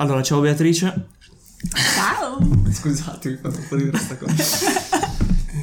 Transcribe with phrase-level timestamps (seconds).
[0.00, 1.08] Allora, ciao Beatrice.
[1.94, 2.38] Ciao!
[2.72, 5.08] Scusate, mi fa troppo ridere questa cosa.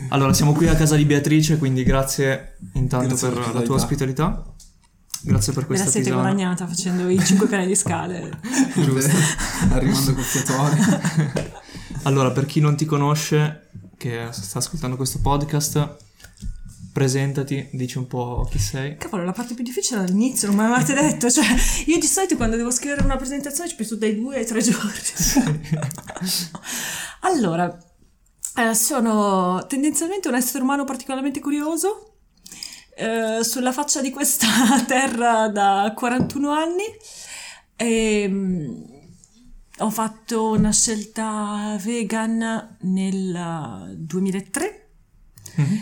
[0.09, 4.41] Allora, siamo qui a casa di Beatrice, quindi grazie intanto Grazie per la tua ospitalità.
[5.21, 6.21] Grazie per Me questa la siete tisana.
[6.21, 8.39] guadagnata facendo i 5 piani di scale.
[8.75, 9.11] Giusto.
[9.71, 11.51] Arrivando col fiatore.
[12.03, 15.97] Allora, per chi non ti conosce, che sta ascoltando questo podcast,
[16.97, 18.97] presentati, dici un po' chi sei.
[18.97, 21.29] Cavolo, la parte più difficile all'inizio, non me l'avete detto.
[21.29, 21.45] Cioè,
[21.85, 24.89] io di solito quando devo scrivere una presentazione ci penso dai due ai tre giorni.
[27.21, 27.77] allora,
[28.55, 32.13] eh, sono tendenzialmente un essere umano particolarmente curioso.
[32.95, 34.47] eh, sulla faccia di questa
[34.87, 36.83] terra da 41 anni.
[37.75, 38.85] Ehm,
[39.79, 44.81] ho fatto una scelta vegan nel 2003
[45.57, 45.79] Mhm.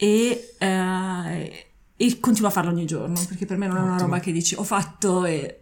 [0.00, 1.66] E, eh,
[1.96, 4.54] e continuo a farlo ogni giorno perché per me non è una roba che dici
[4.54, 5.58] ho fatto e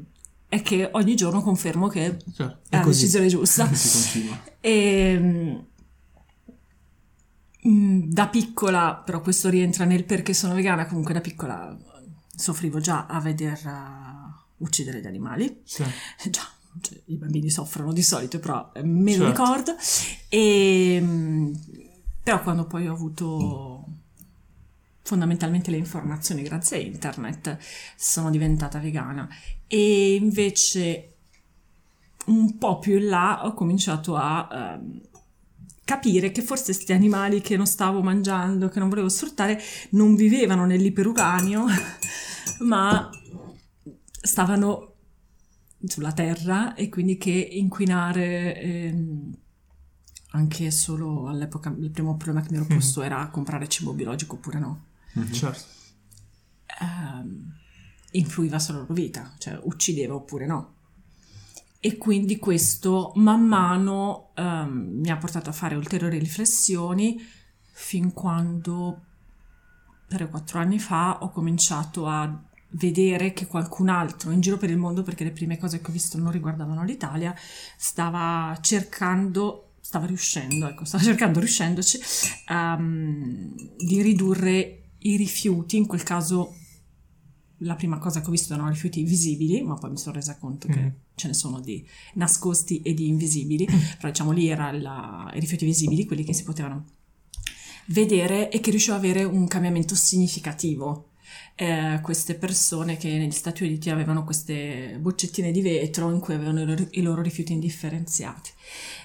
[0.49, 3.01] è che ogni giorno confermo che Cioè, è è la così.
[3.01, 3.69] decisione giusta.
[4.61, 5.19] E,
[7.69, 11.77] mm, da piccola, però questo rientra nel perché sono vegana, comunque da piccola
[12.35, 15.61] soffrivo già a veder uh, uccidere gli animali.
[15.65, 15.83] Sì.
[16.31, 16.43] Già,
[16.81, 19.43] cioè, i bambini soffrono di solito, però eh, me lo Certo.
[19.43, 19.77] ricordo.
[20.29, 21.55] E, mm,
[22.23, 23.76] però quando poi ho avuto
[25.07, 27.57] fondamentalmente le informazioni grazie a internet,
[27.97, 29.29] sono diventata vegana.
[29.69, 31.13] E invece
[32.27, 35.01] un po' più in là ho cominciato a ehm,
[35.85, 40.67] capire che forse questi animali che non stavo mangiando, che non volevo sfruttare, non vivevano
[40.67, 41.65] nell'iperuranio,
[42.67, 43.09] ma
[44.21, 44.95] stavano
[45.85, 49.37] sulla terra e quindi che inquinare ehm,
[50.33, 54.59] anche solo all'epoca il primo problema che mi ero posto era comprare cibo biologico oppure
[54.59, 54.95] no
[55.33, 55.65] Certo.
[56.81, 57.55] ehm,
[58.13, 60.75] influiva sulla loro vita, cioè uccideva oppure no.
[61.81, 67.19] E quindi questo man mano ehm, mi ha portato a fare ulteriori riflessioni
[67.73, 69.03] fin quando
[70.09, 75.03] 3-4 anni fa ho cominciato a vedere che qualcun altro in giro per il mondo,
[75.03, 77.35] perché le prime cose che ho visto non riguardavano l'Italia,
[77.77, 81.99] stava cercando, stava riuscendo, ecco, stava cercando, riuscendoci,
[82.49, 86.55] ehm, di ridurre i rifiuti, in quel caso
[87.61, 90.67] la prima cosa che ho visto erano rifiuti visibili, ma poi mi sono resa conto
[90.69, 90.95] che Mhm.
[91.15, 93.65] ce ne sono di nascosti e di invisibili,
[93.97, 96.85] però diciamo lì erano i rifiuti visibili, quelli che si potevano
[97.87, 101.11] vedere e che riuscivo ad avere un cambiamento significativo.
[101.55, 106.61] Eh, queste persone che negli Stati Uniti avevano queste boccettine di vetro in cui avevano
[106.63, 108.51] i loro, i loro rifiuti indifferenziati.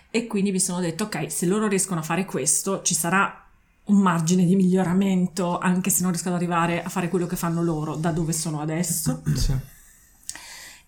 [0.10, 3.50] E quindi mi sono detto, ok, se loro riescono a fare questo, ci sarà
[3.86, 7.64] un margine di miglioramento, anche se non riescono ad arrivare a fare quello che fanno
[7.64, 9.22] loro da dove sono adesso.
[9.36, 9.54] Sì.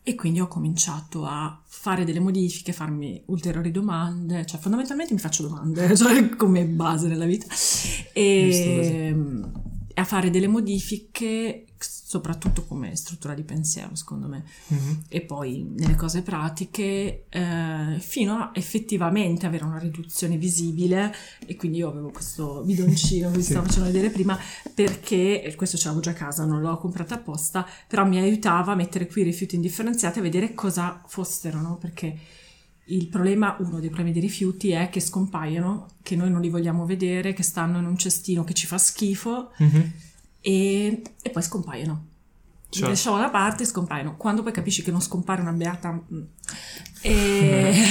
[0.06, 5.44] E quindi ho cominciato a fare delle modifiche, farmi ulteriori domande, cioè fondamentalmente mi faccio
[5.44, 7.48] domande, cioè come base nella vita,
[8.14, 9.03] e
[10.03, 15.03] a fare delle modifiche, soprattutto come struttura di pensiero, secondo me, Mhm.
[15.09, 21.13] e poi nelle cose pratiche, eh, fino a effettivamente avere una riduzione visibile.
[21.46, 23.50] E quindi io avevo questo bidoncino che vi Sì.
[23.52, 24.38] stavo facendo vedere prima,
[24.74, 28.75] perché questo ce l'avevo già a casa, non l'ho comprato apposta, però mi aiutava a
[28.75, 31.78] mettere qui i rifiuti indifferenziati e a vedere cosa fossero, no?
[31.78, 32.18] Perché
[32.85, 36.85] il problema, uno dei problemi dei rifiuti è che scompaiono, che noi non li vogliamo
[36.85, 39.91] vedere, che stanno in un cestino che ci fa schifo Mhm.
[40.41, 42.07] e, e poi scompaiono.
[42.73, 42.89] Li Certo.
[42.89, 44.17] lasciamo da parte e scompaiono.
[44.17, 45.91] Quando poi capisci che non scompare una beata...
[45.91, 46.21] mm,
[47.03, 47.73] E...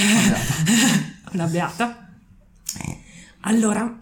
[1.33, 2.09] una beata.
[3.41, 3.99] Allora,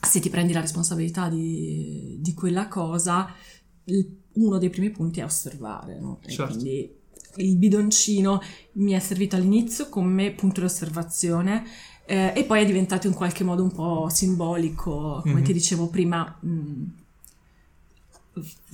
[0.00, 3.32] se ti prendi la responsabilità di, di quella cosa,
[3.84, 6.20] il- uno dei primi punti è osservare, no?
[6.26, 6.54] Certo.
[6.54, 6.96] quindi
[7.38, 8.40] il bidoncino
[8.72, 11.64] mi è servito all'inizio come punto di osservazione
[12.06, 15.44] eh, e poi è diventato in qualche modo un po' simbolico, come Mhm.
[15.44, 16.82] ti dicevo prima, mh,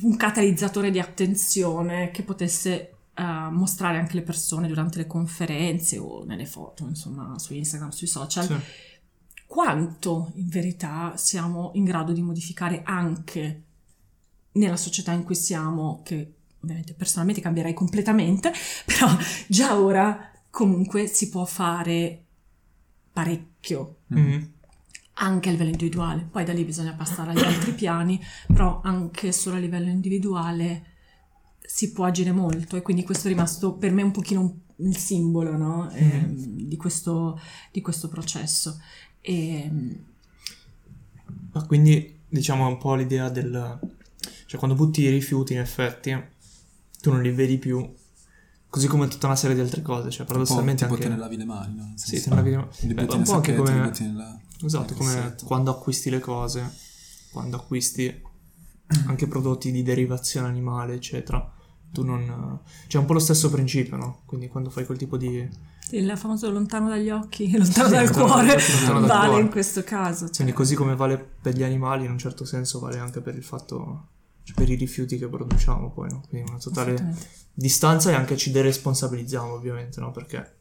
[0.03, 6.25] un catalizzatore di attenzione che potesse eh, mostrare anche le persone durante le conferenze o
[6.25, 8.57] nelle foto, insomma, su Instagram, sui social, Sì.
[9.47, 13.63] quanto in verità siamo in grado di modificare anche
[14.53, 16.33] nella società in cui siamo, che
[16.65, 18.53] ovviamente personalmente cambierei completamente,
[18.85, 19.09] però
[19.47, 22.25] già ora comunque si può fare
[23.13, 24.51] parecchio Mhm.
[25.15, 28.21] anche a livello individuale, poi da lì bisogna passare agli altri piani,
[28.53, 30.87] però anche solo a livello individuale
[31.61, 35.57] si può agire molto e quindi questo è rimasto per me un pochino il simbolo
[35.57, 35.91] no?
[35.93, 37.41] Ehm, di, questo,
[37.71, 38.81] di questo processo.
[39.21, 39.71] E,
[41.53, 43.79] Ma quindi diciamo un po' l'idea del...
[44.47, 46.11] Cioè quando butti i rifiuti in effetti
[47.05, 47.87] tu non li vedi più
[48.71, 51.07] Così come tutta una serie di altre cose, cioè paradossalmente tipo anche...
[51.07, 51.93] te ne lavi le mani, no?
[51.95, 52.69] Sì, te ne lavi le mani.
[52.95, 56.75] Beh, un po' anche come- nella- Esatto, come quando acquisti le cose,
[57.31, 58.21] quando acquisti
[59.07, 61.53] anche prodotti di derivazione animale, eccetera.
[61.93, 62.59] Tu non...
[62.89, 64.23] C'è un po' lo stesso principio, no?
[64.27, 65.49] Quindi quando fai quel tipo di...
[65.91, 69.43] Il famoso lontano dagli occhi, lontano Sì, dal lontano cuore, lontano dal vale cuore.
[69.43, 70.27] in questo caso.
[70.27, 70.35] cioè.
[70.35, 73.45] Quindi così come vale per gli animali, in un certo senso vale anche per il
[73.45, 74.09] fatto...
[74.45, 76.23] cioè per i rifiuti che produciamo poi, no?
[76.29, 77.17] Quindi una totale
[77.53, 80.11] distanza e anche ci deresponsabilizziamo ovviamente, no?
[80.13, 80.57] Perché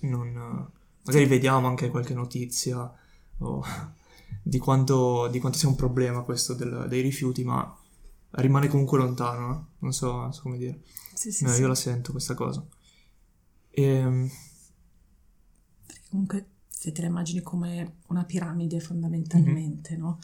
[0.00, 0.70] non...
[1.06, 2.90] Magari vediamo anche qualche notizia
[3.38, 3.62] o
[4.42, 7.76] di quanto, di quanto sia un problema questo del- dei rifiuti, ma
[8.36, 9.68] rimane comunque lontano, no?
[9.80, 10.80] Non so, non so come dire.
[11.14, 11.60] Sì, sì, No, sì.
[11.60, 12.64] io la sento questa cosa.
[13.70, 14.30] Ehm,
[16.10, 20.18] Comunque, se te la immagini come una piramide fondamentalmente, no?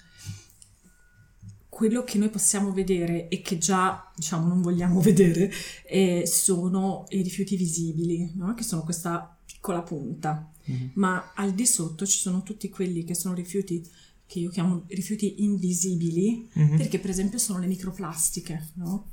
[1.81, 5.51] Quello che noi possiamo vedere e che già, diciamo, non vogliamo vedere
[5.87, 8.53] eh, sono i rifiuti visibili, no?
[8.53, 10.53] Che sono questa piccola punta.
[10.67, 10.91] Mhm.
[10.97, 13.83] Ma al di sotto ci sono tutti quelli che sono rifiuti
[14.27, 16.77] che io chiamo rifiuti invisibili, mhm.
[16.77, 19.13] perché per esempio sono le microplastiche, no?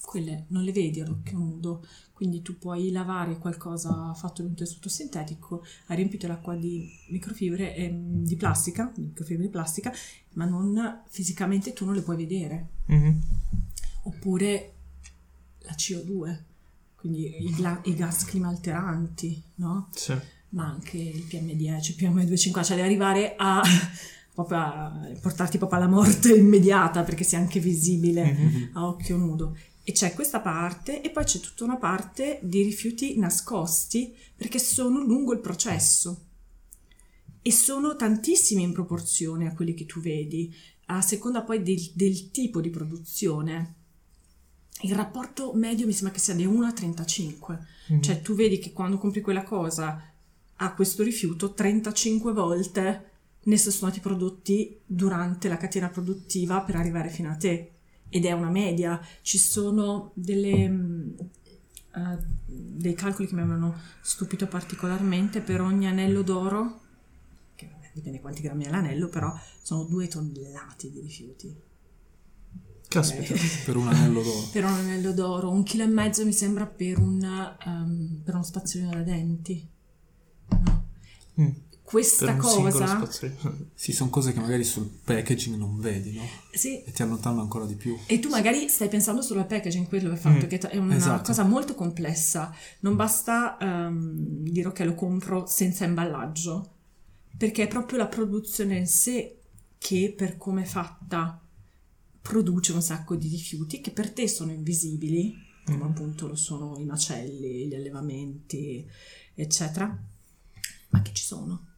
[0.00, 1.84] Quelle non le vedi all'occhio nudo,
[2.16, 7.74] quindi tu puoi lavare qualcosa fatto in un tessuto sintetico, hai riempito l'acqua di microfibre
[7.76, 9.92] ehm, di plastica, microfibre di plastica,
[10.32, 12.68] ma non fisicamente tu non le puoi vedere.
[12.86, 13.20] Mhm.
[14.04, 14.72] Oppure
[15.60, 16.38] la CO2,
[16.96, 19.88] quindi i, gla- i gas climalteranti, no?
[19.92, 20.14] Sì.
[20.50, 23.60] ma anche il PM10, il PM250, cioè arrivare a,
[24.32, 28.70] proprio a portarti proprio alla morte immediata perché sei anche visibile Mhm.
[28.72, 29.54] a occhio nudo.
[29.88, 35.00] E c'è questa parte e poi c'è tutta una parte di rifiuti nascosti perché sono
[35.00, 36.24] lungo il processo
[37.40, 40.52] e sono tantissimi in proporzione a quelli che tu vedi,
[40.86, 43.74] a seconda poi del, del tipo di produzione.
[44.80, 47.66] Il rapporto medio mi sembra che sia di 1 a 35.
[47.86, 48.02] Mhm.
[48.02, 50.02] Cioè tu vedi che quando compri quella cosa
[50.56, 53.10] ha questo rifiuto 35 volte
[53.40, 57.70] ne sono stati prodotti durante la catena produttiva per arrivare fino a te
[58.08, 59.00] ed è una media.
[59.22, 60.64] Ci sono delle,
[61.94, 66.80] eh, dei calcoli che mi avevano stupito particolarmente per ogni anello d'oro,
[67.54, 69.32] che vabbè, dipende quanti grammi è l'anello, però
[69.62, 71.64] sono due tonnellate di rifiuti.
[72.88, 73.34] Caspita.
[73.64, 74.48] Per un anello d'oro.
[74.52, 78.44] Per un anello d'oro, un chilo e mezzo mi sembra per, un, ehm, per uno
[78.44, 79.68] spazzolino da denti.
[80.48, 80.84] No.
[81.40, 81.50] Mm.
[81.86, 83.08] Questa cosa.
[83.74, 86.22] Sì, sono cose che magari sul packaging non vedi, no?
[86.52, 87.96] sì, E ti allontanano ancora di più.
[88.06, 90.48] e tu magari stai pensando solo al packaging, quello è fatto, Mm.
[90.48, 91.28] che è una Esatto.
[91.28, 92.52] cosa molto complessa.
[92.80, 96.72] Non basta ehm, dire ok, lo compro senza imballaggio,
[97.38, 99.38] perché è proprio la produzione in sé
[99.78, 101.40] che, per come è fatta,
[102.20, 105.32] produce un sacco di rifiuti che per te sono invisibili,
[105.64, 105.82] come Mm.
[105.82, 108.84] appunto lo sono i macelli, gli allevamenti,
[109.34, 109.86] eccetera,
[110.88, 111.74] ma che ci sono.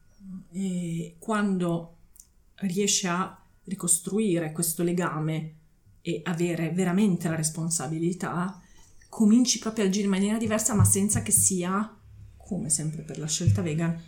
[0.53, 1.97] E quando
[2.57, 5.55] riesci a ricostruire questo legame
[6.01, 8.61] e avere veramente la responsabilità,
[9.09, 11.97] cominci proprio a agire in maniera diversa, ma senza che sia,
[12.37, 14.01] come sempre per la scelta vegan,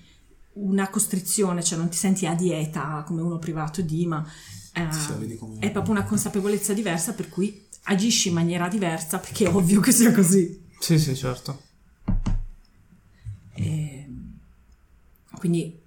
[0.52, 4.24] una costrizione, cioè non ti senti a dieta come uno privato di, ma
[4.72, 4.88] eh,
[5.58, 9.92] è proprio una consapevolezza diversa per cui agisci in maniera diversa perché è ovvio che
[9.92, 10.68] sia così.
[10.78, 11.62] Sì, sì, certo.
[13.54, 14.08] E
[15.38, 15.79] quindi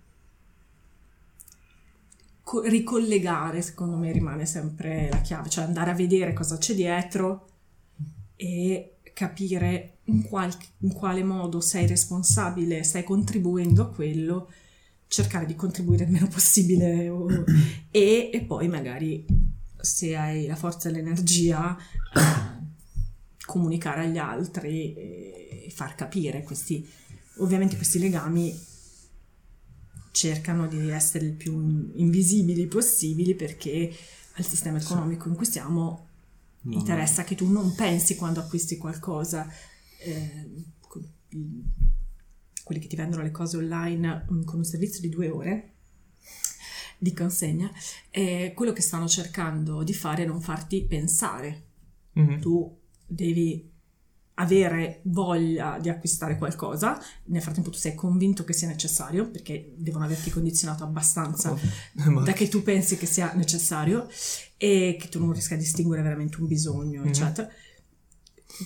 [2.54, 7.48] co- ricollegare, secondo me, rimane sempre la chiave, cioè andare a vedere cosa c'è dietro
[8.36, 14.52] e capire in, qual- in quale modo sei responsabile, stai contribuendo a quello,
[15.08, 17.28] cercare di contribuire il meno possibile o-
[17.90, 19.26] e, e poi magari
[19.82, 22.62] se hai la forza e l'energia eh,
[23.46, 26.88] comunicare agli altri e far capire questi
[27.38, 28.56] ovviamente questi legami
[30.14, 33.92] cercano di essere il più invisibili possibili perché
[34.36, 36.08] al sistema economico in cui siamo
[36.64, 39.46] No, interessa che tu non pensi quando acquisti qualcosa.
[39.98, 40.50] Eh,
[42.64, 45.72] quelli che ti vendono le cose online mm, con un servizio di due ore
[46.98, 47.70] di consegna
[48.12, 51.64] eh, quello che stanno cercando di fare è non farti pensare.
[52.14, 52.40] Mhm.
[52.40, 53.72] tu devi
[54.36, 60.06] avere voglia di acquistare qualcosa, nel frattempo tu sei convinto che sia necessario perché devono
[60.06, 61.60] averti condizionato abbastanza Oh,
[62.24, 64.08] da che tu pensi che sia necessario
[64.58, 67.08] e che tu non riesca a distinguere veramente un bisogno, Mhm.
[67.08, 67.48] eccetera.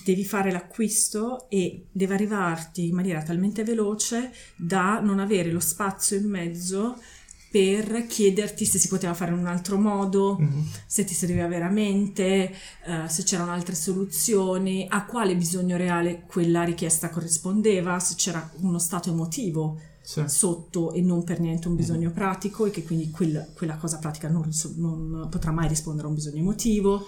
[0.04, 6.18] Devi fare l'acquisto e deve arrivarti in maniera talmente veloce da non avere lo spazio
[6.18, 7.00] in mezzo
[7.50, 10.66] per chiederti se si poteva fare in un altro modo, Mhm.
[10.86, 12.52] se ti serviva veramente,
[12.84, 18.78] eh, se c'erano altre soluzioni, a quale bisogno reale quella richiesta corrispondeva, se c'era uno
[18.78, 20.24] stato emotivo Sì.
[20.26, 24.28] sotto e non per niente un bisogno pratico e che quindi quel- quella cosa pratica
[24.28, 27.06] non, non potrà mai rispondere a un bisogno emotivo.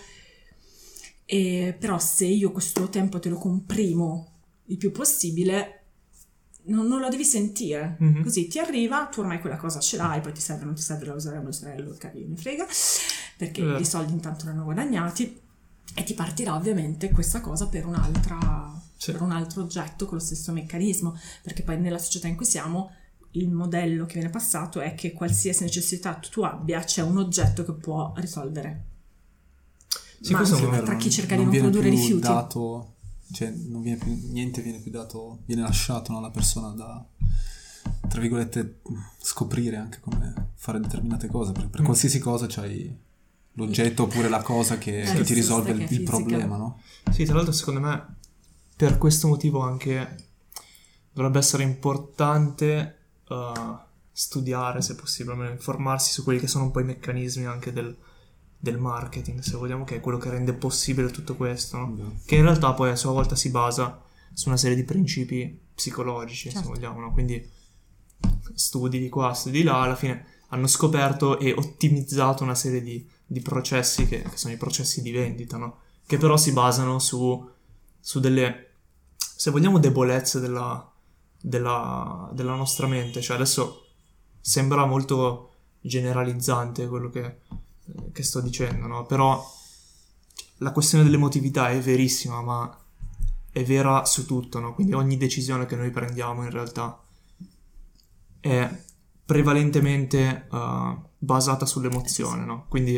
[1.25, 4.27] E, però se io questo tempo te lo comprimo
[4.67, 5.80] il più possibile,
[6.65, 7.97] non, non lo devi sentire.
[7.99, 8.23] Mhm.
[8.23, 11.07] Così ti arriva, tu ormai quella cosa ce l'hai, poi ti serve non ti serve,
[11.07, 11.97] la userai non la userai, lo
[12.29, 12.67] ne frega,
[13.37, 13.81] perché Eh.
[13.81, 15.41] i soldi intanto non hanno guadagnati
[15.95, 18.39] e ti partirà ovviamente questa cosa per un'altra
[18.97, 19.13] Sì.
[19.13, 22.93] per un altro oggetto con lo stesso meccanismo, perché poi nella società in cui siamo
[23.35, 27.73] il modello che viene passato è che qualsiasi necessità tu abbia c'è un oggetto che
[27.73, 28.85] può risolvere.
[30.21, 32.21] Sì, Ma anche tra chi cerca di non produrre rifiuti.
[32.27, 32.90] dato,
[33.33, 37.05] cioè non viene più, niente viene più dato, viene lasciato alla persona da,
[38.09, 38.81] tra virgolette,
[39.21, 41.85] scoprire anche come fare determinate cose, perché per Mm.
[41.85, 42.95] qualsiasi cosa c'hai
[43.55, 46.81] l'oggetto oppure la cosa che, La che ti risolve il, il problema, no?
[47.11, 48.17] Sì, tra l'altro secondo me
[48.77, 50.29] per questo motivo anche
[51.13, 53.79] dovrebbe essere importante uh,
[54.13, 57.97] studiare, se possibile, almeno informarsi su quelli che sono un po' i meccanismi anche del,
[58.63, 62.19] del marketing, se vogliamo, che è quello che rende possibile tutto questo, no?
[62.27, 64.03] Che in realtà poi a sua volta si basa
[64.35, 66.67] su una serie di principi psicologici, Certo.
[66.67, 67.13] se vogliamo, no?
[67.13, 67.51] Quindi
[68.55, 73.09] studi di qua, studi di là, alla fine hanno scoperto e ottimizzato una serie di,
[73.25, 75.79] di processi che, che sono i processi di vendita, no?
[76.07, 77.49] Che però si basano su,
[77.99, 78.73] su delle,
[79.17, 80.93] se vogliamo, debolezze della,
[81.41, 83.23] della, della nostra mente.
[83.23, 83.87] Cioè adesso
[84.39, 85.47] sembra molto
[85.81, 87.39] generalizzante quello che,
[88.13, 89.07] che sto dicendo, no?
[89.07, 89.43] Però
[90.59, 92.79] la questione dell'emotività è verissima, ma
[93.51, 94.75] è vera su tutto, no?
[94.75, 97.01] Quindi ogni decisione che noi prendiamo in realtà
[98.41, 98.83] è
[99.25, 102.67] prevalentemente uh, basata sull'emozione, no?
[102.69, 102.95] Quindi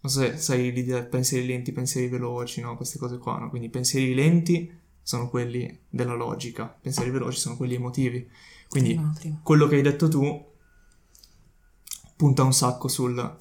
[0.00, 2.76] non so se sai l'idea pensieri lenti, pensieri veloci, no?
[2.76, 3.48] Queste cose qua, no?
[3.50, 4.70] Quindi pensieri lenti
[5.02, 8.28] sono quelli della logica, pensieri veloci sono quelli emotivi.
[8.68, 9.40] Quindi Prima, prima.
[9.42, 10.46] quello che hai detto tu
[12.16, 13.36] punta un sacco sul...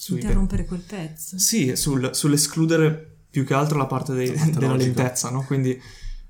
[0.00, 1.38] sui Interrompere quel pezzo.
[1.38, 5.02] sì, sul- sull'escludere più che altro la parte dei- La parte della logica.
[5.02, 5.42] lentezza, no?
[5.44, 5.78] Quindi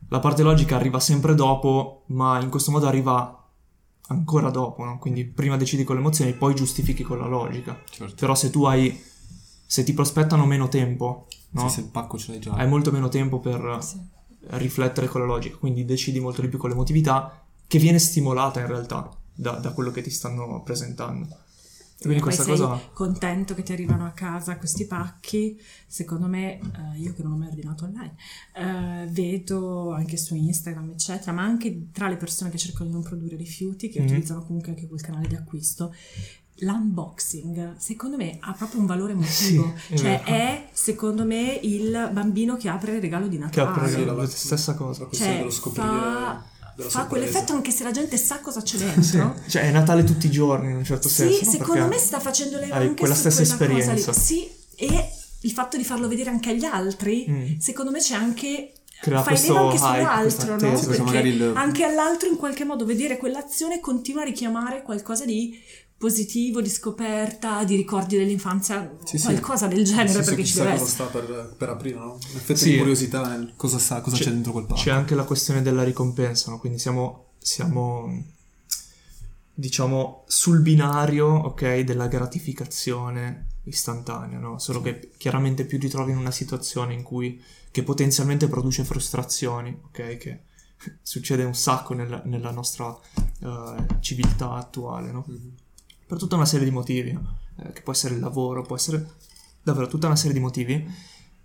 [0.09, 3.37] la parte logica arriva sempre dopo, ma in questo modo arriva
[4.09, 4.99] ancora dopo, no?
[4.99, 7.81] Quindi prima decidi con le emozioni, poi giustifichi con la logica.
[7.89, 8.15] Certo.
[8.19, 9.01] Però se tu hai...
[9.67, 11.69] se ti prospettano meno tempo, no?
[11.69, 12.53] Sì, se il pacco ce l'hai già.
[12.55, 14.01] Hai molto meno tempo per Sì.
[14.59, 18.67] riflettere con la logica, quindi decidi molto di più con l'emotività, che viene stimolata in
[18.67, 21.29] realtà da, da quello che ti stanno presentando.
[22.01, 22.81] Quindi Poi questa sei cosa...
[22.95, 25.61] contento che ti arrivano a casa questi pacchi.
[25.87, 28.15] Secondo me, eh, io che non ho mai ordinato online,
[28.55, 33.03] eh, vedo anche su Instagram, eccetera, ma anche tra le persone che cercano di non
[33.03, 34.07] produrre rifiuti, che Mhm.
[34.07, 35.95] utilizzano comunque anche quel canale di acquisto.
[36.63, 39.73] L'unboxing, secondo me, ha proprio un valore emotivo.
[39.89, 43.69] Sì, cioè, è secondo me il bambino che apre il regalo di Che Natale.
[43.69, 45.01] apre sì, la, la- la stessa cosa.
[45.01, 46.45] La questione Cioè, dello scoprire fa,
[46.89, 49.35] fa quell'effetto anche se la gente sa cosa c'è Sì, dentro.
[49.49, 51.45] cioè è Natale tutti i giorni in un certo Sì, senso.
[51.45, 51.51] no?
[51.51, 54.11] secondo Perché me sta facendo leva hai anche quella su stessa quella esperienza.
[54.13, 54.27] cosa lì.
[54.27, 55.09] Sì, e
[55.43, 57.59] il fatto di farlo vedere anche agli altri, Mm.
[57.59, 60.73] secondo me c'è anche Crea fai leva anche sull'altro, no?
[60.73, 61.03] attesa.
[61.03, 65.59] Perché il- anche all'altro in qualche modo vedere quell'azione continua a richiamare qualcosa di
[66.01, 69.25] positivo, di scoperta, di ricordi dell'infanzia, Sì, sì.
[69.27, 71.09] qualcosa del genere, Sì, sì, perché ci deve cosa essere.
[71.09, 72.13] sta per, per aprire, no?
[72.15, 72.71] Un effetto Sì.
[72.71, 74.81] di curiosità nel cosa, sa, cosa c'è, dentro quel pacco.
[74.81, 76.59] C'è anche la questione della ricompensa, no?
[76.59, 78.25] quindi siamo, siamo,
[79.53, 84.59] diciamo, sul binario, ok, della gratificazione istantanea, no?
[84.59, 87.39] Solo che chiaramente più ti trovi in una situazione in cui,
[87.71, 90.41] che potenzialmente produce frustrazioni, ok, che
[91.03, 92.99] succede un sacco nella, nella nostra
[93.43, 95.25] eh, civiltà attuale, no?
[95.29, 95.55] Mhm.
[96.11, 97.17] Per tutta una serie di motivi?
[97.57, 99.13] Eh, che può essere il lavoro, può essere
[99.63, 100.85] davvero tutta una serie di motivi,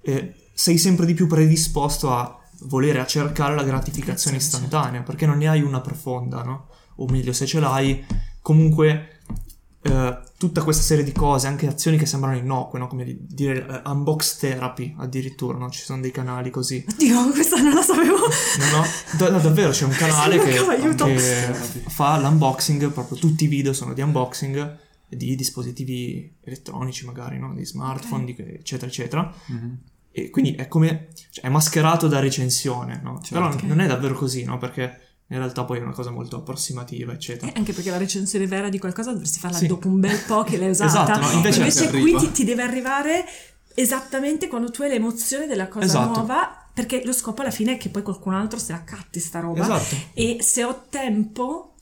[0.01, 5.27] eh, sei sempre di più predisposto a volere, a cercare la gratificazione Gratificazione, istantanea, perché
[5.27, 6.69] non ne hai una profonda, no?
[6.95, 8.03] O meglio, se ce l'hai,
[8.41, 9.14] comunque
[9.85, 12.87] eh, tutta questa serie di cose, anche azioni che sembrano innocue, no?
[12.87, 15.69] Come di- dire eh, unbox therapy addirittura, no?
[15.69, 16.83] Ci sono dei canali così.
[16.97, 18.17] Dio, questa non la sapevo.
[18.17, 18.83] No, no,
[19.17, 20.53] da- da- davvero c'è un canale che,
[20.95, 21.53] che
[21.87, 27.53] fa l'unboxing, proprio tutti i video sono di unboxing di dispositivi elettronici magari, no?
[27.53, 29.33] Di smartphone, di- eccetera, eccetera.
[29.47, 29.77] Mhm.
[30.11, 33.19] E quindi è come, cioè, è mascherato da recensione, no?
[33.21, 33.33] Certo.
[33.57, 34.57] Però non è davvero così, no?
[34.57, 37.51] Perché in realtà poi è una cosa molto approssimativa, eccetera.
[37.51, 39.67] Eh, anche perché la recensione vera di qualcosa dovresti farla Sì.
[39.67, 41.03] dopo un bel po' che l'hai usata.
[41.13, 41.31] Esatto, no?
[41.31, 43.25] Invece- Invece qui ti, ti deve arrivare
[43.73, 46.19] esattamente quando tu hai l'emozione della cosa Esatto.
[46.19, 49.39] nuova, perché lo scopo alla fine è che poi qualcun altro se la catti sta
[49.39, 49.61] roba.
[49.63, 49.95] Esatto.
[50.13, 51.73] E se ho tempo,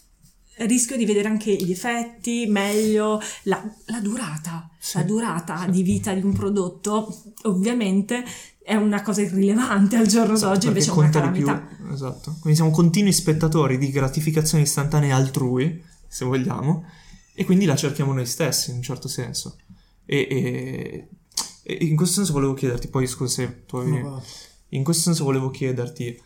[0.57, 5.71] rischio di vedere anche i difetti, meglio la, la durata, Sì, la durata sì.
[5.71, 8.23] di vita di un prodotto ovviamente
[8.63, 11.46] è una cosa irrilevante al giorno Esatto, d'oggi, invece è una conta di più.
[11.46, 11.91] calamità.
[11.93, 12.36] Esatto.
[12.39, 16.86] Quindi siamo continui spettatori di gratificazioni istantanee altrui, se vogliamo,
[17.34, 19.58] e quindi la cerchiamo noi stessi, in un certo senso.
[20.05, 21.08] E, e-
[21.65, 24.01] e in questo senso volevo chiederti, poi scusa se tu avevi...
[24.01, 24.22] No.
[24.70, 26.20] In questo senso volevo chiederti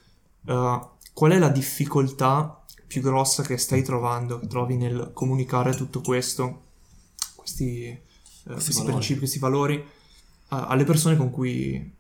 [0.46, 0.80] uh,
[1.14, 6.62] qual è la difficoltà più grossa che stai trovando, che trovi nel comunicare tutto questo,
[7.36, 8.02] questi, eh,
[8.46, 8.92] questi valori.
[8.94, 9.86] principi, questi valori,
[10.48, 11.94] a- alle persone con cui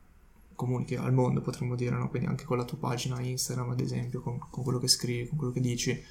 [0.58, 2.10] comunichi, al mondo potremmo dire, no?
[2.10, 5.38] quindi anche con la tua pagina Instagram ad esempio, con, con quello che scrivi, con
[5.38, 6.04] quello che dici.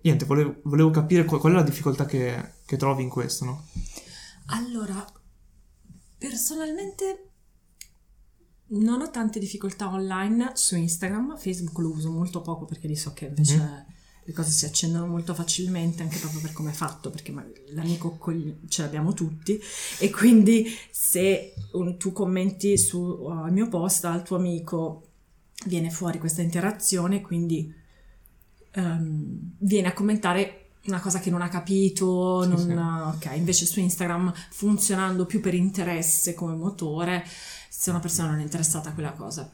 [0.00, 3.66] Niente, volevo, volevo capire qual, qual è la difficoltà che, che trovi in questo, no?
[4.46, 5.04] Allora,
[6.18, 7.28] personalmente
[8.68, 13.12] non ho tante difficoltà online su Instagram, Facebook lo uso molto poco perché lì so
[13.12, 13.84] che invece Mhm.
[14.24, 17.34] Le cose si accendono molto facilmente anche proprio per come è fatto, perché
[17.70, 18.18] l'amico
[18.68, 19.60] ce l'abbiamo tutti
[19.98, 25.08] e quindi se un- tu commenti sul mio post al tuo amico
[25.66, 27.72] viene fuori questa interazione, quindi
[28.74, 33.26] ehm, viene a commentare una cosa che non ha capito, Sì, non- sì.
[33.28, 37.24] ok, invece su Instagram funzionando più per interesse come motore,
[37.68, 39.50] se una persona non è interessata a quella cosa,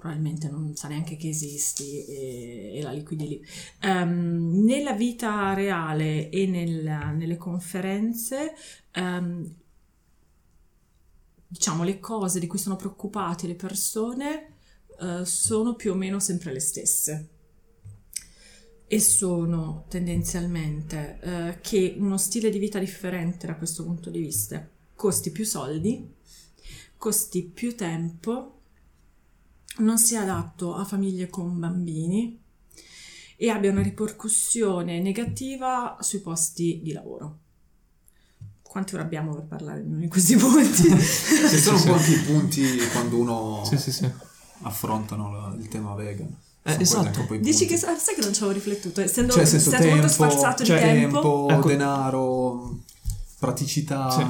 [0.00, 3.46] probabilmente non sa neanche che esisti e, e la liquidi lì.
[3.82, 8.54] Ehm, nella vita reale e nel- nelle conferenze,
[8.92, 9.54] ehm,
[11.46, 14.56] diciamo, le cose di cui sono preoccupate le persone
[15.00, 17.28] eh, sono più o meno sempre le stesse
[18.86, 24.68] e sono tendenzialmente eh, che uno stile di vita differente da questo punto di vista
[25.00, 26.12] costi più soldi,
[26.98, 28.59] costi più tempo,
[29.80, 32.38] non sia adatto a famiglie con bambini
[33.36, 37.38] e abbia una ripercussione negativa sui posti di lavoro.
[38.62, 40.82] Quante ore abbiamo per parlare di questi punti?
[40.94, 44.08] Ci sono un po' anche i punti quando uno Sì, sì, sì.
[44.62, 46.32] affrontano la- il tema vegan.
[46.62, 47.26] Eh, esatto.
[47.40, 50.76] Dici che sai che non ci avevo riflettuto, essendo Cioè, stato tempo, molto sfarzato cioè,
[50.76, 51.20] di tempo.
[51.20, 51.68] tempo, Ecco.
[51.68, 52.78] denaro,
[53.38, 54.10] praticità.
[54.10, 54.24] Sì.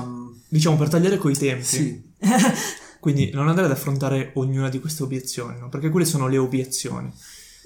[0.48, 1.64] Diciamo per tagliare coi tempi.
[1.64, 2.02] Sì,
[3.00, 5.68] Quindi non andare ad affrontare ognuna di queste obiezioni, no?
[5.68, 7.12] perché quelle sono le obiezioni.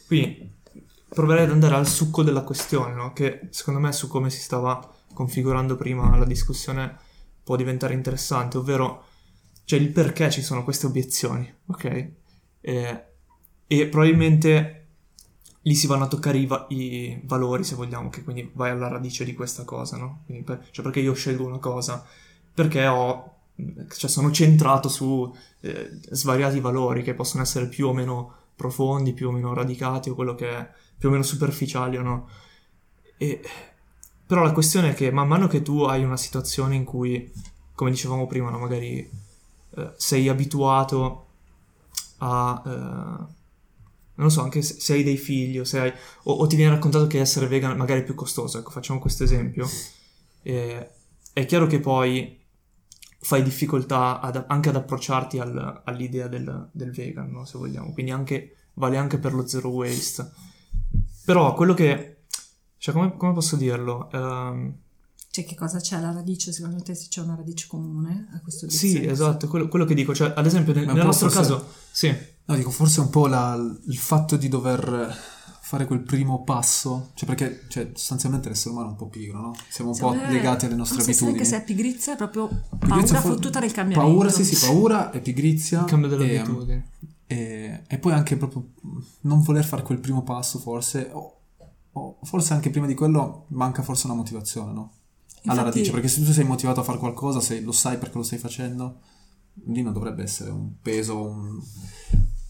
[0.07, 0.53] Quindi
[1.09, 3.13] proverei ad andare al succo della questione, no?
[3.13, 6.97] che secondo me su come si stava configurando prima la discussione
[7.43, 9.05] può diventare interessante, ovvero
[9.65, 12.09] cioè il perché ci sono queste obiezioni, ok?
[12.61, 13.05] Eh,
[13.67, 14.87] e probabilmente
[15.63, 18.89] lì si vanno a toccare i, va- i valori, se vogliamo, che quindi vai alla
[18.89, 20.25] radice di questa cosa, no?
[20.45, 22.05] Per- cioè perché io scelgo una cosa?
[22.53, 28.35] Perché ho cioè sono centrato su eh, svariati valori che possono essere più o meno
[28.57, 32.29] profondi, più o meno radicati o quello che è più o meno superficiali o no.
[33.17, 33.41] E,
[34.27, 37.33] però la questione è che man mano che tu hai una situazione in cui,
[37.75, 39.09] come dicevamo prima, no, magari
[39.77, 41.27] eh, sei abituato
[42.19, 42.63] a...
[42.65, 43.33] eh,
[44.17, 45.93] non lo so, anche se, hai dei figli o, hai,
[46.25, 49.25] o, o ti viene raccontato che essere vegan magari è più costoso, ecco, facciamo questo
[49.25, 49.69] esempio.
[50.41, 52.44] È chiaro che poi
[53.25, 57.93] fai difficoltà ad- anche ad approcciarti al- all'idea del, del vegan, no, se vogliamo.
[57.93, 60.31] Quindi anche, vale anche per lo zero waste.
[61.25, 62.25] Però quello che...
[62.77, 64.11] Cioè, come, come posso dirlo?
[64.13, 64.75] Ehm,
[65.31, 66.53] Cioè, che cosa c'è alla radice?
[66.53, 69.11] Secondo te se c'è una radice comune a questo sì, discorso?
[69.11, 70.15] esatto, quello, quello che dico.
[70.15, 71.69] Cioè, ad esempio, nel, nel nostro forse- caso...
[71.91, 72.15] Sì,
[72.47, 73.57] No, dico, forse un po' la-
[73.87, 75.17] il fatto di dover
[75.67, 79.55] fare quel primo passo, cioè perché cioè, sostanzialmente l'essere umano è un po' pigro, no?
[79.71, 81.39] Siamo un po' Secondo me- legati alle nostre non so abitudini.
[81.39, 84.13] che se è pigrizia è proprio paura Pigrizia fu- fottuta del cambiamento.
[84.13, 85.81] Paura, sì, sì, paura e pigrizia.
[85.81, 86.85] il cambio delle e, abitudini.
[87.27, 88.69] e, e poi anche proprio
[89.23, 91.41] non voler fare quel primo passo, forse, o,
[91.93, 94.93] o forse anche prima di quello manca forse una motivazione, no?
[95.47, 98.19] Alla Infatti- radice, perché se tu sei motivato a fare qualcosa, se lo sai perché
[98.19, 99.01] lo stai facendo,
[99.67, 101.59] lì non dovrebbe essere un peso, un,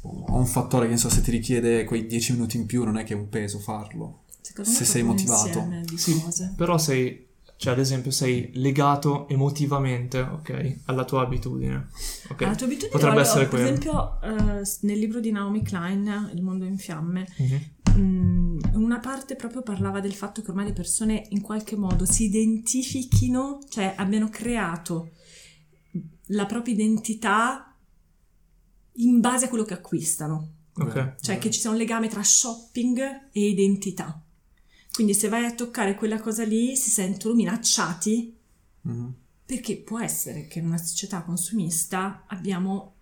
[0.07, 2.97] o un fattore che non so, se ti richiede quei 10 minuti in più non
[2.99, 4.23] è che è un peso farlo.
[4.41, 5.69] Secondo me se sei motivato.
[5.97, 6.53] Sì, cose.
[6.57, 7.23] però sei...
[7.57, 10.79] Cioè, ad esempio, sei legato emotivamente, ok?
[10.87, 11.89] Alla tua abitudine.
[12.29, 12.41] Ok?
[12.43, 13.65] La tua abitudine Potrebbe allora, essere per quello.
[13.67, 17.61] esempio eh, nel libro di Naomi Klein Il mondo in fiamme Mhm.
[18.01, 22.25] mm, una parte proprio parlava del fatto che ormai le persone in qualche modo si
[22.25, 25.11] identifichino cioè abbiano creato
[26.29, 27.74] la propria identità
[28.99, 31.15] in base a quello che acquistano Ok.
[31.21, 34.21] cioè che ci sia un legame tra shopping e identità
[34.93, 38.37] quindi se vai a toccare quella cosa lì si sentono minacciati
[38.83, 39.15] Mhm.
[39.47, 42.93] perché può essere che in una società consumista abbiamo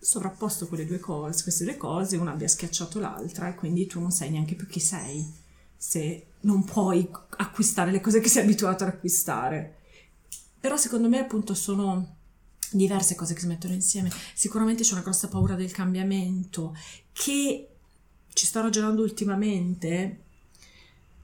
[0.00, 4.10] sovrapposto quelle due cose, queste due cose, una abbia schiacciato l'altra e quindi tu non
[4.12, 5.26] sai neanche più chi sei
[5.76, 9.76] se non puoi acquistare le cose che sei abituato ad acquistare.
[10.60, 12.16] Però secondo me appunto sono
[12.72, 14.10] diverse cose che si mettono insieme.
[14.34, 16.76] Sicuramente c'è una grossa paura del cambiamento
[17.12, 17.68] che
[18.32, 20.22] ci sto ragionando ultimamente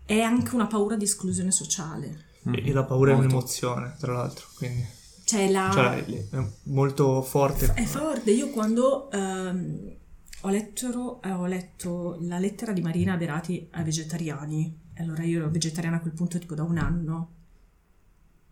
[0.04, 2.32] è anche una paura di esclusione sociale.
[2.42, 3.26] E la paura Molto.
[3.26, 4.84] è un'emozione, tra l'altro, quindi...
[5.24, 5.70] Cioè la...
[5.72, 7.72] Cioè, è molto forte.
[7.72, 8.30] È forte.
[8.30, 9.94] Io quando ehm,
[10.42, 15.48] ho, letto, eh, ho letto la lettera di Marina Berati ai vegetariani, allora io ero
[15.48, 17.30] vegetariana a quel punto tipo da un anno,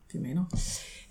[0.06, 0.46] più o meno,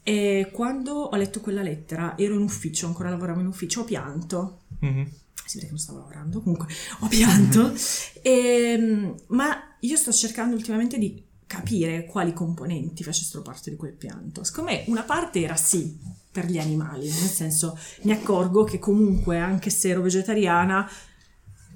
[0.03, 4.61] e quando ho letto quella lettera ero in ufficio, ancora lavoravo in ufficio, ho pianto.
[4.79, 5.09] Mhm.
[5.45, 6.67] Si vede che non stavo lavorando, comunque
[6.99, 7.73] ho pianto.
[8.23, 14.43] Ehm, ma io sto cercando ultimamente di capire quali componenti facessero parte di quel pianto.
[14.43, 15.99] Secondo me una parte era sì
[16.31, 20.89] per gli animali, nel senso mi accorgo che comunque anche se ero vegetariana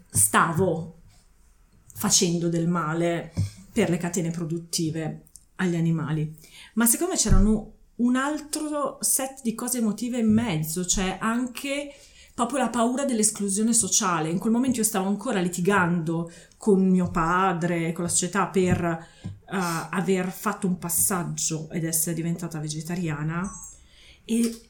[0.08, 1.00] stavo
[1.94, 3.34] facendo del male
[3.74, 5.24] per le catene produttive
[5.56, 6.34] agli animali.
[6.76, 11.94] Ma secondo me c'erano un altro set di cose emotive in mezzo, cioè anche
[12.34, 14.30] proprio la paura dell'esclusione sociale.
[14.30, 19.28] In quel momento io stavo ancora litigando con mio padre, con la società per eh,
[19.48, 23.50] aver fatto un passaggio ed essere diventata vegetariana
[24.26, 24.70] e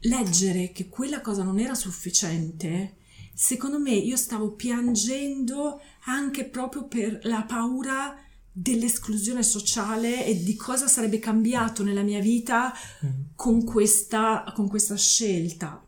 [0.00, 2.96] leggere che quella cosa non era sufficiente,
[3.32, 8.16] secondo me io stavo piangendo anche proprio per la paura
[8.56, 13.30] dell'esclusione sociale e di cosa sarebbe cambiato nella mia vita Mhm.
[13.34, 15.84] con questa, con questa scelta.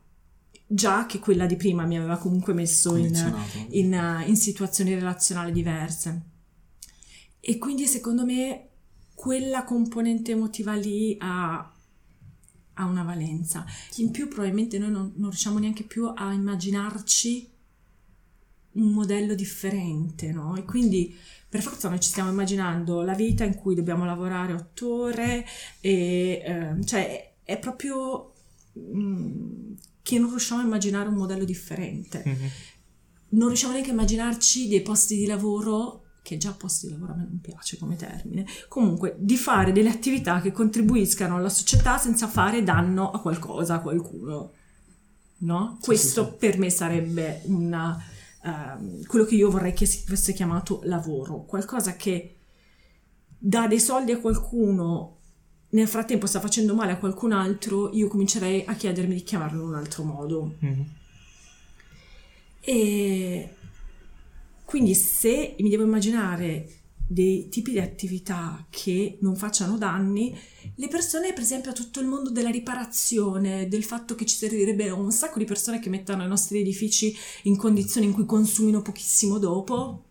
[0.69, 3.13] Già che quella di prima mi aveva comunque messo in,
[3.69, 6.21] in, eh, in situazioni relazionali diverse.
[7.39, 8.67] E quindi secondo me
[9.15, 11.73] quella componente emotiva lì ha,
[12.73, 13.65] ha una valenza.
[13.97, 17.49] In più probabilmente noi non, non riusciamo neanche più a immaginarci
[18.73, 20.55] un modello differente, no?
[20.57, 21.15] E quindi
[21.49, 25.45] per forza noi ci stiamo immaginando la vita in cui dobbiamo lavorare otto ore
[25.79, 28.33] e ehm, cioè è proprio
[28.77, 32.47] mm, che non riusciamo a immaginare un modello differente Mhm.
[33.29, 37.15] non riusciamo neanche a immaginarci dei posti di lavoro che già posti di lavoro a
[37.15, 42.27] me non piace come termine, comunque di fare delle attività che contribuiscano alla società senza
[42.27, 44.51] fare danno a qualcosa, a qualcuno.
[45.39, 45.77] No?
[45.79, 46.35] Sì, Questo sì, sì.
[46.37, 47.97] per me sarebbe una,
[48.47, 52.35] ehm, quello che io vorrei che si fosse chiamato lavoro, qualcosa che
[53.37, 55.15] dà dei soldi a qualcuno,
[55.69, 59.67] nel frattempo sta facendo male a qualcun altro, io comincerei a chiedermi di chiamarlo in
[59.67, 60.55] un altro modo.
[60.59, 60.85] Mhm.
[62.61, 63.55] E
[64.65, 66.67] quindi se mi devo immaginare
[67.07, 70.37] dei tipi di attività che non facciano danni,
[70.75, 75.11] le persone, per esempio, tutto il mondo della riparazione, del fatto che ci servirebbe un
[75.11, 80.03] sacco di persone che mettano i nostri edifici in condizioni in cui consumino pochissimo dopo,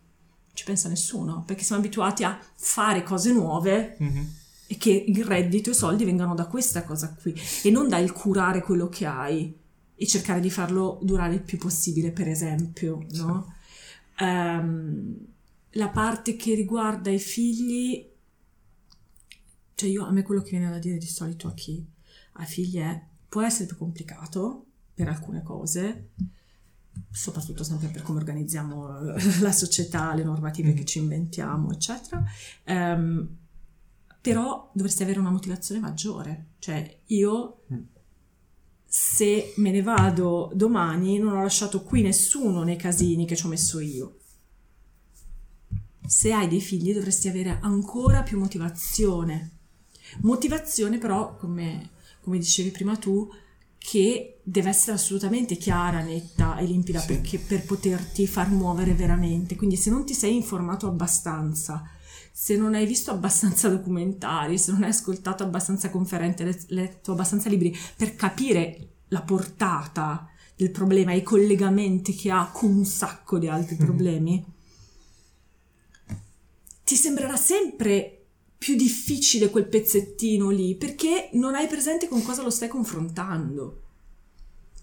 [0.55, 4.29] ci pensa nessuno, perché siamo abituati a fare cose nuove Mhm.
[4.69, 8.11] e che il reddito e i soldi vengano da questa cosa qui e non dal
[8.13, 9.55] curare quello che hai
[9.95, 13.53] e cercare di farlo durare il più possibile, per esempio, no?
[14.19, 15.17] Ehm,
[15.77, 18.07] la parte che riguarda i figli,
[19.75, 21.87] cioè io a me quello che viene da dire di solito a chi
[22.39, 26.11] ha figli è può essere più complicato per alcune cose,
[27.11, 32.25] soprattutto sempre per come organizziamo la società, le normative che ci inventiamo, eccetera.
[32.65, 33.37] Ehm,
[34.21, 36.47] però dovresti avere una motivazione maggiore.
[36.59, 37.81] Cioè, io Mm.
[38.85, 43.49] se me ne vado domani non ho lasciato qui nessuno nei casini che ci ho
[43.49, 44.19] messo io.
[46.07, 49.51] Se hai dei figli dovresti avere ancora più motivazione.
[50.23, 51.91] Motivazione però, come,
[52.23, 53.29] come dicevi prima tu,
[53.79, 57.07] che deve essere assolutamente chiara, netta e limpida Sì.
[57.07, 59.57] perché, per poterti far muovere veramente.
[59.57, 61.89] Quindi se non ti sei informato abbastanza,
[62.33, 67.49] se non hai visto abbastanza documentari, se non hai ascoltato abbastanza conferenze, let- letto abbastanza
[67.49, 73.47] libri per capire la portata del problema, i collegamenti che ha con un sacco di
[73.49, 73.85] altri Mhm.
[73.85, 74.45] problemi,
[76.87, 82.51] ti sembrerà sempre più difficile quel pezzettino lì perché non hai presente con cosa lo
[82.51, 83.83] stai confrontando.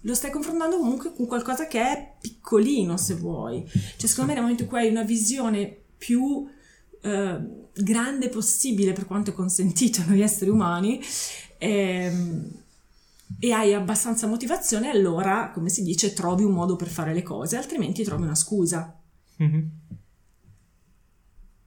[0.02, 3.66] Lo stai confrontando comunque con qualcosa che è piccolino, se vuoi.
[3.96, 6.46] Cioè, secondo me, nel momento in cui hai una visione più
[7.00, 7.40] eh,
[7.72, 11.00] grande possibile per quanto è consentito noi esseri umani,
[11.56, 12.50] ehm,
[13.38, 17.56] e hai abbastanza motivazione, allora, come si dice, trovi un modo per fare le cose,
[17.56, 18.94] altrimenti trovi una scusa.
[19.36, 19.70] Mhm.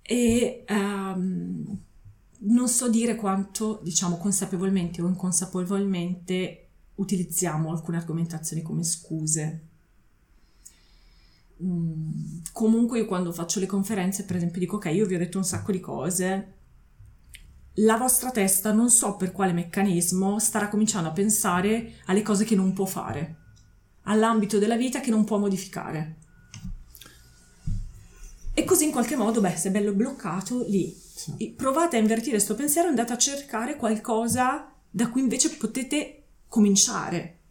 [0.10, 1.80] E ehm,
[2.40, 9.66] non so dire quanto, diciamo, consapevolmente o inconsapevolmente utilizziamo alcune argomentazioni come scuse.
[11.62, 15.40] Mm, comunque io quando faccio le conferenze, per esempio, dico ok, io vi ho detto
[15.40, 16.54] un sacco di cose,
[17.82, 22.56] la vostra testa non so per quale meccanismo starà cominciando a pensare alle cose che
[22.56, 23.36] non può fare,
[24.04, 26.20] all'ambito della vita che non può modificare.
[28.60, 31.54] E così in qualche modo, beh, se è bello bloccato lì, Sì.
[31.56, 37.42] provate a invertire questo pensiero e andate a cercare qualcosa da cui invece potete cominciare.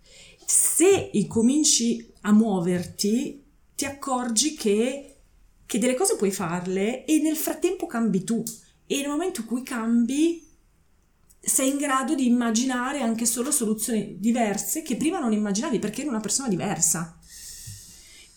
[0.45, 3.41] Se cominci a muoverti,
[3.77, 5.19] ti accorgi che,
[5.65, 8.43] che delle cose puoi farle e nel frattempo cambi tu.
[8.85, 10.45] E nel momento in cui cambi,
[11.39, 16.09] sei in grado di immaginare anche solo soluzioni diverse che prima non immaginavi perché eri
[16.09, 17.16] una persona diversa.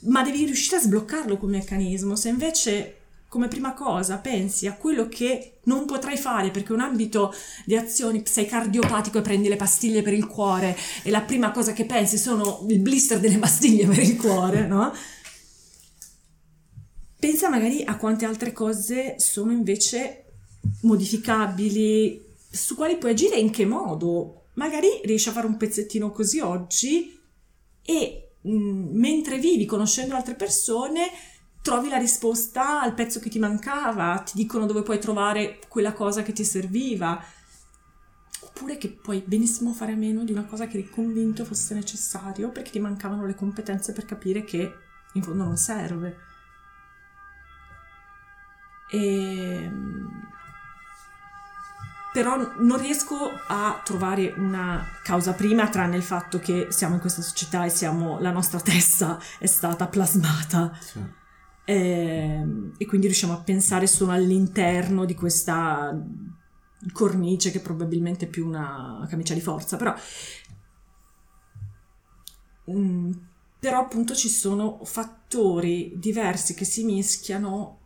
[0.01, 2.15] Ma devi riuscire a sbloccarlo come meccanismo.
[2.15, 7.31] Se invece come prima cosa pensi a quello che non potrai fare perché un ambito
[7.63, 11.71] di azioni, sei cardiopatico e prendi le pastiglie per il cuore e la prima cosa
[11.71, 14.91] che pensi sono il blister delle pastiglie per il cuore, no?
[17.19, 20.23] Pensa magari a quante altre cose sono invece
[20.81, 24.45] modificabili, su quali puoi agire e in che modo.
[24.53, 27.15] Magari riesci a fare un pezzettino così oggi
[27.83, 31.09] e mentre vivi conoscendo altre persone
[31.61, 36.23] trovi la risposta al pezzo che ti mancava, ti dicono dove puoi trovare quella cosa
[36.23, 37.21] che ti serviva.
[38.41, 42.49] Oppure che puoi benissimo fare a meno di una cosa che eri convinto fosse necessario
[42.49, 44.73] perché ti mancavano le competenze per capire che
[45.13, 46.17] in fondo non serve.
[48.91, 49.71] E...
[52.11, 57.21] Però non riesco a trovare una causa prima, tranne il fatto che siamo in questa
[57.21, 60.99] società e siamo, la nostra testa è stata plasmata Sì.
[61.65, 62.45] e,
[62.77, 65.95] e quindi riusciamo a pensare solo all'interno di questa
[66.93, 69.93] cornice che probabilmente è più una camicia di forza, però,
[72.71, 73.11] Mm,
[73.59, 77.77] però appunto ci sono fattori diversi che si mischiano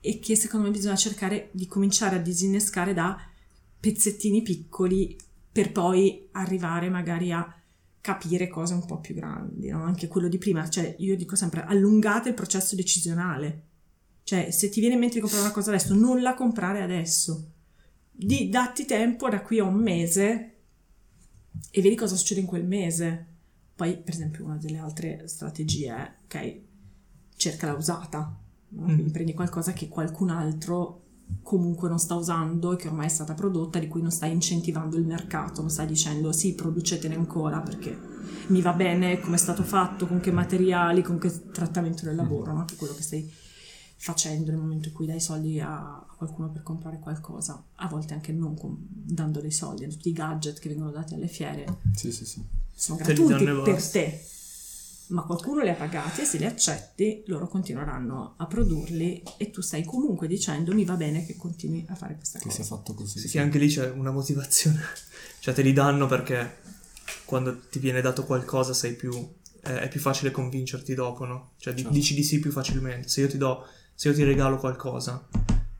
[0.00, 3.16] e che secondo me bisogna cercare di cominciare a disinnescare da
[3.84, 5.14] pezzettini piccoli
[5.52, 7.54] per poi arrivare magari a
[8.00, 9.82] capire cose un po' più grandi, no?
[9.82, 13.62] anche quello di prima, cioè io dico sempre allungate il processo decisionale,
[14.22, 17.50] cioè se ti viene in mente di comprare una cosa adesso, non la comprare adesso,
[18.10, 20.54] di, datti tempo da qui a un mese
[21.70, 23.26] e vedi cosa succede in quel mese.
[23.76, 26.60] Poi, per esempio, una delle altre strategie è, ok,
[27.36, 28.86] cerca la usata, no?
[28.86, 29.08] Mm.
[29.08, 31.03] prendi qualcosa che qualcun altro
[31.42, 34.96] comunque non sta usando e che ormai è stata prodotta, di cui non stai incentivando
[34.96, 38.12] il mercato, non stai dicendo sì, producetene ancora perché
[38.48, 42.52] mi va bene come è stato fatto, con che materiali, con che trattamento del lavoro,
[42.52, 42.64] no?
[42.64, 43.30] che è quello che stai
[43.96, 48.32] facendo nel momento in cui dai soldi a qualcuno per comprare qualcosa, a volte anche
[48.32, 52.26] non com- dando dei soldi, tutti i gadget che vengono dati alle fiere Sì, sì,
[52.26, 52.42] sì.
[52.74, 54.24] sono gratuiti per te,
[55.08, 59.60] ma qualcuno li ha pagati e se li accetti loro continueranno a produrli e tu
[59.60, 62.56] stai comunque dicendo mi va bene che continui a fare questa Che cosa.
[62.56, 63.18] sia fatto così.
[63.18, 64.80] Sì, sì, anche lì c'è una motivazione.
[65.40, 66.58] cioè, te li danno perché
[67.24, 69.12] quando ti viene dato qualcosa sei più...
[69.62, 71.52] eh, è più facile convincerti dopo, no?
[71.58, 71.90] Cioè, Certo.
[71.90, 73.08] dici di sì più facilmente.
[73.08, 73.66] Se io ti do...
[73.94, 75.24] Se io ti regalo qualcosa,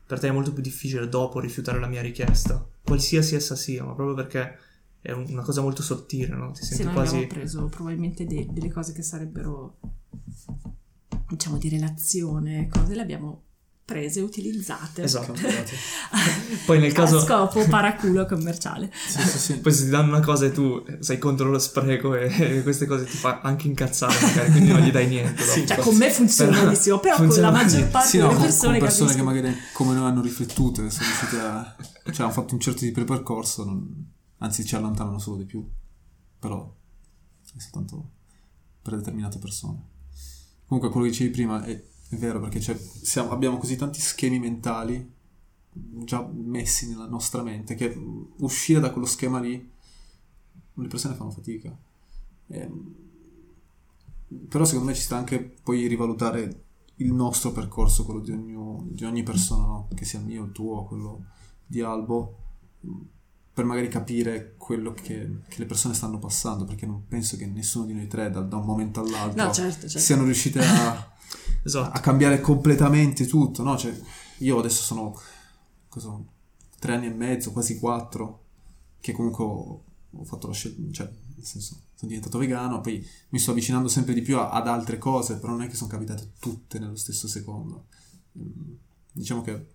[0.05, 2.65] per te è molto più difficile dopo rifiutare la mia richiesta.
[2.83, 4.57] Qualsiasi essa sia, ma proprio perché
[5.05, 6.51] è un- una cosa molto sottile, no?
[6.51, 7.15] Ti Se senti noi quasi...
[7.15, 9.77] abbiamo preso probabilmente de- delle cose che sarebbero
[11.29, 13.41] diciamo di relazione, cose le abbiamo
[13.85, 15.33] prese e utilizzate Esatto.
[15.33, 15.73] Cambiate.
[16.65, 17.19] Poi nel caso...
[17.19, 18.91] a scopo paraculo commerciale.
[19.07, 19.59] Sì, sì, sì.
[19.59, 22.87] Poi se ti danno una cosa e tu sei contro lo spreco e, e queste
[22.87, 25.45] cose ti fa anche incazzare magari, quindi non gli dai niente.
[25.45, 25.65] dopo.
[25.67, 28.37] Cioè con me funziona Però- benissimo, però funziona con la maggior parte Sì, no, delle
[28.39, 31.75] con, persone, con persone che magari come noi hanno riflettute, sono riusciti a...
[32.11, 34.13] cioè hanno fatto un certo tipo di percorso, non-
[34.45, 35.67] anzi ci allontanano solo di più,
[36.39, 36.73] però
[37.55, 38.11] è soltanto
[38.81, 39.93] per determinate persone.
[40.65, 41.71] Comunque quello che dicevi prima è,
[42.09, 45.13] è vero perché c'è- siamo- abbiamo così tanti schemi mentali
[45.71, 47.93] già messi nella nostra mente che
[48.37, 49.71] uscire da quello schema lì
[50.73, 51.77] le persone fanno fatica.
[52.47, 52.95] Ehm,
[54.47, 56.63] però secondo me ci sta anche poi rivalutare
[56.97, 59.87] il nostro percorso, quello di, ognu- di ogni persona, no?
[59.93, 61.25] che sia il mio, il tuo, quello
[61.65, 62.37] di Albo,
[63.55, 67.85] per magari capire quello che, che le persone stanno passando, perché non penso che nessuno
[67.85, 69.97] di noi tre da, da un momento all'altro No, certo, certo.
[69.99, 71.13] siano riusciti a,
[71.63, 71.97] Esatto.
[71.97, 73.77] a cambiare completamente tutto, no?
[73.77, 73.97] Cioè,
[74.39, 75.17] io adesso sono
[75.87, 76.13] cosa,
[76.79, 78.43] tre anni e mezzo, quasi quattro,
[78.99, 83.39] che comunque ho, ho fatto la scelta, cioè, nel senso, sono diventato vegano, poi mi
[83.39, 86.33] sto avvicinando sempre di più a- ad altre cose, però non è che sono capitate
[86.39, 87.85] tutte nello stesso secondo.
[88.37, 88.73] Mm,
[89.13, 89.65] Diciamo che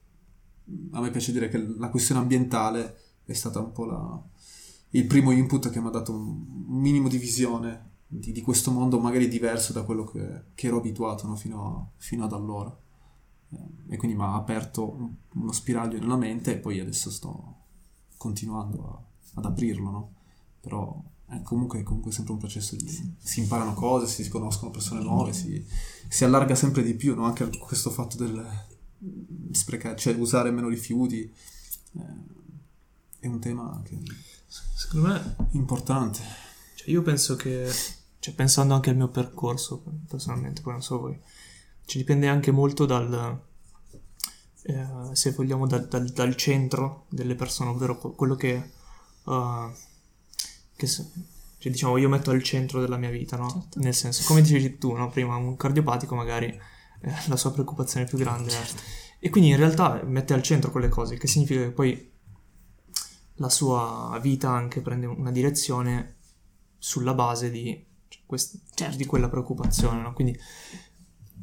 [0.71, 4.23] mm, a me piace dire che la questione ambientale è stata un po' la,
[4.90, 8.99] il primo input che mi ha dato un, minimo di visione di, di, questo mondo
[8.99, 11.37] magari diverso da quello che, che ero abituato no?
[11.37, 12.77] fino, a, fino, ad allora.
[13.53, 17.55] Eh, e quindi mi ha aperto un, uno spiraglio nella mente e poi adesso sto
[18.16, 19.03] continuando a,
[19.35, 20.14] ad aprirlo, no?
[20.61, 22.88] Però è comunque, comunque sempre un processo di...
[23.16, 25.64] Si imparano cose, si conoscono persone nuove, si,
[26.09, 27.25] si allarga sempre di più, no?
[27.25, 28.45] Anche questo fatto del
[29.53, 31.33] sprecare, cioè usare meno rifiuti
[31.93, 32.38] eh,
[33.21, 33.99] è un tema che
[34.49, 36.21] secondo me è importante.
[36.75, 37.71] Cioè io penso che,
[38.19, 41.21] cioè pensando anche al mio percorso personalmente, poi non so voi,
[41.85, 43.41] ci dipende anche molto dal,
[44.63, 48.71] eh, se vogliamo, dal, dal, dal, centro delle persone, ovvero quello che,
[49.25, 49.71] uh,
[50.75, 53.51] che cioè, diciamo io metto al centro della mia vita, no?
[53.51, 53.81] Certo.
[53.81, 55.11] Nel senso, come dicevi tu, no?
[55.11, 58.81] Prima un cardiopatico magari eh, la sua preoccupazione più grande certo.
[59.19, 62.11] E quindi in realtà mette al centro quelle cose, che significa che poi
[63.40, 66.16] la sua vita anche prende una direzione
[66.76, 68.96] sulla base di, cioè, quest- certo.
[68.96, 70.12] di quella preoccupazione, no?
[70.12, 70.38] Quindi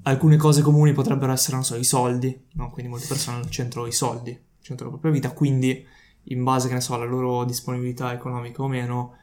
[0.03, 2.69] alcune cose comuni potrebbero essere, non so, i soldi, no?
[2.69, 5.85] Quindi molte persone al centro i soldi, al centro della propria vita, quindi
[6.29, 9.15] in base, che ne so, alla loro disponibilità economica o meno,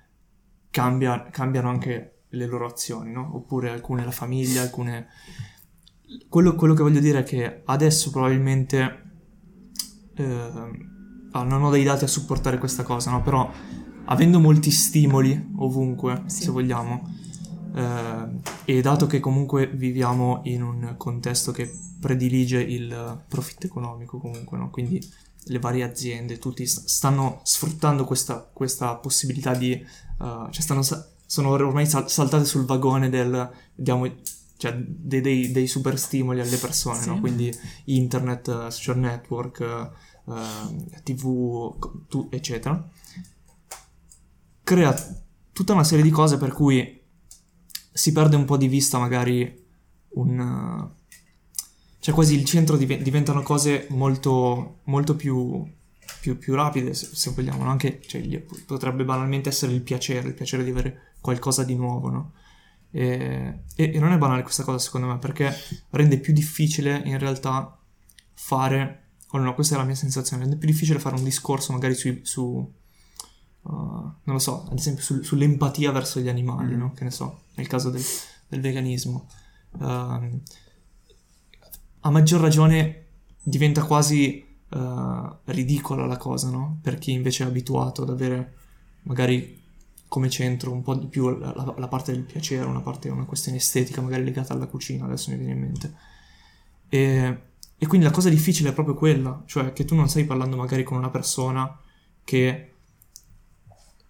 [0.70, 3.36] cambia, cambiano anche le loro azioni, no?
[3.36, 5.06] Oppure alcune la famiglia, alcune...
[6.28, 9.02] Quello, quello che voglio dire è che adesso probabilmente...
[10.16, 10.92] Eh,
[11.34, 13.22] ah, non ho dei dati a supportare questa cosa, no?
[13.22, 13.50] Però
[14.06, 16.44] avendo molti stimoli ovunque, sì.
[16.44, 17.12] se vogliamo,
[17.74, 24.58] eh, e dato che comunque viviamo in un contesto che predilige il profitto economico comunque,
[24.58, 24.70] no?
[24.70, 25.02] quindi
[25.46, 29.72] le varie aziende, tutti stanno sfruttando questa, questa possibilità di...
[30.18, 30.82] Uh, cioè stanno,
[31.26, 33.50] sono ormai sal- saltate sul vagone del...
[33.74, 34.10] Diamo,
[34.56, 37.08] cioè dei, dei, dei, super stimoli alle persone, sì.
[37.08, 37.20] no?
[37.20, 39.90] quindi internet, social network,
[40.24, 42.88] uh, tv, tu, eccetera.
[44.62, 44.94] Crea
[45.52, 47.00] tutta una serie di cose per cui
[47.92, 49.62] si perde un po' di vista magari
[50.14, 50.90] un...
[52.00, 55.64] cioè quasi il centro div- diventano cose molto, molto più,
[56.20, 57.70] più, più rapide se, se vogliamo, no?
[57.70, 58.20] anche cioè,
[58.66, 62.32] potrebbe banalmente essere il piacere, il piacere di avere qualcosa di nuovo, no?
[62.90, 65.52] E, e non è banale questa cosa secondo me perché
[65.90, 67.76] rende più difficile in realtà
[68.34, 69.03] fare,
[69.40, 72.20] o no, questa è la mia sensazione, rende più difficile fare un discorso magari sui,
[72.24, 72.72] su
[73.64, 76.78] Uh, non lo so, ad esempio sul, sull'empatia verso gli animali, mm.
[76.78, 76.92] no?
[76.92, 78.02] Che ne so, nel caso del,
[78.46, 79.26] del veganismo.
[79.70, 80.40] Uh,
[82.00, 83.06] a maggior ragione
[83.42, 86.78] diventa quasi uh, ridicola la cosa, no?
[86.82, 88.54] Per chi invece è abituato ad avere
[89.04, 89.62] magari
[90.08, 93.24] come centro un po' di più la, la, la parte del piacere, una parte, una
[93.24, 95.94] questione estetica magari legata alla cucina, adesso mi viene in mente.
[96.90, 97.38] E,
[97.84, 100.84] e quindi la cosa difficile è proprio quella, cioè che tu non stai parlando magari
[100.84, 101.78] con una persona
[102.24, 102.72] che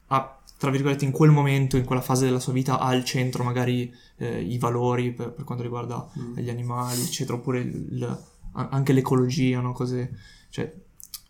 [0.07, 3.43] ha, tra virgolette, in quel momento, in quella fase della sua vita, ha al centro
[3.43, 6.39] magari eh, i valori per, per, quanto riguarda mm.
[6.39, 9.73] gli animali, eccetera, oppure il, anche l'ecologia, no?
[9.73, 10.73] Cose, cioè,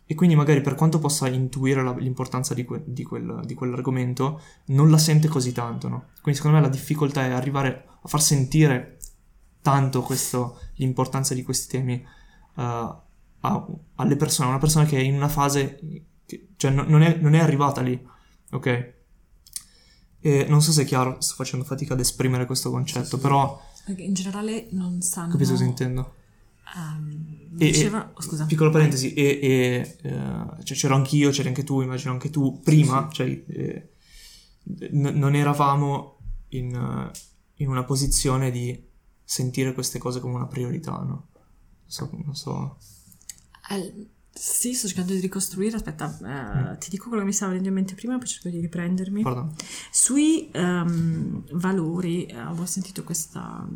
[0.05, 4.43] e quindi magari per quanto possa intuire la, l'importanza di, que, di, quel, di, quell'argomento,
[4.67, 6.09] non la sente così tanto, no?
[6.21, 8.99] Quindi secondo me la difficoltà è arrivare a far sentire
[9.63, 12.05] tanto questo, l'importanza di questi temi
[12.55, 13.05] a,
[13.97, 15.79] alle persone, una persona che è in una fase,
[16.27, 18.01] che, cioè non è, non è arrivata lì,
[18.51, 18.93] ok?
[20.21, 23.21] E non so se è chiaro, sto facendo fatica ad esprimere questo concetto, sì, sì.
[23.21, 23.61] però...
[23.85, 25.33] Perché in generale non sanno...
[25.33, 26.15] Capisco cosa intendo.
[26.75, 28.09] Um, diceva...
[28.09, 28.47] e, oh, scusa.
[28.47, 29.39] Piccola parentesi, e,
[30.03, 33.89] e uh, cioè, c'ero anch'io, c'eri anche tu, immagino anche tu, prima, sì, cioè eh,
[34.93, 37.11] n- non eravamo in,
[37.57, 38.83] in, una posizione di
[39.23, 41.29] sentire queste cose come una priorità, no?
[41.85, 42.11] Non so...
[42.13, 42.79] Non so.
[43.69, 45.77] Al sì, sto cercando di ricostruire.
[45.77, 46.79] Aspetta, uh, mm.
[46.79, 49.23] ti dico quello che mi stava venendo in mente prima, poi cerco di riprendermi.
[49.23, 49.55] Pardon.
[49.93, 53.67] Sui um, valori, uh, avevo sentito questa.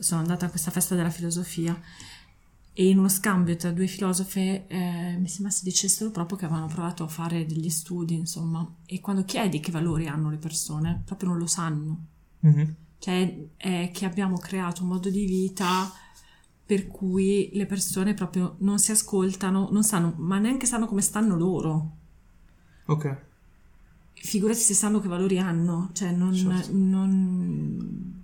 [0.00, 1.80] sono andata a questa festa della filosofia
[2.76, 6.66] e in uno scambio tra due filosofe eh, mi sembra si dicessero proprio che avevano
[6.66, 11.28] provato a fare degli studi, insomma, e quando chiedi che valori hanno le persone, proprio
[11.28, 12.06] non lo sanno.
[12.44, 12.70] Mm-hmm.
[12.98, 15.92] Cioè, è che abbiamo creato un modo di vita
[16.66, 21.36] per cui le persone proprio non si ascoltano, non sanno, ma neanche sanno come stanno
[21.36, 21.90] loro.
[22.86, 23.16] Ok.
[24.14, 26.70] Figurati se sanno che valori hanno, cioè non, certo.
[26.72, 28.22] non...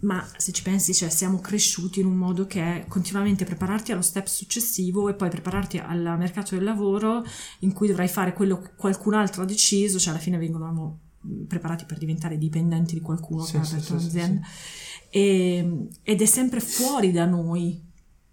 [0.00, 4.02] Ma se ci pensi, cioè siamo cresciuti in un modo che è continuamente prepararti allo
[4.02, 7.24] step successivo e poi prepararti al mercato del lavoro
[7.60, 10.98] in cui dovrai fare quello che qualcun altro ha deciso, cioè alla fine vengono
[11.46, 14.46] preparati per diventare dipendenti di qualcuno sì, che ha aperto sì, un'azienda.
[14.46, 17.80] Sì, e, ed è sempre fuori da noi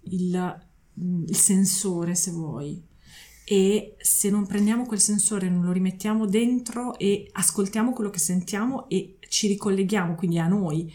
[0.02, 0.68] il,
[1.28, 2.82] il sensore, se vuoi.
[3.48, 8.90] e se non prendiamo quel sensore, non lo rimettiamo dentro e ascoltiamo quello che sentiamo
[8.90, 10.92] e ci ricolleghiamo quindi a noi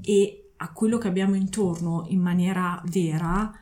[0.00, 3.52] e a quello che abbiamo intorno in maniera vera,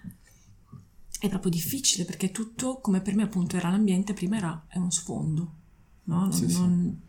[1.19, 4.91] è proprio difficile perché tutto, come per me appunto era l'ambiente, prima era è uno
[4.91, 5.53] sfondo,
[6.05, 6.21] no?
[6.21, 6.59] Non, Sì, sì.
[6.59, 7.01] non-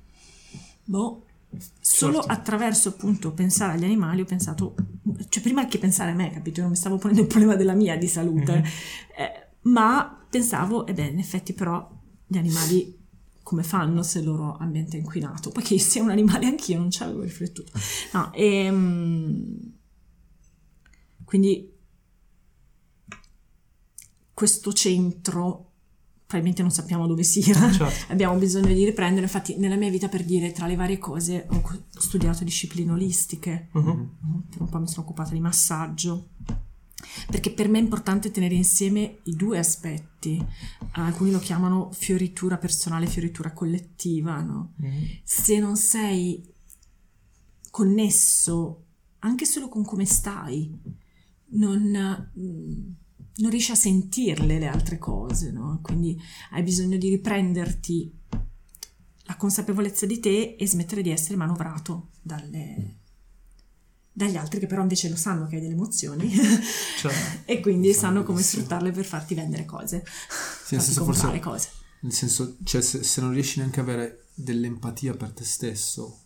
[0.83, 1.25] boh,
[1.79, 2.31] solo Certo.
[2.31, 4.75] attraverso appunto pensare agli animali ho pensato,
[5.29, 6.61] cioè prima che pensare a me, capito?
[6.61, 8.65] Non mi stavo ponendo il problema della mia di salute, Mhm.
[9.17, 11.89] eh, ma pensavo, e beh, in effetti però
[12.25, 12.95] gli animali
[13.43, 15.51] come fanno se il loro ambiente è inquinato?
[15.51, 17.71] Poi che io sia un animale anch'io non ci avevo riflettuto.
[18.13, 19.71] No, ehm,
[21.23, 21.73] quindi
[24.33, 25.66] questo centro
[26.27, 27.53] probabilmente non sappiamo dove sia.
[27.71, 27.89] Certo.
[28.11, 31.61] Abbiamo bisogno di riprendere, infatti nella mia vita per dire tra le varie cose ho
[31.97, 36.31] studiato discipline olistiche, per un po' mi sono occupata di massaggio,
[37.31, 40.45] perché per me è importante tenere insieme i due aspetti,
[40.91, 44.73] alcuni lo chiamano fioritura personale, fioritura collettiva, no?
[44.75, 45.19] Mhm.
[45.23, 46.43] Se non sei
[47.71, 48.83] connesso
[49.19, 50.77] anche solo con come stai,
[51.51, 52.91] non, mm,
[53.37, 55.79] non riesci a sentirle le altre cose, no?
[55.81, 56.19] Quindi
[56.51, 58.13] hai bisogno di riprenderti
[59.23, 62.95] la consapevolezza di te e smettere di essere manovrato dalle-
[64.11, 67.41] dagli altri che però invece lo sanno che hai delle emozioni Certo.
[67.45, 71.69] e quindi Sanno come sfruttarle per farti vendere cose, Sì, farti senso comprare forse cose.
[71.99, 76.21] Nel senso, cioè, se, se non riesci neanche a avere dell'empatia per te stesso,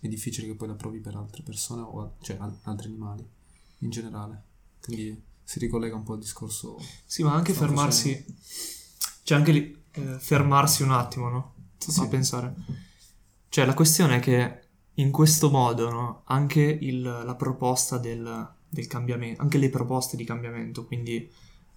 [0.00, 3.26] è difficile che poi la provi per altre persone o cioè al- altri animali
[3.78, 4.42] in generale.
[4.80, 5.20] Quindi
[5.52, 6.78] si ricollega un po' al discorso.
[7.04, 8.24] Sì, ma anche fermarsi.
[9.22, 11.54] Cioè, anche lì, eh, fermarsi un attimo, no?
[11.76, 12.08] Sì, A sì.
[12.08, 12.54] pensare.
[13.50, 14.60] Cioè, la questione è che
[14.94, 16.22] in questo modo, no?
[16.24, 21.30] Anche il- la proposta del, del cambiamento, anche le proposte di cambiamento, quindi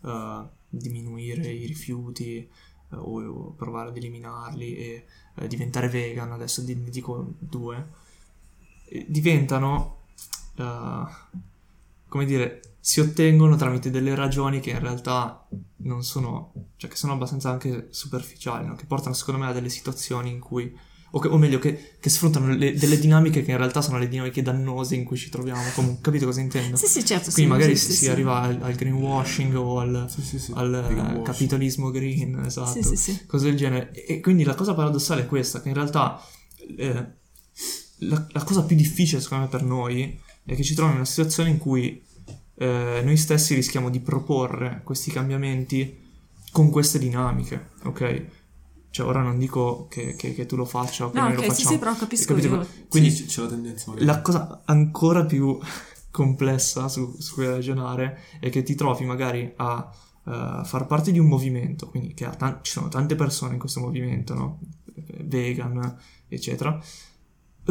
[0.06, 2.50] eh, diminuire i rifiuti eh,
[2.96, 5.06] o, o provare ad eliminarli e
[5.36, 7.90] eh, diventare vegan, adesso ne dico due,
[8.86, 10.04] eh, diventano,
[10.56, 11.04] eh,
[12.08, 17.14] come dire, si ottengono tramite delle ragioni che in realtà non sono, cioè che sono
[17.14, 18.76] abbastanza anche superficiali, no?
[18.76, 20.72] che portano secondo me a delle situazioni in cui,
[21.10, 24.08] o, che- o meglio, che, che sfruttano le- delle dinamiche che in realtà sono le
[24.08, 25.64] dinamiche dannose in cui ci troviamo.
[25.74, 26.76] Comunque, capito cosa intendo?
[26.78, 27.32] Sì, sì, certo.
[27.32, 30.52] Quindi sì, magari sì, si, sì, arriva al, al greenwashing o al, Sì, sì, sì.
[30.54, 31.26] al eh, washing.
[31.26, 33.26] capitalismo green, esatto Sì, sì, sì.
[33.26, 33.94] cose del genere.
[33.94, 36.22] E e quindi la cosa paradossale è questa, che in realtà
[36.78, 37.06] eh,
[38.00, 41.06] la, la cosa più difficile secondo me per noi è che ci troviamo in una
[41.10, 42.04] situazione in cui
[42.58, 46.04] eh, noi stessi rischiamo di proporre questi cambiamenti
[46.52, 48.26] con queste dinamiche, ok?
[48.90, 51.40] Cioè ora non dico che, che- che tu lo faccia o che No, noi lo
[51.42, 51.70] ok, sì, facciamo.
[51.74, 52.56] sì, però capisco Capito?
[52.56, 52.68] io.
[52.88, 54.06] Quindi Sì, c'è la tendenza magari.
[54.06, 55.58] la cosa ancora più
[56.12, 59.92] complessa su, su cui ragionare è che ti trovi magari a
[60.28, 63.60] eh, far parte di un movimento, quindi che ha tan- ci sono tante persone in
[63.60, 64.60] questo movimento, no?
[65.26, 65.98] Vegan,
[66.30, 66.80] eccetera,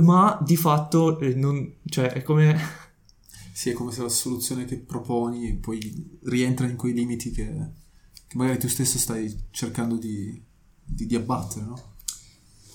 [0.03, 2.55] ma di fatto eh, non, cioè è come
[3.57, 7.45] Sì, è come se la soluzione che proponi poi rientra in quei limiti che,
[8.27, 10.43] che magari tu stesso stai cercando di,
[10.83, 11.93] di- di abbattere, no?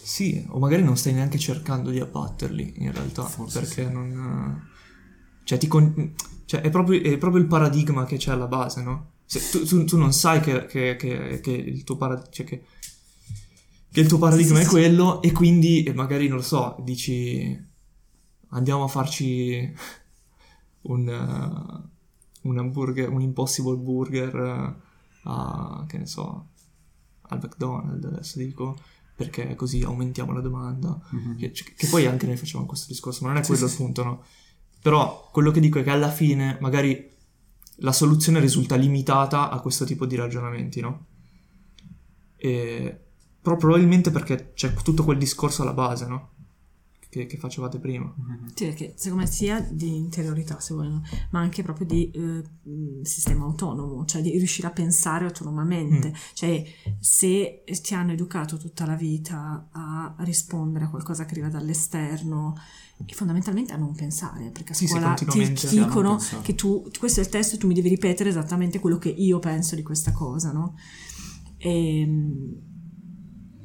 [0.02, 3.92] Sì, o magari non stai neanche cercando di abbatterli in realtà, Forse perché sì.
[3.92, 4.68] non...
[5.44, 6.14] Cioè, ti con-
[6.46, 9.12] cioè, è, proprio, è proprio il paradigma che c'è alla base, no?
[9.26, 12.32] Se tu, tu- tu non sai che, che- che- che il tuo paradigma...
[12.32, 12.64] Cioè che,
[13.92, 16.78] che il tuo paradigma Sì, sì, è quello e quindi eh, magari, non lo so,
[16.86, 17.68] dici...
[18.52, 19.72] Andiamo a farci
[20.82, 21.90] un, eh,
[22.42, 24.76] un hamburger, un impossible burger eh,
[25.24, 26.48] a, che ne so,
[27.22, 28.78] al McDonald's adesso dico
[29.16, 30.98] perché così aumentiamo la domanda.
[31.38, 33.74] Che, cioè, che poi anche noi facciamo questo discorso, ma non è Sì, quello sì,
[33.74, 34.24] il punto, no?
[34.82, 37.18] Però quello che dico è che alla fine magari
[37.82, 41.06] la soluzione risulta limitata a questo tipo di ragionamenti, no?
[42.38, 42.98] E,
[43.42, 46.30] però probabilmente perché c'è tutto quel discorso alla base, no?
[47.10, 48.14] Che, che facevate prima.
[48.54, 51.02] Sì, perché secondo me sia di interiorità, se vogliono,
[51.32, 56.14] ma anche proprio di eh, mh, sistema autonomo, cioè di riuscire a pensare autonomamente.
[56.34, 56.64] Cioè,
[57.00, 62.56] se ti hanno educato tutta la vita a rispondere a qualcosa che arriva dall'esterno
[63.04, 66.88] e fondamentalmente a non pensare, perché a Sì, sì, scuola ti, ti dicono che tu,
[67.00, 69.82] questo è il testo e tu mi devi ripetere esattamente quello che io penso di
[69.82, 70.76] questa cosa, no?
[71.58, 72.08] E,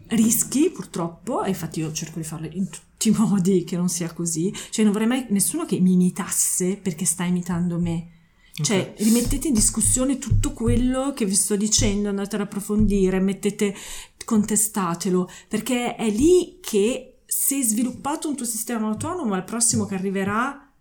[0.06, 4.12] rischi purtroppo, e infatti io cerco di farlo in tutti i modi che non sia
[4.12, 8.08] così, cioè non vorrei mai nessuno che mi imitasse perché sta imitando me.
[8.56, 13.74] Cioè, rimettete in discussione tutto quello che vi sto dicendo, andate ad approfondire, mettete,
[14.24, 19.96] contestatelo, perché è lì che se hai sviluppato un tuo sistema autonomo, al prossimo che
[19.96, 20.72] arriverà,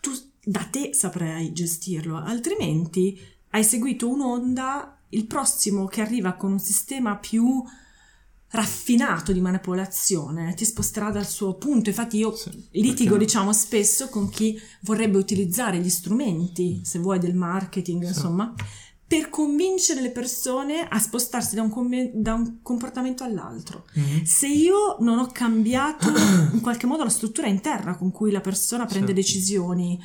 [0.00, 0.12] tu
[0.44, 3.18] da te saprai gestirlo, altrimenti
[3.50, 7.64] hai seguito un'onda il prossimo che arriva con un sistema più
[8.56, 11.88] raffinato di manipolazione ti sposterà dal suo punto.
[11.90, 17.18] Infatti io Sì, litigo, perché- diciamo, spesso con chi vorrebbe utilizzare gli strumenti, se vuoi,
[17.18, 18.52] del marketing, insomma,
[19.08, 23.84] per convincere le persone a spostarsi da un, com- da un comportamento all'altro.
[23.94, 24.24] Mhm.
[24.24, 26.08] Se io non ho cambiato
[26.52, 29.14] in qualche modo la struttura interna con cui la persona prende Sì.
[29.14, 30.00] decisioni,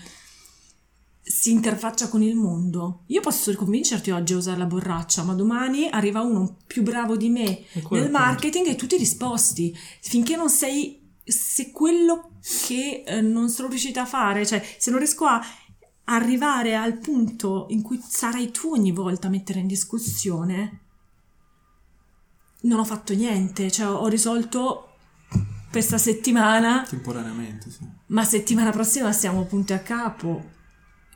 [1.24, 5.88] si interfaccia con il mondo, io posso convincerti oggi a usare la borraccia, ma domani
[5.90, 8.10] arriva uno più bravo di me nel il punto.
[8.10, 9.76] marketing e tu ti risposti.
[10.02, 12.32] Finché non sei, se quello
[12.66, 15.42] che eh, non sono riuscita a fare, cioè se non riesco a
[16.06, 20.80] arrivare al punto in cui sarai tu ogni volta a mettere in discussione,
[22.62, 24.88] non ho fatto niente, cioè ho risolto
[25.72, 27.88] questa settimana, Temporaneamente, sì.
[28.08, 30.60] ma settimana prossima siamo punti a capo.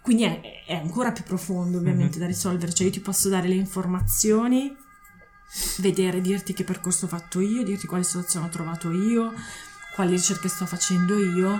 [0.06, 2.22] Quindi è, è ancora più profondo ovviamente Mhm.
[2.22, 4.72] da risolvere, cioè io ti posso dare le informazioni,
[5.80, 9.34] vedere, dirti che percorso ho fatto io, dirti quali soluzioni ho trovato io,
[9.95, 11.60] quali ricerche sto facendo io,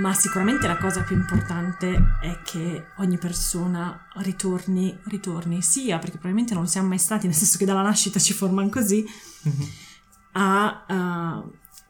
[0.00, 6.52] ma sicuramente la cosa più importante è che ogni persona ritorni, ritorni sia, perché probabilmente
[6.54, 9.04] non siamo mai stati, nel senso che dalla nascita ci formano così,
[9.42, 9.68] Mhm.
[10.32, 11.44] a, a-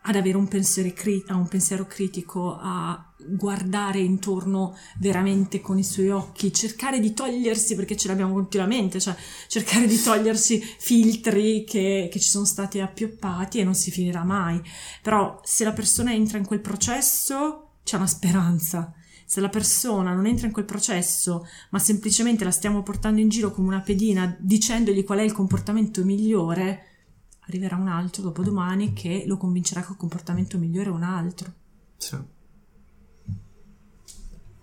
[0.06, 6.10] ad avere un pensiero, cri- un pensiero critico, a guardare intorno veramente con i suoi
[6.10, 9.16] occhi, cercare di togliersi, perché ce l'abbiamo continuamente, cioè
[9.48, 14.60] cercare di togliersi filtri che, che ci sono stati appioppati e non si finirà mai.
[15.00, 18.92] Però se la persona entra in quel processo c'è una speranza.
[19.24, 23.50] Se la persona non entra in quel processo, ma semplicemente la stiamo portando in giro
[23.50, 26.93] come una pedina dicendogli qual è il comportamento migliore,
[27.46, 31.52] arriverà un altro dopodomani che lo convincerà che il comportamento migliore è un altro.
[31.96, 32.16] Sì.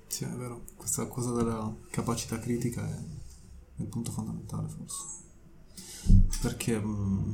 [0.07, 0.65] Sì, è vero.
[0.75, 2.99] Questa cosa della capacità critica è
[3.77, 5.03] il punto fondamentale, forse.
[6.41, 7.33] Perché, mm,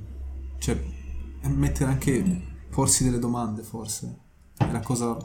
[0.60, 0.80] cioè,
[1.40, 4.26] è mettere anche, porsi delle domande, forse.
[4.56, 5.18] È la cosa,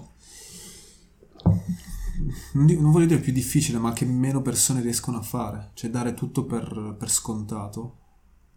[2.54, 5.70] non, voglio dire più difficile, ma che meno persone riescono a fare.
[5.74, 7.98] Cioè, dare tutto per, per scontato.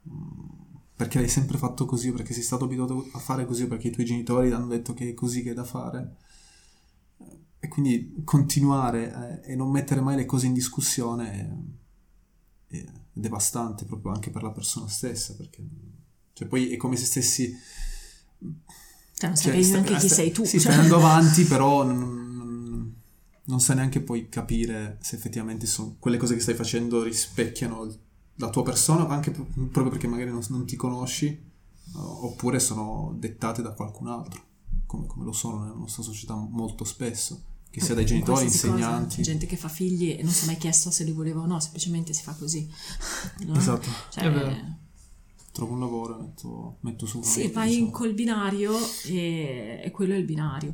[0.09, 0.54] Mm,
[0.95, 4.05] Perché l'hai sempre fatto così, perché sei stato abituato a fare così, perché i tuoi
[4.05, 6.15] genitori ti hanno detto che è così che è da fare
[7.59, 11.65] e quindi continuare eh, e non mettere mai le cose in discussione
[12.67, 15.63] è, è devastante proprio anche per la persona stessa perché
[16.33, 17.51] cioè, poi è come se stessi
[19.17, 20.43] Cioè, non cioè, sai sta- neanche chi sta- sei tu.
[20.43, 20.71] sì, cioè.
[20.71, 21.97] stai andando avanti però non,
[22.37, 22.93] non,
[23.45, 27.99] non sai neanche poi capire se effettivamente sono, quelle cose che stai facendo rispecchiano il-
[28.35, 31.41] la tua persona anche pro- proprio perché magari non, non ti conosci eh,
[31.97, 34.41] oppure sono dettate da qualcun altro
[34.85, 38.45] come, come lo sono nella nostra società molto spesso che sia dai In genitori, cosa,
[38.45, 41.41] insegnanti C'è gente che fa figli e non si è mai chiesto se li voleva
[41.41, 42.69] o no, semplicemente si fa così.
[43.45, 43.55] No?
[43.57, 44.55] esatto Cioè, È vero.
[45.51, 47.91] trovo un lavoro e metto, metto su Sì, vai diciamo.
[47.91, 48.73] col binario
[49.05, 50.73] e, e quello è il binario.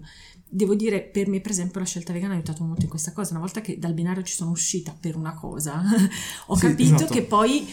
[0.54, 3.32] Devo dire, per me, per esempio, la scelta vegana ha aiutato molto in questa cosa.
[3.32, 5.82] Una volta che dal binario ci sono uscita per una cosa,
[6.48, 7.14] ho Sì, capito esatto.
[7.14, 7.66] che poi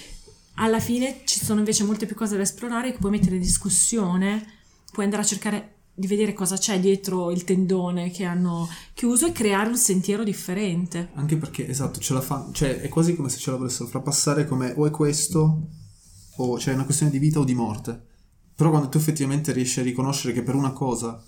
[0.55, 4.45] alla fine ci sono invece molte più cose da esplorare che puoi mettere in discussione,
[4.93, 9.33] puoi andare a cercare di vedere cosa c'è dietro il tendone che hanno chiuso e
[9.33, 11.11] creare un sentiero differente.
[11.14, 14.03] Anche perché, esatto, ce la fa, cioè è quasi come se ce la volessero far
[14.03, 15.68] passare come o è questo,
[16.37, 18.01] o cioè è una questione di vita o di morte.
[18.55, 21.20] Però quando tu effettivamente riesci a riconoscere che per una cosa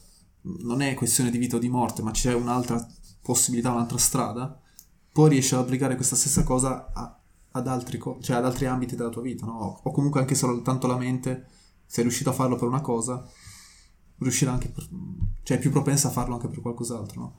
[0.43, 2.87] non è questione di vita o di morte, ma c'è un'altra
[3.23, 4.61] possibilità, un'altra strada,
[5.13, 7.19] poi riesci ad applicare questa stessa cosa a-
[7.53, 9.81] ad, altri co- cioè ad altri ambiti della tua vita, no?
[9.83, 11.47] O comunque anche soltanto la mente,
[11.87, 13.29] sei riuscito a farlo per una cosa,
[14.19, 14.89] riuscirà anche per,
[15.43, 17.37] cioè è più propensa a farlo anche per qualcos'altro, no?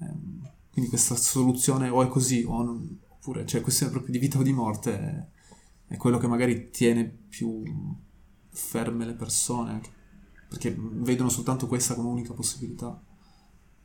[0.00, 4.38] Ehm, quindi questa soluzione o è così o non, oppure cioè questione proprio di vita
[4.38, 5.26] o di morte è,
[5.94, 7.62] è quello che magari tiene più
[8.50, 9.90] ferme le persone anche
[10.48, 13.00] perché vedono soltanto questa come unica possibilità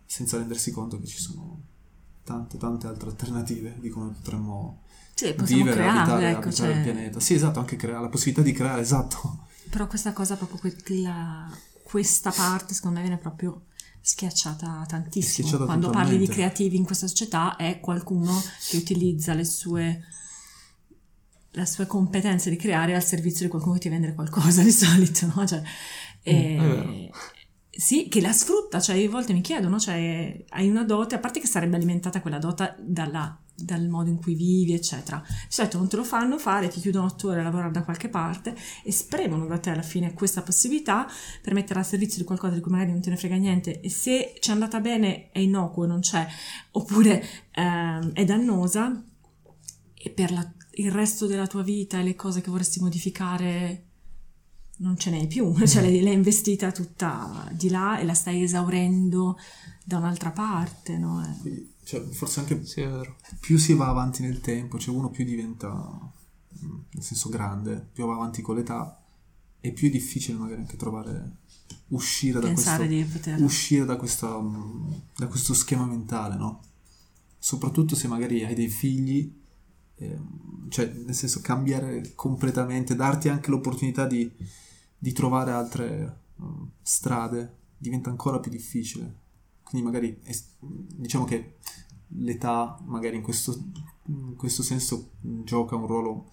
[0.06, 1.62] senza rendersi conto che ci sono
[2.24, 4.84] tante tante altre alternative di come potremmo
[5.14, 8.42] Sì, vivere, crearle, abitare, ecco, abitare il cioè- pianeta sì esatto anche creare la possibilità
[8.44, 11.48] di creare esatto Però questa cosa, proprio quella-
[11.84, 13.66] questa parte, secondo me, viene proprio
[14.02, 15.48] schiacciata tantissimo.
[15.48, 18.32] Schiacciata Quando parli di creativi in questa società è qualcuno
[18.70, 20.02] che utilizza le sue,
[21.52, 25.32] le sue competenze di creare al servizio di qualcuno che ti vende qualcosa di solito,
[25.34, 25.46] no?
[25.46, 25.62] Cioè,
[26.34, 26.94] Mm, vero.
[27.70, 31.40] sì, che la sfrutta, cioè a volte mi chiedono, cioè hai una dote, a parte
[31.40, 35.22] che sarebbe alimentata quella dote dalla- dal modo in cui vivi, eccetera.
[35.28, 38.08] Di solito non te lo fanno fare, ti chiudono otto ore a lavorare da qualche
[38.08, 41.06] parte e spremono da te alla fine questa possibilità
[41.42, 43.90] per mettere al servizio di qualcosa di cui magari non te ne frega niente e
[43.90, 46.26] se ci è andata bene è innocuo, non c'è,
[46.72, 47.22] oppure
[47.52, 49.04] ehm, è dannosa
[49.94, 53.89] e per la il resto della tua vita e le cose che vorresti modificare
[54.80, 59.38] non ce n'è più, cioè l'hai, l'hai investita tutta di là e la stai esaurendo
[59.84, 61.24] da un'altra parte, no?
[61.24, 61.42] Eh.
[61.42, 63.16] Quindi, cioè, forse anche Sì, è vero.
[63.40, 68.06] più si va avanti nel tempo, cioè uno più diventa, mm, nel senso grande, più
[68.06, 69.02] va avanti con l'età,
[69.60, 71.38] e più è difficile magari anche trovare,
[71.88, 73.42] uscire da Pensare questo, di poter...
[73.42, 76.62] uscire da, questa, mm, da questo schema mentale, no?
[77.38, 79.34] Soprattutto se magari hai dei figli,
[79.96, 84.32] ehm, cioè nel senso cambiare completamente, darti anche l'opportunità di,
[85.00, 89.18] di trovare altre mm, strade, diventa ancora più difficile.
[89.64, 91.56] Quindi magari es- diciamo che
[92.10, 93.58] l'età magari in questo,
[94.08, 96.30] in questo senso gioca un ruolo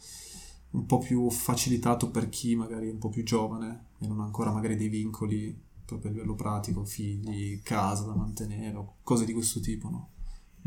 [0.71, 4.25] un po' più facilitato per chi magari è un po' più giovane e non ha
[4.25, 9.33] ancora magari dei vincoli proprio a livello pratico, figli, casa da mantenere, o cose di
[9.33, 10.11] questo tipo, no?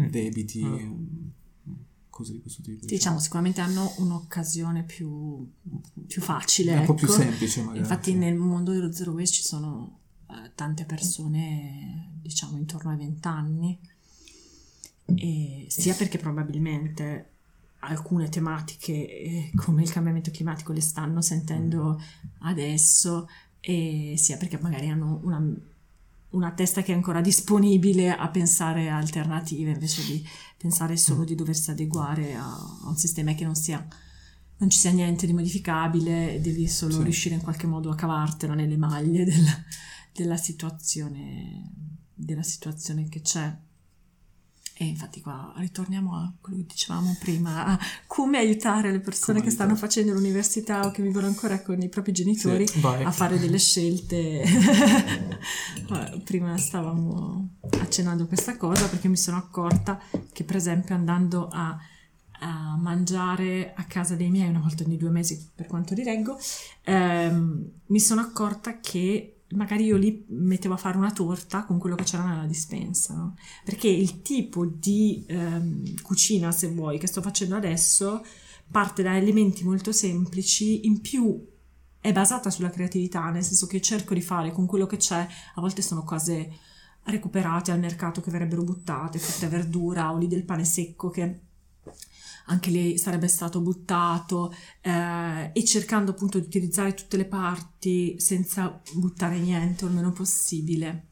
[0.01, 0.05] Mm.
[0.07, 1.27] Debiti, Mm.
[2.19, 2.85] Mm, cose di questo tipo.
[2.85, 5.49] Diciamo, sicuramente hanno un'occasione più,
[6.07, 6.73] più facile.
[6.73, 7.15] È un po' più ecco.
[7.15, 7.79] semplice magari.
[7.79, 8.17] Infatti sì.
[8.17, 9.99] nel mondo dello zero waste ci sono
[10.29, 13.79] eh, tante persone, diciamo, intorno ai 20 anni,
[15.15, 17.31] e sia perché probabilmente
[17.79, 21.99] alcune tematiche eh, come il cambiamento climatico le stanno sentendo
[22.39, 23.27] adesso,
[23.61, 25.43] e sia perché magari hanno una,
[26.31, 30.23] una testa che è ancora disponibile a pensare a alternative invece di
[30.57, 33.85] pensare solo di doversi adeguare a, a un sistema che non sia
[34.57, 37.03] non ci sia niente di modificabile, devi solo Sì.
[37.03, 39.63] riuscire in qualche modo a cavartelo nelle maglie della,
[40.13, 41.71] della situazione
[42.13, 43.57] della situazione che c'è.
[44.81, 49.49] E infatti qua ritorniamo a quello che dicevamo prima, a come aiutare le persone Come
[49.49, 49.91] che stanno aiutare.
[49.91, 53.03] facendo l'università o che vivono ancora con i propri genitori Vai.
[53.03, 54.41] a fare delle scelte.
[56.23, 59.99] Prima stavamo accennando questa cosa perché mi sono accorta
[60.31, 61.77] che per esempio andando a,
[62.39, 66.37] a mangiare a casa dei miei una volta ogni due mesi per quanto li reggo,
[66.83, 71.95] ehm, mi sono accorta che magari io lì mettevo a fare una torta con quello
[71.95, 73.35] che c'era nella dispensa, no?
[73.63, 78.23] perché il tipo di ehm, cucina, se vuoi, che sto facendo adesso
[78.69, 81.43] parte da elementi molto semplici, in più
[81.99, 85.61] è basata sulla creatività, nel senso che cerco di fare con quello che c'è, a
[85.61, 86.51] volte sono cose
[87.03, 91.39] recuperate al mercato che verrebbero buttate, frutta e verdura, oli del pane secco che
[92.49, 98.81] anche lì sarebbe stato buttato eh, e cercando appunto di utilizzare tutte le parti senza
[98.93, 101.09] buttare niente o il meno possibile.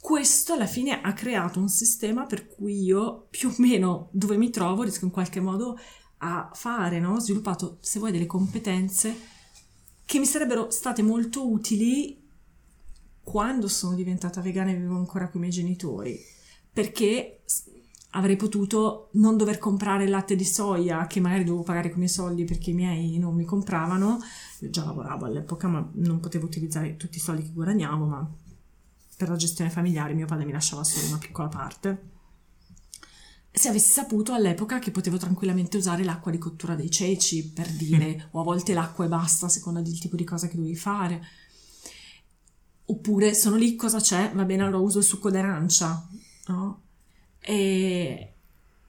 [0.00, 4.50] Questo alla fine ha creato un sistema per cui io più o meno dove mi
[4.50, 5.78] trovo riesco in qualche modo
[6.18, 7.14] a fare, no?
[7.14, 9.32] ho sviluppato se vuoi delle competenze
[10.04, 12.22] che mi sarebbero state molto utili
[13.22, 16.18] quando sono diventata vegana e vivo ancora con i miei genitori,
[16.70, 17.42] perché
[18.16, 22.00] avrei potuto non dover comprare il latte di soia che magari dovevo pagare con i
[22.00, 24.18] miei soldi perché i miei non mi compravano.
[24.60, 28.28] Io già lavoravo all'epoca, ma non potevo utilizzare tutti i soldi che guadagnavo, ma
[29.16, 32.10] per la gestione familiare mio padre mi lasciava solo una piccola parte.
[33.50, 38.28] Se avessi saputo all'epoca che potevo tranquillamente usare l'acqua di cottura dei ceci, per dire,
[38.32, 41.22] o a volte l'acqua e basta, a seconda del tipo di cosa che dovevi fare.
[42.86, 44.32] Oppure sono lì, cosa c'è?
[44.34, 46.08] Va bene, allora uso il succo d'arancia,
[46.48, 46.83] no?
[47.44, 48.32] E,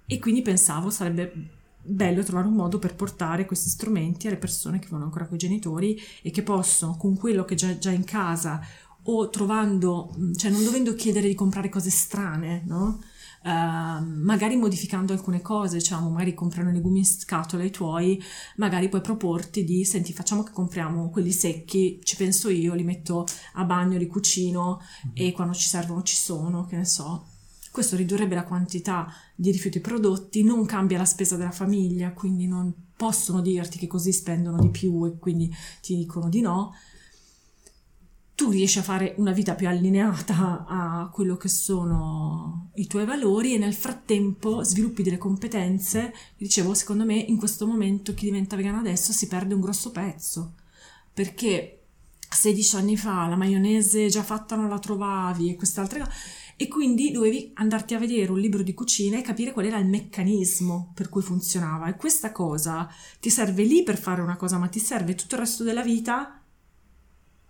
[0.06, 1.50] e quindi pensavo sarebbe
[1.86, 5.40] bello trovare un modo per portare questi strumenti alle persone che vivono ancora con i
[5.40, 8.62] genitori e che possono, con quello che già, già in casa
[9.08, 13.02] o trovando, cioè non dovendo chiedere di comprare cose strane, no?
[13.44, 18.20] Uh, magari modificando alcune cose, diciamo, magari comprano legumi in scatola i tuoi,
[18.56, 23.28] magari puoi proporti di, senti, facciamo che compriamo quelli secchi, ci penso io, li metto
[23.54, 24.82] a bagno, li cucino
[25.14, 27.34] e quando ci servono ci sono, che ne so.
[27.76, 32.74] Questo ridurrebbe la quantità di rifiuti prodotti, non cambia la spesa della famiglia, quindi non
[32.96, 36.74] possono dirti che così spendono di più e quindi ti dicono di no.
[38.34, 43.56] Tu riesci a fare una vita più allineata a quello che sono i tuoi valori
[43.56, 46.14] e nel frattempo sviluppi delle competenze.
[46.38, 50.54] Dicevo, secondo me in questo momento chi diventa vegano adesso si perde un grosso pezzo,
[51.14, 51.88] perché
[52.30, 56.16] 16 anni fa la maionese già fatta non la trovavi e quest'altra cosa
[56.58, 59.88] e quindi dovevi andarti a vedere un libro di cucina e capire qual era il
[59.88, 61.88] meccanismo per cui funzionava.
[61.88, 62.90] E questa cosa
[63.20, 66.42] ti serve lì per fare una cosa ma ti serve tutto il resto della vita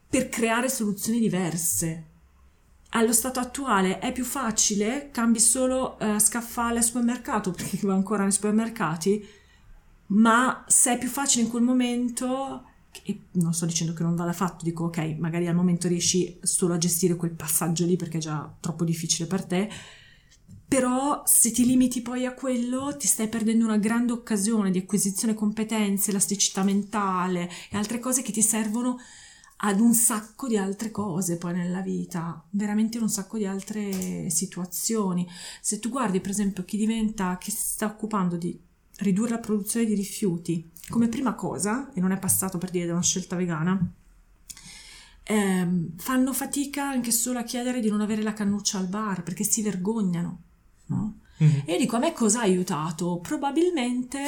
[0.10, 2.14] per creare soluzioni diverse.
[2.90, 8.24] Allo stato attuale è più facile cambi solo uh, scaffale al supermercato perché va ancora
[8.24, 9.28] nei supermercati
[10.08, 12.64] ma se è più facile in quel momento
[13.04, 16.74] e non sto dicendo che non vada fatto, dico ok, magari al momento riesci solo
[16.74, 19.70] a gestire quel passaggio lì perché è già troppo difficile per te,
[20.68, 25.34] però se ti limiti poi a quello ti stai perdendo una grande occasione di acquisizione
[25.34, 28.98] competenze, elasticità mentale e altre cose che ti servono
[29.58, 35.28] ad un sacco di altre cose poi nella vita, veramente un sacco di altre situazioni.
[35.62, 38.60] Se tu guardi per esempio chi diventa, chi si sta occupando di
[39.00, 42.94] ridurre la produzione di rifiuti come prima cosa, e non è passato per dire da
[42.94, 43.80] una scelta vegana,
[45.24, 49.44] ehm, fanno fatica anche solo a chiedere di non avere la cannuccia al bar perché
[49.44, 50.42] si vergognano.
[50.88, 51.20] No?
[51.38, 51.64] Mhm.
[51.66, 53.18] E io dico, a me cosa ha aiutato?
[53.22, 54.20] Probabilmente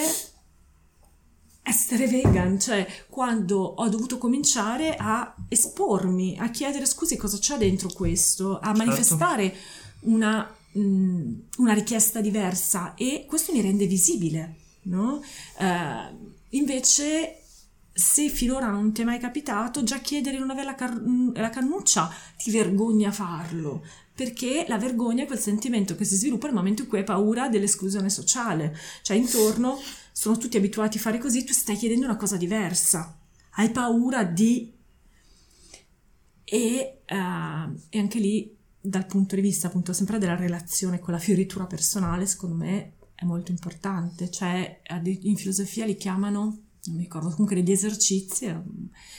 [1.61, 7.89] essere vegan, cioè quando ho dovuto cominciare a espormi, a chiedere scusi cosa c'è dentro
[7.89, 8.77] questo, a Certo.
[8.77, 9.55] manifestare
[10.01, 15.21] una, mh, una richiesta diversa e questo mi rende visibile, no?
[15.59, 17.41] Eh, invece
[17.93, 21.01] se finora non ti è mai capitato, già chiedere di non avere la, car-
[21.33, 26.55] la cannuccia ti vergogna farlo, perché la vergogna è quel sentimento che si sviluppa nel
[26.55, 29.79] momento in cui hai paura dell'esclusione sociale, cioè intorno
[30.11, 33.17] sono tutti abituati a fare così, tu stai chiedendo una cosa diversa,
[33.51, 34.73] hai paura di...
[36.49, 37.15] E, eh,
[37.89, 42.25] e anche lì, dal punto di vista appunto sempre della relazione con la fioritura personale,
[42.25, 46.39] secondo me è molto importante, cioè in filosofia li chiamano,
[46.85, 48.61] non mi ricordo, comunque degli esercizi, eh,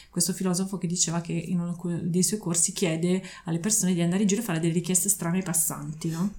[0.09, 4.23] questo filosofo che diceva che in uno dei suoi corsi chiede alle persone di andare
[4.23, 6.33] in giro a fare delle richieste strane ai passanti, no?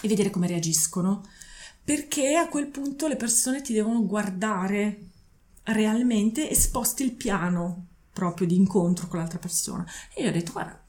[0.00, 1.24] E vedere come reagiscono
[1.84, 5.08] perché a quel punto le persone ti devono guardare
[5.64, 9.84] realmente e sposti il piano proprio di incontro con l'altra persona.
[10.14, 10.81] E io ho detto, guarda,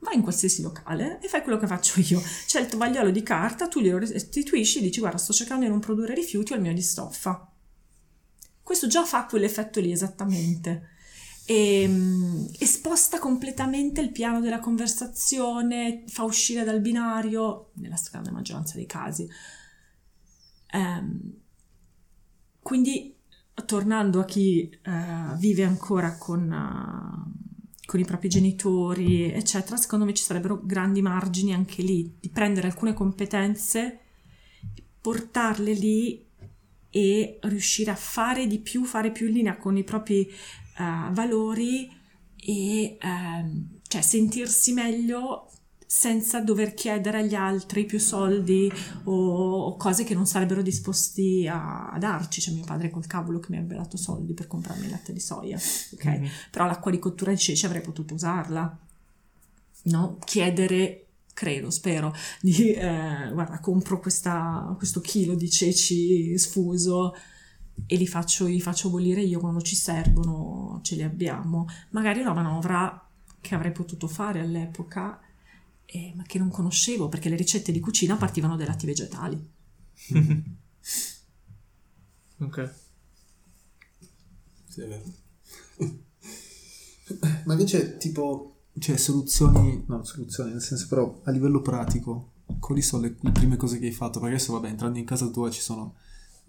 [0.00, 2.22] vai in qualsiasi locale e fai quello che faccio io.
[2.46, 5.80] C'è il tovagliolo di carta, tu glielo restituisci e dici, guarda, sto cercando di non
[5.80, 7.50] produrre rifiuti, ho il mio di stoffa.
[8.62, 10.90] Questo già fa quell'effetto lì esattamente.
[11.46, 18.30] E, mm, e sposta completamente il piano della conversazione, fa uscire dal binario, nella stragrande
[18.30, 19.26] maggioranza dei casi.
[20.70, 21.32] Ehm,
[22.60, 23.16] quindi,
[23.64, 27.47] tornando a chi eh, vive ancora con, eh,
[27.88, 32.66] con i propri genitori, eccetera, secondo me ci sarebbero grandi margini anche lì di prendere
[32.66, 34.00] alcune competenze,
[35.00, 36.22] portarle lì
[36.90, 40.34] e riuscire a fare di più, fare più in linea con i propri eh,
[41.12, 41.90] valori
[42.36, 45.47] e ehm, cioè sentirsi meglio
[45.90, 48.70] senza dover chiedere agli altri più soldi
[49.04, 49.12] o,
[49.62, 52.42] o cose che non sarebbero disposti a, a darci.
[52.42, 55.20] Cioè mio padre col cavolo che mi avrebbe dato soldi per comprarmi il latte di
[55.20, 56.04] soia, ok?
[56.04, 56.28] Mhm.
[56.50, 58.78] Però l'acqua di cottura di ceci avrei potuto usarla,
[59.84, 60.18] no?
[60.24, 67.14] Chiedere, credo, spero, di eh, guarda, compro questa- questo chilo di ceci sfuso
[67.86, 71.66] e li faccio, li faccio bollire io quando ci servono, ce li abbiamo.
[71.90, 73.08] Magari una manovra
[73.40, 75.18] che avrei potuto fare all'epoca,
[75.90, 79.50] eh, ma che non conoscevo perché le ricette di cucina partivano dai latti vegetali.
[82.40, 82.74] ok.
[84.68, 85.04] Sì, è vero.
[87.44, 93.04] Ma invece, tipo, cioè, soluzioni, no, soluzioni, nel senso, però, a livello pratico, quali sono
[93.04, 94.20] le, le prime cose che hai fatto?
[94.20, 95.96] Perché adesso, vabbè, entrando in casa tua ci sono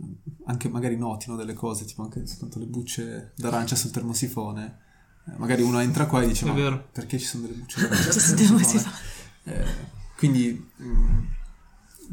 [0.03, 0.11] mm,
[0.47, 4.79] anche magari notino delle cose, tipo anche soltanto le bucce d'arancia sul termosifone.
[5.27, 8.21] Eh, magari uno entra qua e dice, ma perché ci sono delle bucce d'arancia sul
[8.21, 9.17] Sul termosifone?
[9.49, 9.65] Eh,
[10.17, 11.19] quindi, mm,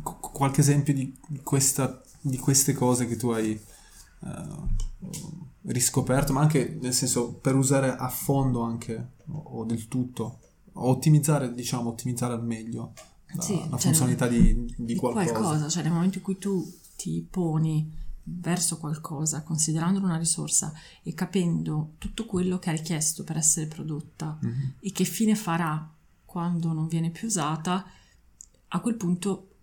[0.02, 4.64] qu- qualche esempio di, questa, di queste cose che tu hai eh,
[5.62, 10.38] riscoperto, ma anche nel senso per usare a fondo anche o, del tutto,
[10.74, 12.92] ottimizzare, diciamo, ottimizzare al meglio
[13.34, 15.32] la, Sì, la cioè, funzionalità di, di di qualcosa.
[15.32, 16.64] qualcosa, cioè nel momento in cui tu
[16.96, 20.72] ti poni verso qualcosa, considerandolo una risorsa
[21.02, 24.72] e capendo tutto quello che ha richiesto per essere prodotta Mhm.
[24.80, 25.88] e che fine farà
[26.36, 27.82] quando non viene più usata,
[28.68, 29.54] a quel punto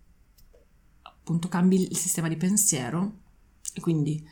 [1.02, 3.20] appunto cambi il sistema di pensiero
[3.72, 4.28] e quindi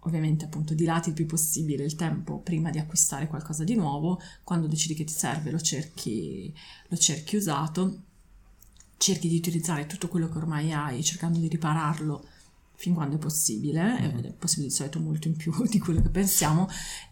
[0.00, 4.68] ovviamente appunto dilati il più possibile il tempo prima di acquistare qualcosa di nuovo, quando
[4.68, 6.54] decidi che ti serve lo cerchi,
[6.86, 8.02] lo cerchi usato,
[8.96, 12.28] cerchi di utilizzare tutto quello che ormai hai cercando di ripararlo
[12.74, 16.10] fin quando è possibile, ed è possibile di solito molto in più di quello che
[16.10, 16.68] pensiamo,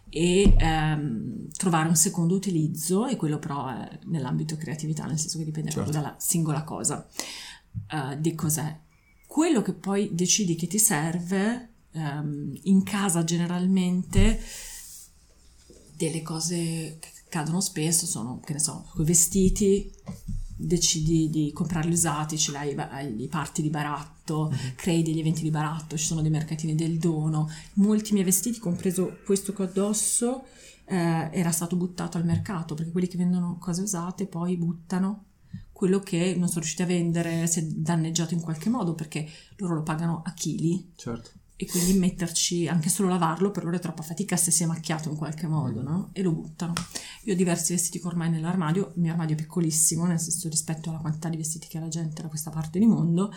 [0.09, 5.45] e ehm, trovare un secondo utilizzo, e quello però è nell'ambito creatività, nel senso che
[5.45, 5.89] dipende Certo.
[5.89, 7.07] proprio dalla singola cosa,
[7.87, 8.77] eh, di cos'è.
[9.27, 14.41] Quello che poi decidi che ti serve, ehm, in casa generalmente,
[15.95, 19.91] delle cose che cadono spesso sono, che ne so, quei vestiti,
[20.61, 25.97] decidi di comprarli usati, ce l'hai ai parti di baratto, crei degli eventi di baratto,
[25.97, 27.49] ci sono dei mercatini del dono.
[27.75, 30.43] Molti miei vestiti, compreso questo che ho addosso,
[30.85, 35.25] eh, era stato buttato al mercato perché quelli che vendono cose usate poi buttano
[35.71, 39.25] quello che non sono riusciti a vendere si è danneggiato in qualche modo perché
[39.57, 41.29] loro lo pagano a chili Certo.
[41.61, 45.09] E quindi metterci anche solo lavarlo per loro è troppa fatica se si è macchiato
[45.09, 46.09] in qualche modo, no?
[46.13, 46.71] E lo buttano.
[47.23, 50.99] Io ho diversi vestiti ormai nell'armadio, il mio armadio è piccolissimo, nel senso rispetto alla
[50.99, 53.33] quantità di vestiti che ha la gente da questa parte di mondo,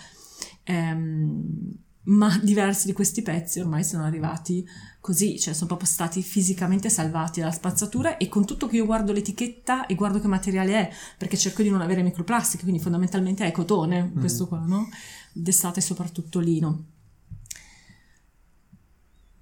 [0.63, 4.65] ehm, ma diversi di questi pezzi ormai sono arrivati
[5.01, 9.11] così, cioè sono proprio stati fisicamente salvati dalla spazzatura e con tutto che io guardo
[9.11, 13.51] l'etichetta e guardo che materiale è, perché cerco di non avere microplastiche, quindi fondamentalmente è
[13.51, 14.89] cotone, questo qua, no?
[15.33, 16.92] D'estate soprattutto lino.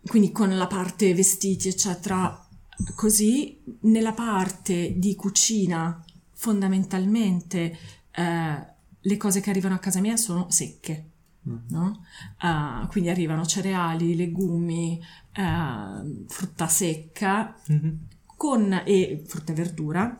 [0.06, 2.46] Quindi con la parte vestiti, eccetera,
[2.94, 7.78] così nella parte di cucina fondamentalmente
[8.12, 8.66] eh,
[9.00, 11.04] le cose che arrivano a casa mia sono secche.
[11.42, 12.04] No?
[12.38, 15.00] Ah, quindi arrivano cereali, legumi,
[15.32, 17.98] eh, frutta secca Mhm.
[18.36, 20.18] con, e frutta e verdura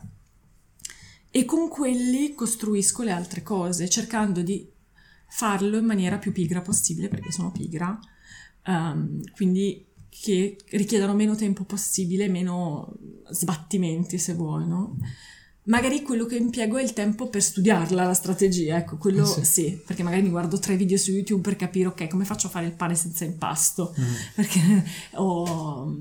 [1.29, 4.67] e con quelli costruisco le altre cose cercando di
[5.27, 7.97] farlo in maniera più pigra possibile perché sono pigra
[8.65, 12.93] ehm, quindi che richiedano meno tempo possibile meno
[13.29, 14.97] sbattimenti se vuoi no?
[15.65, 19.45] magari quello che impiego è il tempo per studiarla la strategia ecco quello Eh sì.
[19.45, 19.81] sì.
[19.85, 22.65] perché magari mi guardo tre video su YouTube per capire ok come faccio a fare
[22.65, 24.13] il pane senza impasto Mm.
[24.35, 24.83] perché
[25.15, 25.95] ho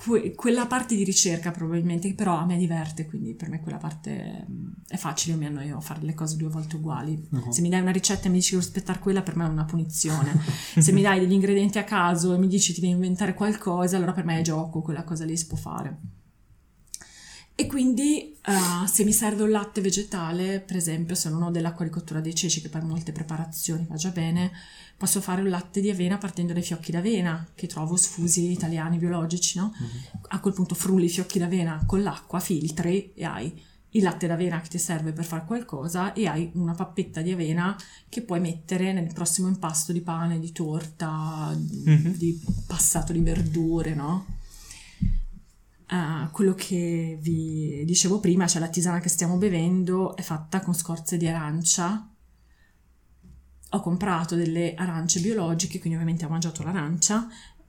[0.00, 3.76] que- quella parte di ricerca probabilmente che però a me diverte quindi per me quella
[3.76, 7.22] parte mm, è facile io mi annoio a fare le cose due volte uguali.
[7.28, 7.50] Mhm.
[7.50, 9.64] se mi dai una ricetta e mi dici di rispettare quella per me è una
[9.64, 10.38] punizione.
[10.80, 14.12] Se mi dai degli ingredienti a caso e mi dici ti devi inventare qualcosa allora
[14.12, 15.98] per me è gioco quella cosa lì si può fare
[17.54, 21.84] e quindi eh, se mi serve un latte vegetale, per esempio, se non ho dell'acqua
[21.84, 24.50] di cottura dei ceci, che per molte preparazioni va già bene,
[24.96, 29.58] posso fare un latte di avena partendo dai fiocchi d'avena, che trovo sfusi italiani biologici,
[29.58, 29.72] no?
[30.28, 34.60] A quel punto frulli i fiocchi d'avena con l'acqua, filtri e hai il latte d'avena
[34.60, 37.76] che ti serve per fare qualcosa e hai una pappetta di avena
[38.08, 42.14] che puoi mettere nel prossimo impasto di pane, di torta, Mhm.
[42.16, 44.38] di passato di verdure, no?
[45.92, 50.72] Ah, quello che vi dicevo prima, cioè la tisana che stiamo bevendo è fatta con
[50.72, 52.08] scorze di arancia.
[53.72, 57.26] Ho comprato delle arance biologiche, quindi ovviamente ho mangiato l'arancia,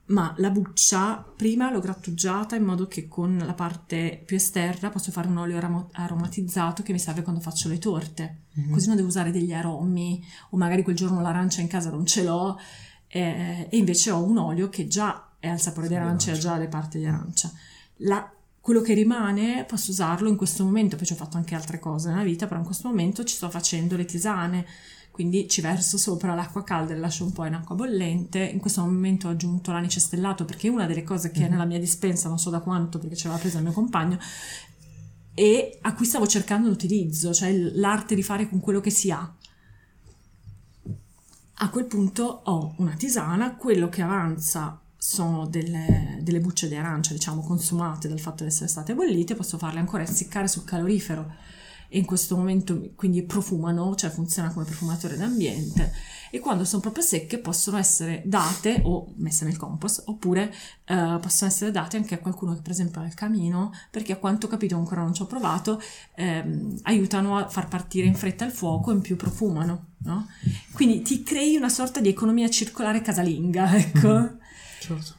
[0.07, 5.11] ma la buccia prima l'ho grattugiata in modo che con la parte più esterna posso
[5.11, 8.41] fare un olio aramo- aromatizzato che mi serve quando faccio le torte.
[8.53, 8.71] Mhm.
[8.71, 12.23] Così non devo usare degli aromi o magari quel giorno l'arancia in casa non ce
[12.23, 12.59] l'ho
[13.07, 16.31] eh, e invece ho un olio che già è al sapore di Sì, di arancia
[16.31, 17.51] e ha già le parti di arancia.
[18.03, 21.79] La- quello che rimane posso usarlo in questo momento, poi ci ho fatto anche altre
[21.79, 24.65] cose nella vita, però in questo momento ci sto facendo le tisane,
[25.09, 28.39] quindi ci verso sopra l'acqua calda e la lascio un po' in acqua bollente.
[28.39, 31.51] In questo momento ho aggiunto l'anice stellato perché è una delle cose che è Mhm.
[31.51, 34.19] nella mia dispensa, non so da quanto perché ce l'aveva presa il mio compagno,
[35.33, 39.35] e a cui stavo cercando l'utilizzo, cioè l'arte di fare con quello che si ha.
[41.63, 47.13] A quel punto ho una tisana, quello che avanza sono delle, delle bucce di arancia,
[47.13, 51.33] diciamo, consumate dal fatto di essere state bollite, posso farle ancora essiccare sul calorifero.
[51.87, 55.91] E in questo momento quindi profumano, cioè funziona come profumatore d'ambiente.
[56.29, 60.53] E quando sono proprio secche possono essere date o messe nel compost oppure
[60.85, 64.17] eh, possono essere date anche a qualcuno che per esempio ha il camino perché a
[64.17, 65.81] quanto ho capito ancora non ci ho provato
[66.15, 70.27] ehm, aiutano a far partire in fretta il fuoco e in più profumano no?
[70.71, 74.39] quindi ti crei una sorta di economia circolare casalinga ecco
[74.81, 75.15] Certo.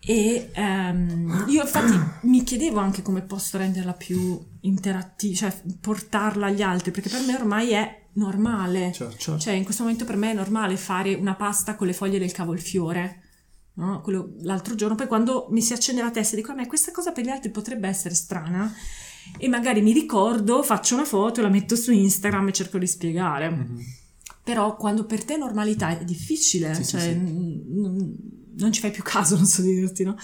[0.00, 6.62] e ehm, io infatti mi chiedevo anche come posso renderla più interattiva, cioè portarla agli
[6.62, 8.92] altri, perché per me ormai è normale.
[8.92, 9.16] Certo.
[9.16, 9.38] Certo.
[9.40, 12.32] Cioè, in questo momento per me è normale fare una pasta con le foglie del
[12.32, 13.22] cavolfiore.
[13.74, 14.00] No?
[14.00, 17.12] Quello, l'altro giorno, poi quando mi si accende la testa dico, a me questa cosa
[17.12, 18.70] per gli altri potrebbe essere strana
[19.38, 23.48] e magari mi ricordo, faccio una foto, la metto su Instagram e cerco di spiegare.
[23.50, 23.78] Mhm.
[24.42, 27.10] Però quando per te è normalità è difficile, Sì, sì, cioè sì.
[27.10, 28.14] n- n-
[28.60, 30.16] non ci fai più caso, non so dirti, no?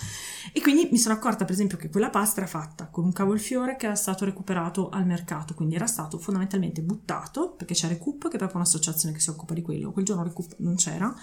[0.53, 3.76] E quindi mi sono accorta, per esempio, che quella pasta era fatta con un cavolfiore
[3.76, 8.34] che era stato recuperato al mercato, quindi era stato fondamentalmente buttato, perché c'è Recoup, che
[8.34, 9.93] è proprio un'associazione che si occupa di quello.
[9.93, 11.14] Quel giorno Recoup non c'era.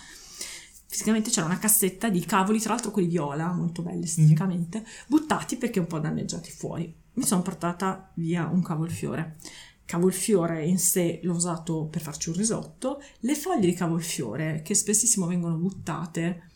[0.86, 5.80] Fisicamente c'era una cassetta di cavoli, tra l'altro quelli viola, molto belli esteticamente, buttati perché
[5.80, 6.94] un po' danneggiati fuori.
[7.14, 9.38] Mi sono portata via un cavolfiore.
[9.86, 13.02] Cavolfiore in sé l'ho usato per farci un risotto.
[13.22, 16.52] Le foglie di cavolfiore, che spessissimo vengono buttate,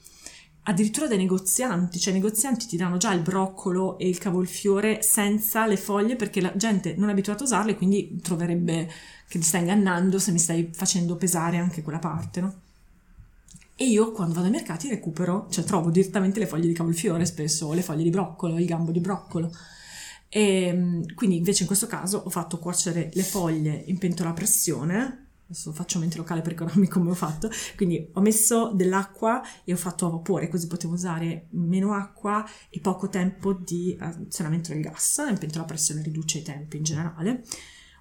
[0.68, 5.66] addirittura dai negozianti, cioè i negozianti ti danno già il broccolo e il cavolfiore senza
[5.66, 8.90] le foglie perché la gente non è abituata a usarle, quindi troverebbe
[9.28, 12.54] che ti stai ingannando se mi stai facendo pesare anche quella parte, no?
[13.76, 17.68] E io quando vado ai mercati recupero, cioè trovo direttamente le foglie di cavolfiore spesso,
[17.68, 19.52] o le foglie di broccolo, il gambo di broccolo.
[20.28, 24.34] E, mm, quindi invece in questo caso ho fatto cuocere le foglie in pentola a
[24.34, 29.72] pressione adesso faccio mente locale per ricordarmi come ho fatto, quindi ho messo dell'acqua e
[29.72, 34.82] ho fatto a vapore, così potevo usare meno acqua e poco tempo di azionamento del
[34.82, 37.44] gas, in pentola a pressione riduce i tempi in generale.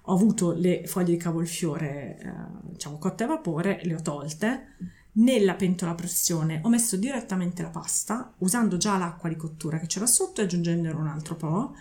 [0.09, 4.75] Ho avuto le foglie di cavolfiore, eh, diciamo, cotte a vapore, le ho tolte.
[5.17, 9.87] Nella pentola a pressione ho messo direttamente la pasta, usando già l'acqua di cottura che
[9.87, 11.73] c'era sotto e aggiungendone un altro po'.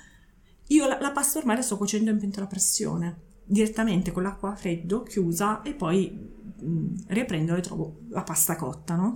[0.69, 4.53] Io la, la pasta ormai la sto cuocendo in pentola a pressione direttamente con l'acqua
[4.53, 9.15] a freddo, chiusa, e poi mh, mm, riprendo e trovo la pasta cotta, no?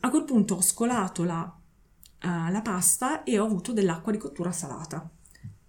[0.00, 4.52] A quel punto ho scolato la, uh, la pasta e ho avuto dell'acqua di cottura
[4.52, 5.08] salata.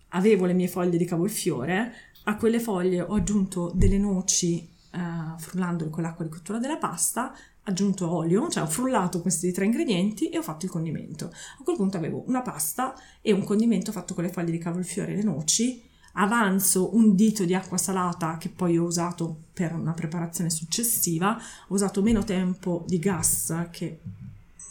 [0.10, 1.92] Avevo le mie foglie di cavolfiore,
[2.24, 7.34] a quelle foglie ho aggiunto delle noci uh, frullandole con l'acqua di cottura della pasta,
[7.64, 11.26] aggiunto olio, cioè ho frullato questi tre ingredienti e ho fatto il condimento.
[11.26, 15.14] A quel punto avevo una pasta e un condimento fatto con le foglie di cavolfiore
[15.14, 15.87] e le noci
[16.20, 21.38] avanzo un dito di acqua salata che poi ho usato per una preparazione successiva,
[21.68, 24.00] ho usato meno tempo di gas che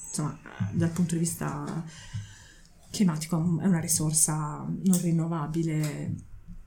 [0.08, 0.38] insomma
[0.72, 1.84] dal punto di vista
[2.90, 6.14] climatico è una risorsa non rinnovabile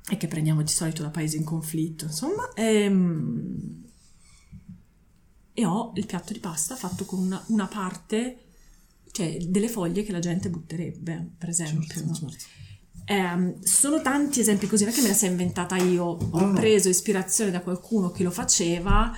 [0.09, 3.84] e che prendiamo di solito da paesi in conflitto, insomma, e, ehm,
[5.53, 8.45] e ho il piatto di pasta fatto con una, una parte,
[9.11, 11.88] cioè delle foglie che la gente butterebbe, per esempio.
[11.88, 12.59] Certo, certo.
[13.10, 16.53] Eh, sono tanti esempi così, non è che me la sei inventata io, ho no,
[16.53, 19.12] preso ispirazione da qualcuno che lo faceva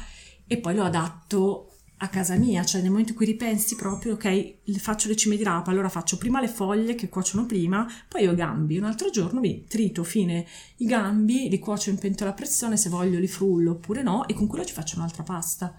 [0.47, 4.79] e poi lo adatto a casa mia, cioè nel momento in cui ripensi proprio, ok,
[4.79, 8.31] faccio le cime di rapa, allora faccio prima le foglie che cuociono prima, poi ho
[8.31, 10.47] i gambi, un altro giorno mi trito fine.
[10.77, 14.33] I gambi, li cuocio in pentola a pressione, se voglio li frullo oppure no, e
[14.33, 15.75] con quello ci faccio un'altra pasta,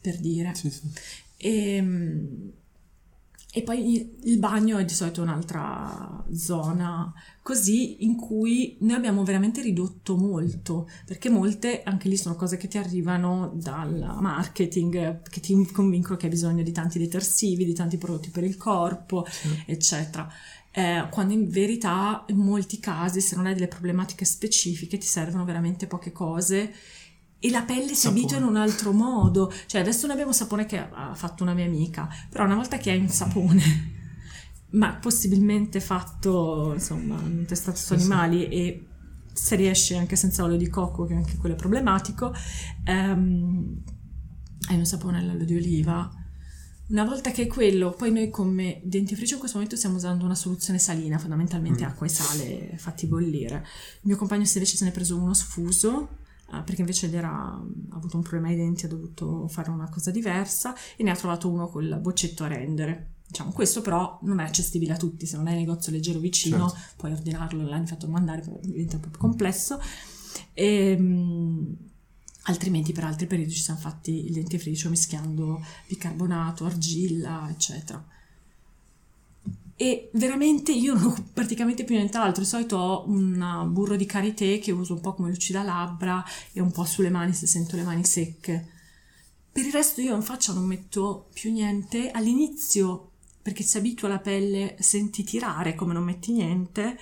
[0.00, 0.54] per dire.
[0.54, 0.90] Sì, sì.
[1.36, 2.52] E, ehm,
[3.56, 9.62] e poi il bagno è di solito un'altra zona così in cui noi abbiamo veramente
[9.62, 15.70] ridotto molto, perché molte anche lì sono cose che ti arrivano dal marketing, che ti
[15.72, 19.48] convincono che hai bisogno di tanti detersivi, di tanti prodotti per il corpo, sì.
[19.64, 20.30] eccetera.
[20.70, 25.46] Eh, quando in verità in molti casi se non hai delle problematiche specifiche ti servono
[25.46, 26.74] veramente poche cose
[27.46, 29.52] e la pelle si abitua in un altro modo.
[29.66, 32.90] Cioè, adesso noi abbiamo sapone che ha fatto una mia amica, però una volta che
[32.90, 33.62] hai un sapone,
[34.70, 38.48] ma possibilmente fatto, insomma, testato su animali sì.
[38.48, 38.86] e
[39.32, 42.34] se riesce anche senza olio di cocco, che anche quello è problematico,
[42.84, 43.82] ehm,
[44.68, 46.10] hai un sapone all'olio di oliva.
[46.88, 50.34] Una volta che è quello, poi noi come dentifricio in questo momento stiamo usando una
[50.34, 51.88] soluzione salina, fondamentalmente mm.
[51.88, 53.56] acqua e sale fatti bollire.
[53.56, 56.24] Il mio compagno invece se ne è preso uno sfuso
[56.62, 60.74] perché invece era, ha avuto un problema ai denti, ha dovuto fare una cosa diversa
[60.96, 63.14] e ne ha trovato uno col boccetto a rendere.
[63.26, 66.94] Diciamo, questo però non è accessibile a tutti, se non hai negozio leggero vicino certo.
[66.96, 69.80] puoi ordinarlo, l'hanno fatto mandare, diventa un po' più complesso.
[70.52, 71.76] E, um,
[72.42, 78.14] altrimenti per altri periodi ci siamo fatti il dentifricio mischiando bicarbonato, argilla, eccetera
[79.76, 84.58] e veramente io non ho praticamente più nient'altro, di solito ho un burro di karité
[84.58, 87.82] che uso un po' come lucida labbra e un po' sulle mani se sento le
[87.82, 88.70] mani secche.
[89.52, 93.10] Per il resto io in faccia non metto più niente, all'inizio
[93.42, 96.98] perché si abitua la pelle senti tirare come non metti niente,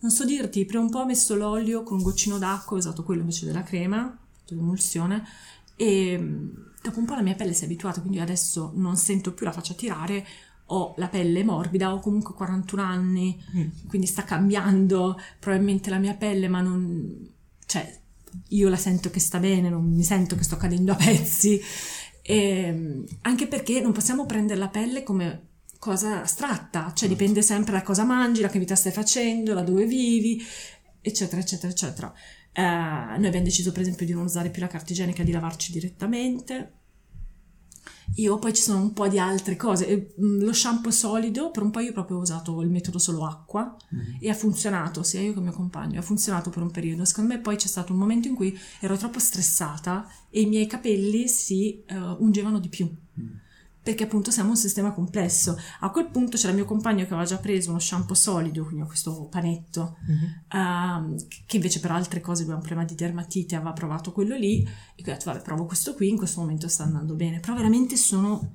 [0.00, 3.02] non so dirti, prima un po' ho messo l'olio con un goccino d'acqua, ho usato
[3.02, 5.24] quello invece della crema, l'emulsione
[5.76, 6.48] e mm,
[6.82, 9.52] dopo un po' la mia pelle si è abituata, quindi adesso non sento più la
[9.52, 10.26] faccia tirare,
[10.66, 13.68] ho la pelle morbida, ho comunque 41 anni, mm.
[13.88, 17.28] quindi sta cambiando probabilmente la mia pelle, ma non...
[17.66, 18.00] cioè
[18.48, 21.60] io la sento che sta bene, non mi sento che sto cadendo a pezzi,
[22.22, 25.42] e, ehm, anche perché non possiamo prendere la pelle come
[25.78, 29.86] cosa astratta, cioè dipende sempre da cosa mangi, da che vita stai facendo, da dove
[29.86, 30.42] vivi,
[31.00, 32.12] eccetera, eccetera, eccetera.
[32.52, 35.70] Eh, noi abbiamo deciso per esempio di non usare più la carta igienica, di lavarci
[35.70, 36.72] direttamente,
[38.14, 40.14] io poi ci sono un po' di altre cose.
[40.16, 44.16] Lo shampoo solido, per un po' io proprio ho usato il metodo solo acqua mm.
[44.20, 47.04] e ha funzionato, sia io che mio compagno, ha funzionato per un periodo.
[47.04, 50.66] Secondo me poi c'è stato un momento in cui ero troppo stressata e i miei
[50.66, 52.86] capelli si uh, ungevano di più.
[53.20, 53.44] Mm
[53.86, 55.56] perché appunto siamo un sistema complesso.
[55.78, 58.84] A quel punto c'era il mio compagno che aveva già preso uno shampoo solido, quindi
[58.84, 61.12] questo panetto, mm-hmm.
[61.12, 61.16] uh,
[61.46, 65.02] che invece per altre cose aveva un problema di dermatite, aveva provato quello lì, e
[65.02, 68.54] ho detto vabbè provo questo qui, in questo momento sta andando bene, però veramente sono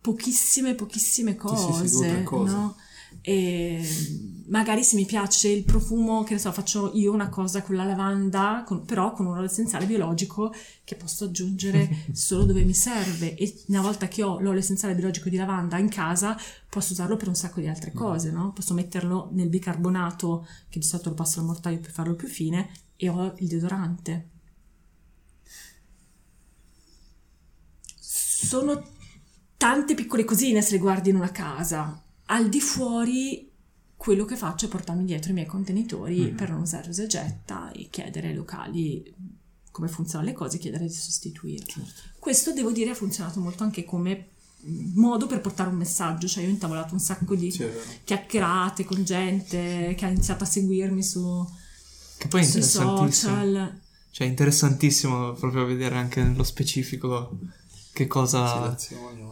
[0.00, 2.76] pochissime, pochissime cose, sì, sì, sì, no?
[3.28, 3.84] E
[4.46, 7.82] magari se mi piace il profumo, che ne so, faccio io una cosa con la
[7.82, 10.54] lavanda, con- però con un olio essenziale biologico
[10.84, 13.34] che posso aggiungere solo dove mi serve.
[13.34, 17.26] E una volta che ho l'olio essenziale biologico di lavanda in casa, posso usarlo per
[17.26, 18.52] un sacco di altre cose, no?
[18.52, 22.70] Posso metterlo nel bicarbonato, che di solito lo passo al mortaio per farlo più fine,
[22.94, 24.28] e ho il deodorante.
[27.98, 28.84] Sono
[29.56, 32.00] tante piccole cosine se le guardi in una casa.
[32.26, 33.50] Al di fuori,
[33.96, 36.34] quello che faccio è portarmi dietro i miei contenitori Mhm.
[36.36, 39.14] per non usare usa e getta e chiedere ai locali
[39.70, 41.64] come funzionano le cose, chiedere di sostituire.
[41.66, 41.90] Certo.
[42.18, 44.28] Questo devo dire ha funzionato molto anche come
[44.94, 47.78] modo per portare un messaggio, cioè io ho intavolato un sacco di vero.
[48.04, 51.46] chiacchierate con gente che ha iniziato a seguirmi su,
[52.18, 53.80] Che poi è social.
[54.10, 57.38] Cioè, è interessantissimo proprio vedere anche nello specifico
[57.92, 58.74] che cosa,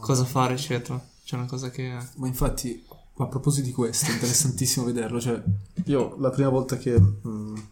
[0.01, 1.03] cosa fare, eccetera.
[1.25, 1.97] C'è una cosa che...
[2.16, 2.85] Ma infatti,
[3.16, 5.20] a proposito di questo, è interessantissimo vederlo.
[5.20, 5.43] Cioè,
[5.87, 7.68] io la prima volta che mh,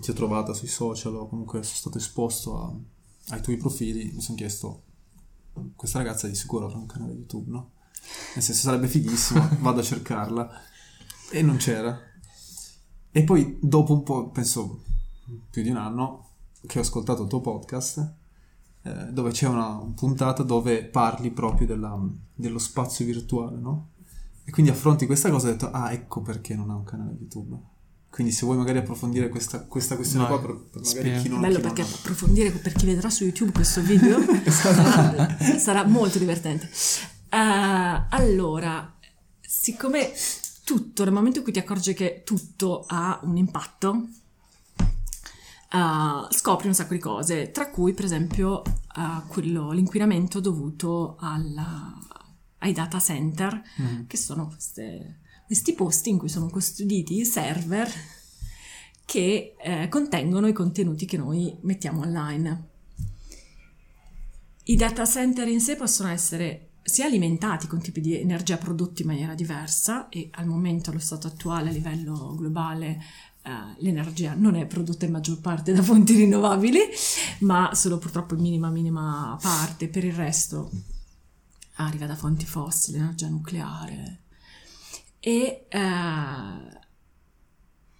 [0.00, 2.74] ti ho trovata sui social o comunque sono stato esposto a-
[3.34, 4.82] ai tuoi profili, mi sono chiesto,
[5.76, 7.70] questa ragazza di sicuro avrà un canale YouTube, no?
[8.34, 10.50] Nel senso sarebbe fighissimo, vado a cercarla.
[11.30, 11.98] E non c'era.
[13.12, 14.82] E poi dopo un po', penso
[15.50, 16.30] più di un anno,
[16.66, 18.14] che ho ascoltato il tuo podcast,
[18.82, 21.98] eh, dove c'è una puntata dove parli proprio della-
[22.34, 23.88] dello spazio virtuale, no?
[24.44, 27.16] E quindi affronti questa cosa e ho detto, ah, ecco perché non ha un canale
[27.18, 27.56] YouTube.
[28.10, 31.20] Quindi se vuoi magari approfondire questa, questa questione Vai, qua per, per magari spiega.
[31.22, 34.18] chi non Bello chi non- perché approfondire per chi vedrà su YouTube questo video
[34.50, 36.68] sarà, sarà molto divertente.
[37.30, 37.36] Eh,
[38.10, 38.94] allora,
[39.40, 40.10] siccome
[40.64, 44.08] tutto, nel momento in cui ti accorgi che tutto ha un impatto,
[45.72, 51.98] eh, scopri un sacco di cose, tra cui per esempio eh, quello, l'inquinamento dovuto alla-
[52.58, 54.06] ai data center, Mhm.
[54.06, 57.90] che sono queste- questi posti in cui sono custoditi i server
[59.04, 62.68] che eh, contengono i contenuti che noi mettiamo online.
[64.64, 69.08] I data center in sé possono essere sia alimentati con tipi di energia prodotti in
[69.08, 73.00] maniera diversa e al momento, allo stato attuale, a livello globale,
[73.44, 76.78] eh, l'energia non è prodotta in maggior parte da fonti rinnovabili,
[77.40, 79.88] ma solo purtroppo in minima, minima parte.
[79.88, 80.70] Per il resto
[81.76, 84.20] arriva da fonti fossili, energia nucleare.
[85.18, 86.80] E eh,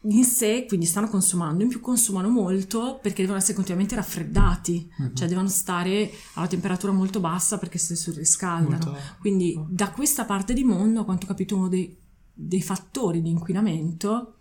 [0.05, 5.14] in sé quindi stanno consumando, in più consumano molto perché devono essere continuamente raffreddati, Mhm.
[5.14, 8.84] cioè devono stare a una temperatura molto bassa perché si surriscaldano.
[8.84, 11.97] molto- Quindi da questa parte di mondo, a quanto ho capito, uno dei,
[12.34, 14.38] dei fattori di inquinamento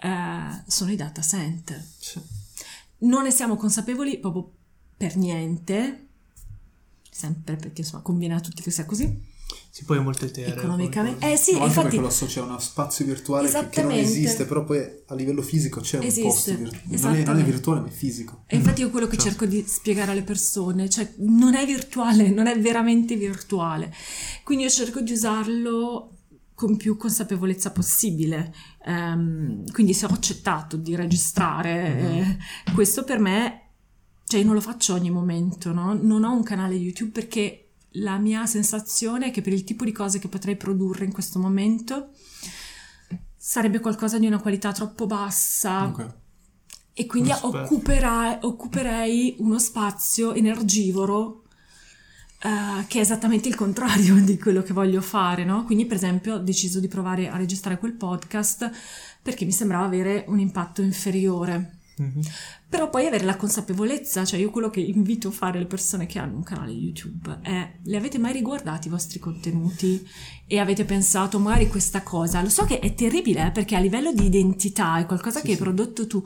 [0.00, 1.84] eh, sono i data center.
[1.98, 2.20] Sì.
[2.98, 4.50] Non ne siamo consapevoli proprio
[4.96, 6.06] per niente,
[7.10, 9.34] sempre perché insomma conviene a tutti che sia così,
[9.70, 10.54] Sì, poi è molto etereo.
[10.54, 11.30] economicamente.
[11.32, 13.92] Eh sì, No, anche infatti perché lo associa a uno spazio virtuale che- che, non
[13.92, 16.82] esiste, però poi a livello fisico c'è un Esiste, posto virtuale.
[16.84, 17.50] Non, è- non è esattamente.
[17.50, 18.42] virtuale, ma è fisico.
[18.46, 19.30] E infatti io quello che certo.
[19.30, 23.92] cerco di spiegare alle persone, cioè non è virtuale, non è veramente virtuale.
[24.42, 26.15] Quindi io cerco di usarlo
[26.56, 28.52] con più consapevolezza possibile.
[28.86, 33.60] Ehm, quindi se ho accettato di registrare eh, questo per me,
[34.24, 35.92] cioè io non lo faccio ogni momento, no?
[35.92, 39.92] Non ho un canale YouTube perché la mia sensazione è che per il tipo di
[39.92, 42.10] cose che potrei produrre in questo momento
[43.36, 46.14] sarebbe qualcosa di una qualità troppo bassa, Ok.
[46.94, 51.42] e quindi occuperai- occuperei uno spazio energivoro
[52.42, 55.64] eh, che è esattamente il contrario di quello che voglio fare, no?
[55.64, 58.70] Quindi, per esempio, ho deciso di provare a registrare quel podcast
[59.22, 61.78] perché mi sembrava avere un impatto inferiore.
[61.98, 62.20] Mhm.
[62.68, 66.18] Però poi avere la consapevolezza, cioè io quello che invito a fare le persone che
[66.18, 70.06] hanno un canale YouTube è, le avete mai riguardati i vostri contenuti
[70.46, 72.42] e avete pensato magari questa cosa?
[72.42, 75.50] Lo so che è terribile eh, perché a livello di identità è qualcosa Sì, che
[75.52, 75.62] hai sì.
[75.62, 76.22] prodotto tu.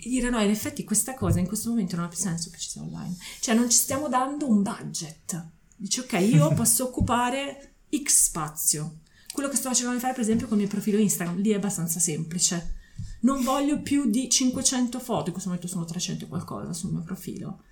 [0.00, 2.58] E dire no, in effetti questa cosa in questo momento non ha più senso che
[2.58, 3.16] ci sia online.
[3.40, 5.48] Cioè non ci stiamo dando un budget.
[5.76, 9.00] Dici ok, io posso occupare X spazio.
[9.32, 11.54] Quello che sto cercando di fare per esempio con il mio profilo Instagram, lì è
[11.54, 12.76] abbastanza semplice
[13.20, 17.02] non voglio più di 500 foto, in questo momento sono 300 e qualcosa sul mio
[17.02, 17.62] profilo.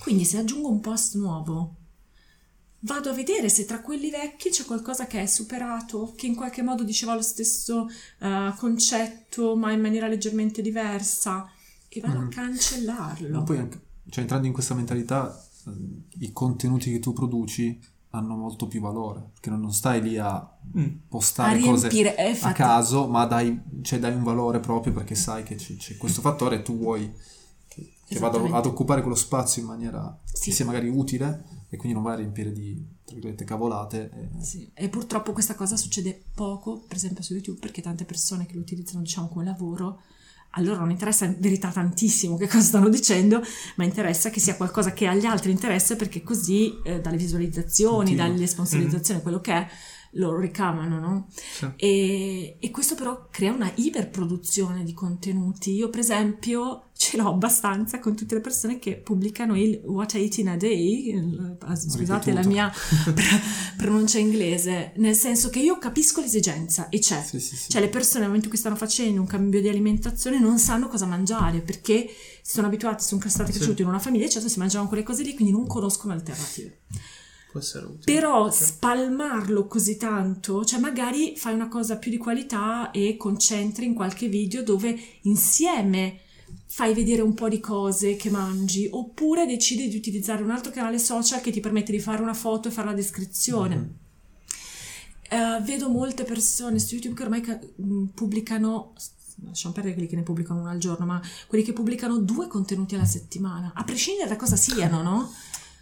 [0.00, 1.76] Quindi se aggiungo un post nuovo,
[2.80, 6.62] vado a vedere se tra quelli vecchi c'è qualcosa che è superato, che in qualche
[6.62, 7.86] modo diceva lo stesso
[8.20, 11.48] eh, concetto, ma in maniera leggermente diversa,
[11.88, 12.26] e vado Mhm.
[12.26, 13.38] a cancellarlo.
[13.38, 15.70] Ma poi anche, cioè, entrando in questa mentalità, eh,
[16.20, 17.78] i contenuti che tu produci
[18.12, 20.82] hanno molto più valore, perché non stai lì a Mm.
[20.84, 25.14] a postare cose riempire, eh, a caso, ma dai, cioè, dai un valore proprio perché
[25.14, 27.10] sai che c'è, c'è questo fattore e tu vuoi
[27.68, 28.56] che, che Esattamente.
[28.56, 30.50] ad occupare quello spazio in maniera Sì.
[30.50, 32.74] che sia magari utile e quindi non va a riempire di,
[33.04, 34.10] tra virgolette, cavolate.
[34.12, 38.44] e- Sì, E purtroppo questa cosa succede poco, per esempio su YouTube, perché tante persone
[38.46, 40.02] che lo utilizzano, diciamo, come lavoro,
[40.54, 43.40] a loro non interessa in verità tantissimo che cosa stanno dicendo,
[43.76, 48.26] ma interessa che sia qualcosa che agli altri interessa perché così eh, dalle visualizzazioni, Continua.
[48.26, 49.68] dalle sponsorizzazioni, quello che è,
[50.14, 51.28] loro ricavano, no?
[51.32, 51.68] Sì.
[51.76, 55.72] E, e questo però crea una iperproduzione di contenuti.
[55.72, 60.22] Io, per esempio, ce l'ho abbastanza con tutte le persone che pubblicano il What I
[60.22, 61.08] Eat in a Day.
[61.10, 62.70] il- ah, Scusate la mia
[63.14, 67.22] pr- pronuncia inglese, nel senso che io capisco l'esigenza e c'è.
[67.22, 67.70] Sì, sì.
[67.70, 70.88] Cioè, le persone nel momento in cui stanno facendo un cambio di alimentazione non sanno
[70.88, 72.08] cosa mangiare perché
[72.42, 73.58] sono abituati, sono stati Sì.
[73.58, 76.78] cresciuti in una famiglia, certo si mangiavano quelle cose lì, quindi non conoscono alternative.
[77.50, 78.04] Può essere utile.
[78.04, 78.64] Però Sì.
[78.64, 84.28] spalmarlo così tanto, cioè magari fai una cosa più di qualità e concentri in qualche
[84.28, 86.20] video dove insieme
[86.66, 90.98] fai vedere un po' di cose che mangi, oppure decidi di utilizzare un altro canale
[90.98, 93.74] social che ti permette di fare una foto e fare la descrizione.
[93.76, 93.94] Mhm.
[95.32, 98.92] Eh, vedo molte persone su YouTube che ormai ca- mh, pubblicano,
[99.44, 102.94] lasciamo perdere quelli che ne pubblicano uno al giorno, ma quelli che pubblicano due contenuti
[102.96, 105.32] alla settimana, a prescindere da cosa siano, no?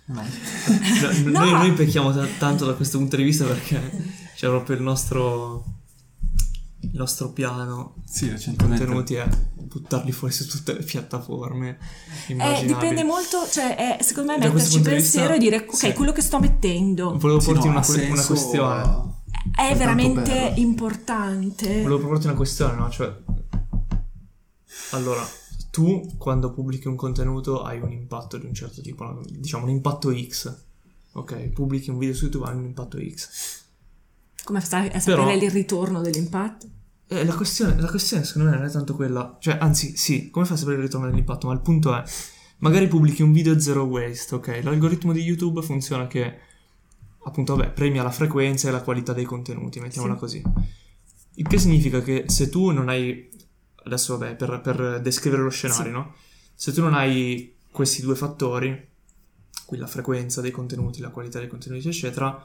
[0.09, 1.39] Ma- No, No.
[1.41, 3.81] Noi, noi pecchiamo ta- tanto da questo punto di vista perché
[4.35, 5.65] c'è proprio il nostro,
[6.81, 8.85] il nostro piano sì, recentemente.
[8.85, 11.79] contenuti è buttarli fuori su tutte le piattaforme
[12.29, 15.77] Eh, dipende molto, cioè è, secondo me Da metterci di vista, pensiero e dire ok,
[15.77, 15.93] sì.
[15.93, 18.81] quello che sto mettendo Volevo Sì, porti no, una, que- una senso, questione.
[18.83, 21.83] eh, è tanto veramente importante.
[21.83, 22.89] Volevo proporti una questione, no?
[22.91, 23.15] Cioè,
[24.93, 25.27] allora,
[25.79, 30.13] tu quando pubblichi un contenuto hai un impatto di un certo tipo, diciamo un impatto
[30.13, 30.65] X.
[31.13, 33.63] Ok, pubblichi un video su YouTube hai un impatto X.
[34.43, 36.67] Come sai a sapere Però- il ritorno dell'impatto?
[37.07, 40.45] Eh, la, questione, la questione secondo me non è tanto quella, cioè anzi sì, come
[40.45, 41.47] fai a sapere il ritorno dell'impatto?
[41.47, 42.03] Ma il punto è,
[42.59, 44.61] magari pubblichi un video zero waste, ok?
[44.65, 46.39] L'algoritmo di YouTube funziona che
[47.25, 50.19] appunto vabbè premia la frequenza e la qualità dei contenuti, mettiamola Sì.
[50.19, 50.43] così.
[51.35, 53.29] Il che significa che se tu non hai,
[53.89, 55.91] adesso vabbè per, per descrivere lo scenario, Sì.
[55.91, 56.15] no?
[56.55, 58.87] Se tu non hai questi due fattori,
[59.67, 62.43] qui la frequenza dei contenuti, la qualità dei contenuti eccetera,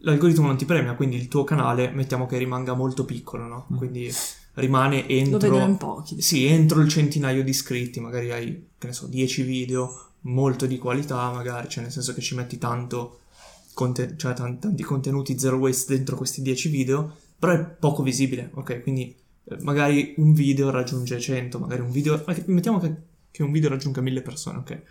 [0.00, 3.66] l'algoritmo non ti premia, quindi il tuo canale mettiamo che rimanga molto piccolo, no?
[3.72, 3.76] Mm.
[3.76, 4.12] Quindi
[4.54, 6.20] rimane Lo vedono in entro pochi.
[6.20, 10.78] sì, entro il centinaio di iscritti, magari hai, che ne so, 10 video, molto di
[10.78, 13.20] qualità, magari, cioè nel senso che ci metti tanto
[13.72, 18.50] conte- cioè tan- tanti contenuti zero waste dentro questi 10 video, però è poco visibile,
[18.54, 18.82] ok?
[18.82, 19.14] Quindi
[19.60, 22.94] magari un video raggiunge 100, magari un video, mettiamo che,
[23.30, 24.82] che un video raggiunga 1000 persone, ok?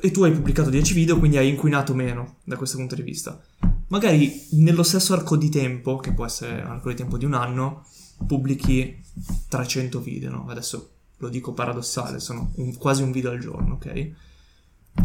[0.00, 3.40] E tu hai pubblicato 10 video, quindi hai inquinato meno da questo punto di vista.
[3.88, 7.34] Magari nello stesso arco di tempo, che può essere un arco di tempo di un
[7.34, 7.86] anno,
[8.26, 9.02] pubblichi
[9.48, 10.46] 300 video, no?
[10.48, 14.10] Adesso lo dico paradossale, sono un- quasi un video al giorno, ok?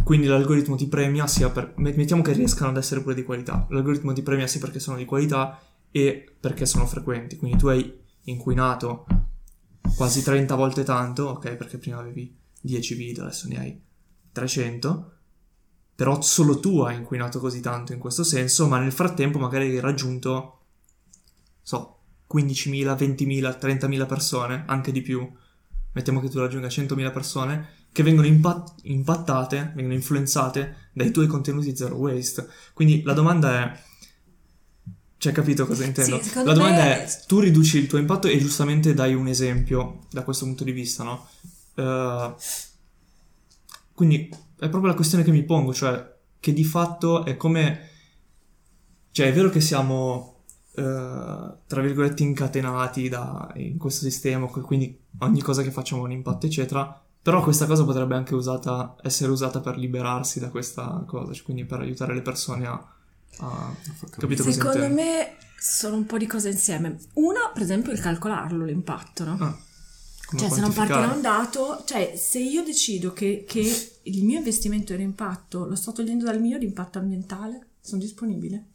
[0.04, 1.74] Quindi l'algoritmo ti premia sia per...
[1.78, 3.66] met- Mettiamo che riescano ad essere pure di qualità.
[3.70, 5.60] L'algoritmo ti premia sia perché sono di qualità
[5.92, 7.38] e perché sono frequenti.
[7.38, 9.06] Quindi tu hai inquinato
[9.96, 11.56] quasi 30 volte tanto, ok?
[11.56, 13.82] Perché prima avevi 10 video, adesso ne hai
[14.32, 15.14] 300.
[15.96, 19.80] Però solo tu hai inquinato così tanto in questo senso, ma nel frattempo magari hai
[19.80, 20.60] raggiunto,
[21.62, 21.98] so,
[22.32, 25.30] 15.000, 20.000, 30.000 persone, anche di più.
[25.92, 31.76] Mettiamo che tu raggiunga 100.000 persone che vengono impat- impattate, vengono influenzate dai tuoi contenuti
[31.76, 32.48] zero waste.
[32.74, 33.84] Quindi la domanda è...
[35.20, 36.22] Cioè, capito cosa intendo?
[36.24, 40.06] Sì, la domanda me- è, tu riduci il tuo impatto e giustamente dai un esempio
[40.10, 41.28] da questo punto di vista, no?
[41.76, 42.34] Eh,
[43.94, 47.90] quindi è proprio la questione che mi pongo, cioè che di fatto è come...
[49.12, 55.42] Cioè è vero che siamo, eh, tra virgolette, incatenati da, in questo sistema, quindi ogni
[55.42, 59.60] cosa che facciamo ha un impatto, eccetera, però questa cosa potrebbe anche usata, essere usata
[59.60, 62.94] per liberarsi da questa cosa, cioè quindi per aiutare le persone a...
[63.38, 63.76] a
[64.18, 65.02] capito cosa Secondo intendo?
[65.02, 66.98] me sono un po' di cose insieme.
[67.14, 69.38] Una, per esempio, il calcolarlo, l'impatto, no?
[69.40, 69.58] Ah,
[70.38, 71.16] Cioè, se non parti da quantificare?
[71.16, 75.92] un dato, cioè, se io decido che, che il mio investimento in impatto lo sto
[75.92, 78.68] togliendo dal mio di impatto ambientale, sono disponibile.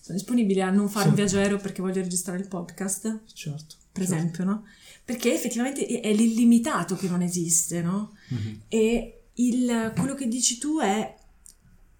[0.00, 1.08] Sono disponibile a non fare Sì.
[1.10, 3.02] un viaggio aereo perché voglio registrare il podcast,
[3.32, 3.74] Certo.
[3.92, 4.14] per certo.
[4.14, 4.64] esempio, no?
[5.04, 8.12] Perché effettivamente è l'illimitato che non esiste, no?
[8.28, 8.60] Mhm.
[8.68, 11.14] E il- quello che dici tu è,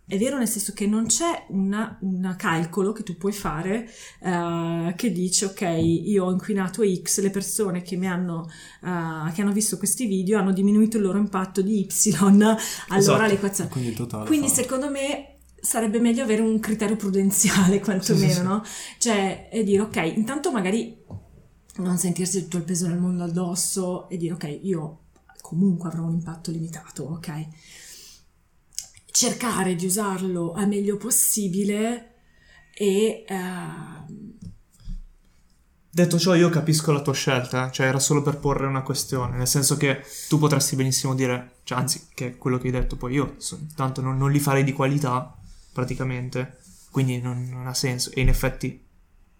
[0.09, 5.11] è vero nel senso che non c'è un calcolo che tu puoi fare eh, che
[5.11, 8.49] dice ok io ho inquinato X, le persone che mi hanno,
[8.85, 12.57] eh, che hanno visto questi video hanno diminuito il loro impatto di Y, allora
[12.97, 13.23] Esatto.
[13.27, 13.70] l'equazione...
[13.70, 13.95] Quindi.
[14.27, 18.43] Quindi secondo me sarebbe meglio avere un criterio prudenziale quantomeno, Sì, sì, sì.
[18.43, 18.62] no?
[18.99, 21.03] Cioè, e dire ok, intanto magari
[21.78, 25.01] non sentirsi tutto il peso del mondo addosso e dire ok, io
[25.41, 27.47] comunque avrà un impatto limitato, ok?
[29.17, 32.17] Cercare di usarlo al meglio possibile
[32.75, 33.25] e...
[33.27, 34.35] Uh...
[35.89, 39.47] Detto ciò, io capisco la tua scelta, cioè era solo per porre una questione, nel
[39.47, 43.15] senso che tu potresti benissimo dire, cioè, anzi, che è quello che hai detto, poi
[43.15, 43.37] io
[43.75, 45.35] tanto non, non, li farei di qualità,
[45.73, 46.59] praticamente,
[46.91, 48.11] quindi non, non ha senso.
[48.13, 48.85] E in effetti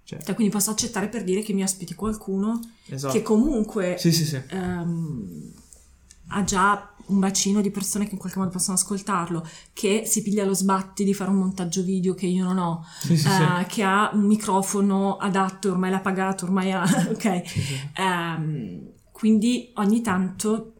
[0.05, 0.23] cioè.
[0.23, 3.13] cioè, quindi posso accettare per dire che mi ospiti qualcuno esatto.
[3.13, 4.41] che comunque sì, sì, sì.
[4.53, 5.53] Um,
[6.29, 10.45] ha già un bacino di persone che in qualche modo possono ascoltarlo, che si piglia
[10.45, 14.25] lo sbatti di fare un montaggio video che io non ho, uh, che ha un
[14.25, 16.83] microfono adatto, ormai l'ha pagato, ormai ha...
[17.11, 17.43] ok?
[17.99, 20.73] Um, quindi ogni tanto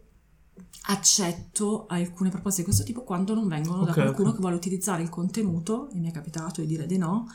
[0.89, 4.33] accetto alcune proposte di questo tipo quando non vengono okay, da qualcuno okay.
[4.33, 7.27] che vuole utilizzare il contenuto, e mi è capitato di dire di no,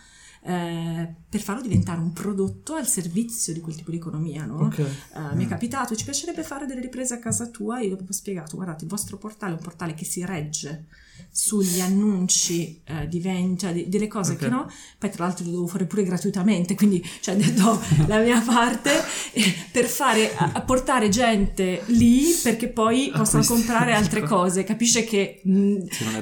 [0.44, 4.44] eh, per farlo diventare un prodotto al servizio di quel tipo di economia.
[4.44, 4.66] No?
[4.66, 4.84] Okay.
[5.14, 5.50] Uh, mi è mm.
[5.50, 9.18] capitato, ci piacerebbe fare delle riprese a casa tua io ho spiegato, guardate, il vostro
[9.18, 10.86] portale è un portale che si regge
[11.34, 14.48] sugli annunci eh, di vendita, cioè, delle cose okay.
[14.48, 18.40] che no, poi tra l'altro lo devo fare pure gratuitamente, quindi cioè, do la mia
[18.40, 18.90] parte
[19.32, 25.40] eh, per fare, a, portare gente lì perché poi possano comprare altre cose, capisce che
[25.42, 25.76] mh, mm,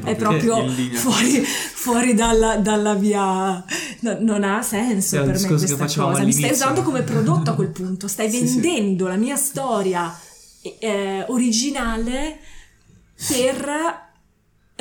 [0.05, 3.65] è proprio, è proprio fuori, fuori dalla, dalla, via,
[4.19, 7.55] no, non ha senso è per me questa cosa, mi stai usando come prodotto a
[7.55, 9.11] quel punto, stai sì, vendendo sì.
[9.11, 10.19] la mia storia
[10.79, 12.39] eh, originale
[13.29, 14.10] per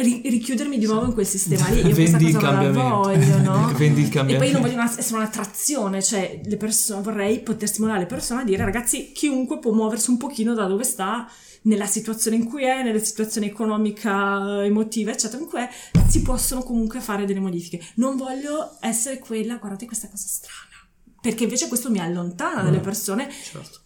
[0.01, 1.81] richiudermi di nuovo in quel sistema lì.
[1.87, 3.71] Io Vendi questa cosa non la voglio, no?
[3.77, 4.33] Vendi il cambiamento.
[4.33, 8.05] E poi io non voglio una, essere un'attrazione, cioè le persone, vorrei poter stimolare le
[8.05, 11.29] persone a dire ragazzi, chiunque può muoversi un pochino da dove sta,
[11.63, 15.69] nella situazione in cui è, nella situazione economica, emotiva, eccetera, in cui è,
[16.07, 17.81] si possono comunque fare delle modifiche.
[17.95, 20.89] Non voglio essere quella, guardate questa cosa strana,
[21.21, 22.65] perché invece questo mi allontana mm.
[22.65, 23.81] dalle persone certo.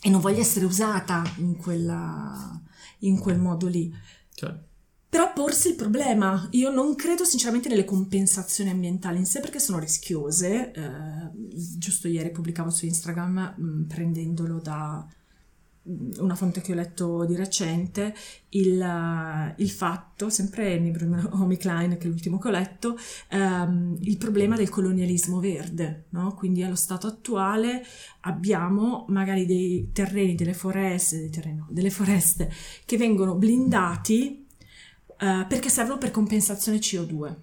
[0.00, 2.60] e non voglio essere usata in, quella,
[3.00, 3.92] in quel modo lì.
[4.34, 4.67] Certo.
[5.10, 9.78] Però porsi il problema, io non credo sinceramente nelle compensazioni ambientali in sé perché sono
[9.78, 10.70] rischiose.
[10.70, 11.30] Eh,
[11.78, 15.06] giusto ieri pubblicavo su Instagram mh, mm, prendendolo da
[15.88, 18.14] mm, una fonte che ho letto di recente,
[18.50, 22.98] il, uh, il fatto, sempre Naomi Klein, che è l'ultimo che ho letto,
[23.30, 26.04] um, il problema del colonialismo verde.
[26.10, 26.34] No?
[26.34, 27.82] Quindi allo stato attuale
[28.20, 32.52] abbiamo magari dei terreni, delle foreste, dei terreni, no, delle foreste
[32.84, 34.44] che vengono blindati
[35.20, 37.34] uh, perché servono per compensazione CO2.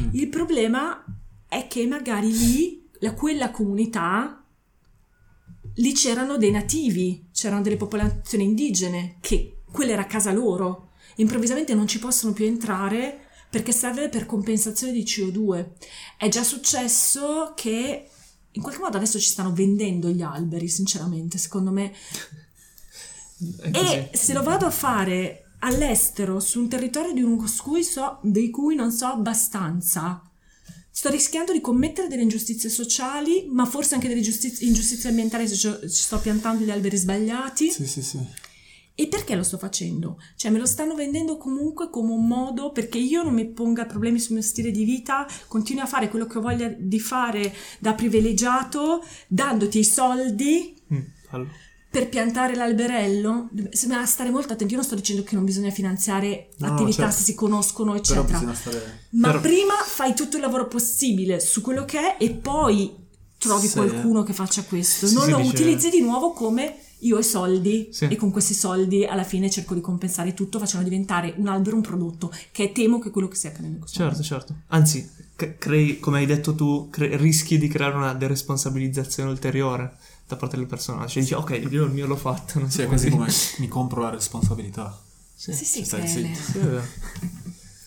[0.00, 0.08] Mm.
[0.12, 1.04] Il problema
[1.48, 4.44] è che magari lì, la, quella comunità,
[5.74, 10.90] lì c'erano dei nativi, c'erano delle popolazioni indigene, che quella era casa loro.
[11.16, 15.70] Improvvisamente non ci possono più entrare perché serve per compensazione di CO2.
[16.16, 18.08] È già successo che
[18.50, 21.92] in qualche modo adesso ci stanno vendendo gli alberi, sinceramente, secondo me.
[23.60, 28.50] E se lo vado a fare all'estero, su un territorio di, un cui so, di
[28.50, 30.22] cui non so abbastanza.
[30.90, 35.56] Sto rischiando di commettere delle ingiustizie sociali, ma forse anche delle giustizie, ingiustizie ambientali se
[35.56, 37.70] ci sto piantando gli alberi sbagliati.
[37.70, 38.18] Sì, sì, sì.
[38.96, 40.20] E perché lo sto facendo?
[40.36, 44.20] Cioè me lo stanno vendendo comunque come un modo perché io non mi ponga problemi
[44.20, 47.94] sul mio stile di vita, continuo a fare quello che ho voglia di fare da
[47.94, 50.76] privilegiato, dandoti i soldi.
[50.92, 51.00] Mm,
[51.30, 51.50] allora
[51.94, 54.72] per piantare l'alberello bisogna stare molto attenti.
[54.72, 57.18] Io non sto dicendo che non bisogna finanziare no, attività certo.
[57.18, 58.52] se si conoscono, eccetera.
[58.52, 59.06] Stare...
[59.10, 59.40] Ma Però...
[59.40, 62.92] prima fai tutto il lavoro possibile su quello che è e poi
[63.38, 63.74] trovi sì.
[63.74, 65.06] qualcuno che faccia questo.
[65.06, 65.50] Sì, non lo dice...
[65.50, 68.06] utilizzi di nuovo come io ho i soldi sì.
[68.06, 71.82] e con questi soldi alla fine cerco di compensare tutto facendo diventare un albero un
[71.82, 74.46] prodotto che temo che è quello che stia accadendo in questo certo momento.
[74.46, 75.10] certo anzi
[75.58, 80.66] crei come hai detto tu cre- rischi di creare una deresponsabilizzazione ulteriore da parte del
[80.66, 81.08] personaggio.
[81.08, 82.58] Cioè dici, ok, io il mio l'ho fatto.
[82.58, 83.28] Non sì, è quasi come
[83.58, 84.98] mi compro la responsabilità.
[85.34, 86.60] Sì, sì, sì, cioè, sì, sì.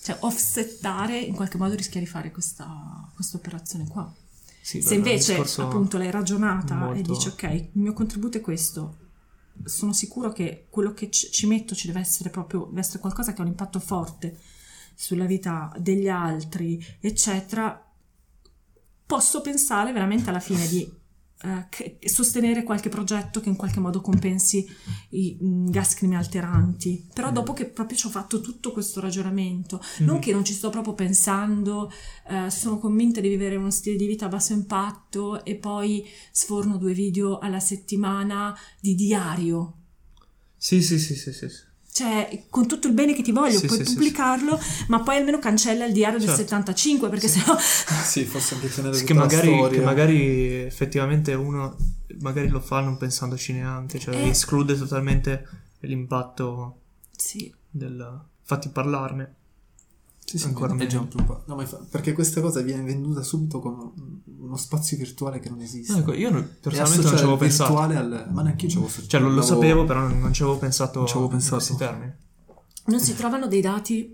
[0.04, 4.14] Cioè, offsettare in qualche modo rischia di fare questa operazione qua.
[4.62, 7.00] Sì, Se invece appunto l'hai ragionata molto...
[7.00, 8.98] e dici ok, il mio contributo è questo,
[9.64, 13.40] sono sicuro che quello che ci metto ci deve essere proprio, deve essere qualcosa che
[13.40, 14.38] ha un impatto forte
[14.94, 17.82] sulla vita degli altri, eccetera,
[19.06, 20.90] posso pensare veramente alla fine di
[21.42, 24.66] eh, sostenere qualche progetto che in qualche modo compensi
[25.10, 27.10] i mm, gas climalteranti.
[27.14, 27.34] Però mm.
[27.34, 30.06] dopo che proprio ci ho fatto tutto questo ragionamento, mm.
[30.06, 31.92] non che non ci sto proprio pensando,
[32.28, 36.78] eh, sono convinta di vivere uno stile di vita a basso impatto e poi sforno
[36.78, 39.74] due video alla settimana di diario.
[40.56, 41.67] Sì, sì, sì, sì, sì
[41.98, 45.18] cioè con tutto il bene che ti voglio sì, puoi sì, pubblicarlo sì, ma poi
[45.18, 46.36] almeno cancella il diario certo.
[46.36, 47.40] del 75 perché sì.
[47.40, 47.58] sennò
[48.06, 51.76] sì forse anche tenere sì, che magari, che magari effettivamente uno
[52.20, 54.30] magari lo fa non pensandoci neanche cioè eh.
[54.30, 56.82] esclude totalmente l'impatto
[57.16, 57.54] Sì.
[57.70, 58.26] del...
[58.42, 59.36] Infatti parlarne.
[60.30, 61.08] Sì, sì, Ancora già meglio.
[61.16, 61.44] un po'.
[61.46, 63.92] No, ma infa- perché questa cosa viene venduta subito come
[64.40, 65.94] uno spazio virtuale che non esiste.
[65.94, 67.70] No, ecco, io non- personalmente non ci avevo pensato.
[67.74, 68.30] virtuale al...
[68.34, 70.98] Ma neanche io ci avevo Cioè, lo, lo sapevo, però non, non ci avevo pensato,
[71.00, 71.56] Non ci avevo in pensato.
[71.56, 72.14] questi termini.
[72.88, 74.12] Non si trovano dei dati.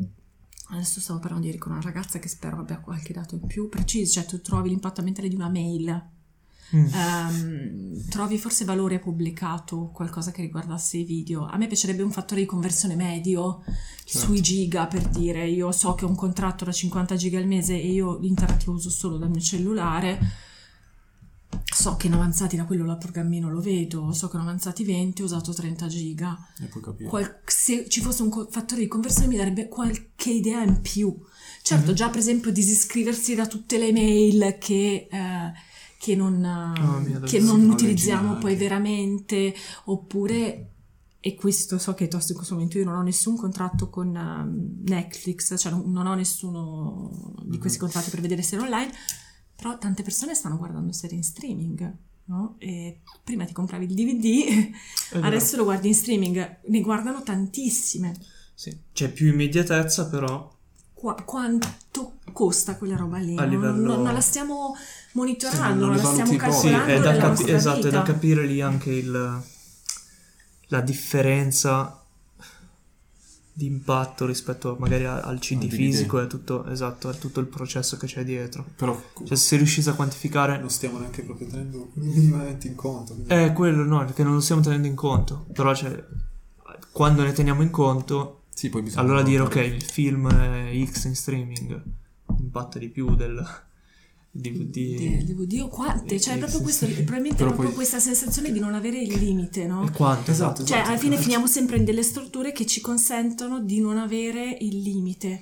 [0.69, 4.13] Adesso stavo parlando ieri con una ragazza che spero abbia qualche dato in più preciso,
[4.13, 6.09] cioè tu trovi l'impatto ambientale di una mail,
[6.75, 6.85] Mm.
[6.93, 11.45] ehm, trovi forse valore pubblicato, qualcosa che riguardasse i video.
[11.45, 13.63] A me piacerebbe un fattore di conversione medio
[14.05, 14.27] Certo.
[14.27, 17.73] sui giga per dire io so che ho un contratto da 50 giga al mese
[17.79, 20.19] e io l'internet lo uso solo dal mio cellulare.
[21.73, 25.21] So che in avanzati da quello là programmino lo vedo, so che in avanzati 20
[25.21, 26.37] ho usato 30 giga
[27.07, 31.15] qual- se ci fosse un co- fattore di conversione mi darebbe qualche idea in più.
[31.61, 35.51] Certo, già per esempio disiscriversi da tutte le mail che, eh,
[36.03, 39.53] che non, Oh, che non utilizziamo poi veramente,
[39.85, 40.71] oppure,
[41.21, 44.81] e questo so che tosto in questo momento, io non ho nessun contratto con ehm,
[44.85, 48.91] Netflix, cioè non, ho nessuno di questi contratti per vedere serie online,
[49.55, 51.95] però tante persone stanno guardando serie in streaming.
[52.25, 52.55] No?
[52.57, 54.71] E prima ti compravi il DVD.
[55.23, 58.13] Adesso lo guardi in streaming, ne guardano tantissime.
[58.53, 58.77] Sì.
[58.91, 60.51] C'è più immediatezza, però
[60.93, 63.37] Qua- quanto costa quella roba lì?
[63.37, 64.73] A Non- livello- non, non la stiamo
[65.13, 66.27] monitorando, la stiamo poi.
[66.27, 67.97] sì, calcolando è da, capi- esatto, è vita.
[67.97, 69.41] da capire lì anche il,
[70.67, 71.97] la differenza
[73.55, 77.97] di impatto rispetto magari al CD fisico e a tutto, esatto, a tutto il processo
[77.97, 78.65] che c'è dietro.
[78.75, 83.13] Però Cioè, se riuscisse a quantificare non stiamo neanche proprio tenendo minimamente in conto.
[83.13, 85.45] quindi- È quello, no, perché non lo stiamo tenendo in conto.
[85.53, 86.03] Però, cioè,
[86.91, 91.03] quando ne teniamo in conto, Sì, poi bisogna allora dire, ok, il film è X
[91.05, 91.81] in streaming
[92.39, 93.45] impatta di più del
[94.35, 95.23] DVD.
[95.25, 96.19] DVD o quante?
[96.19, 99.13] Cioè, è proprio questo, probabilmente Però è proprio poi- questa sensazione di non avere il
[99.19, 99.87] limite, no?
[99.93, 100.31] Quanto?
[100.31, 100.89] Esatto, Cioè, esatto.
[100.89, 105.41] alla fine finiamo sempre in delle strutture che ci consentono di non avere il limite.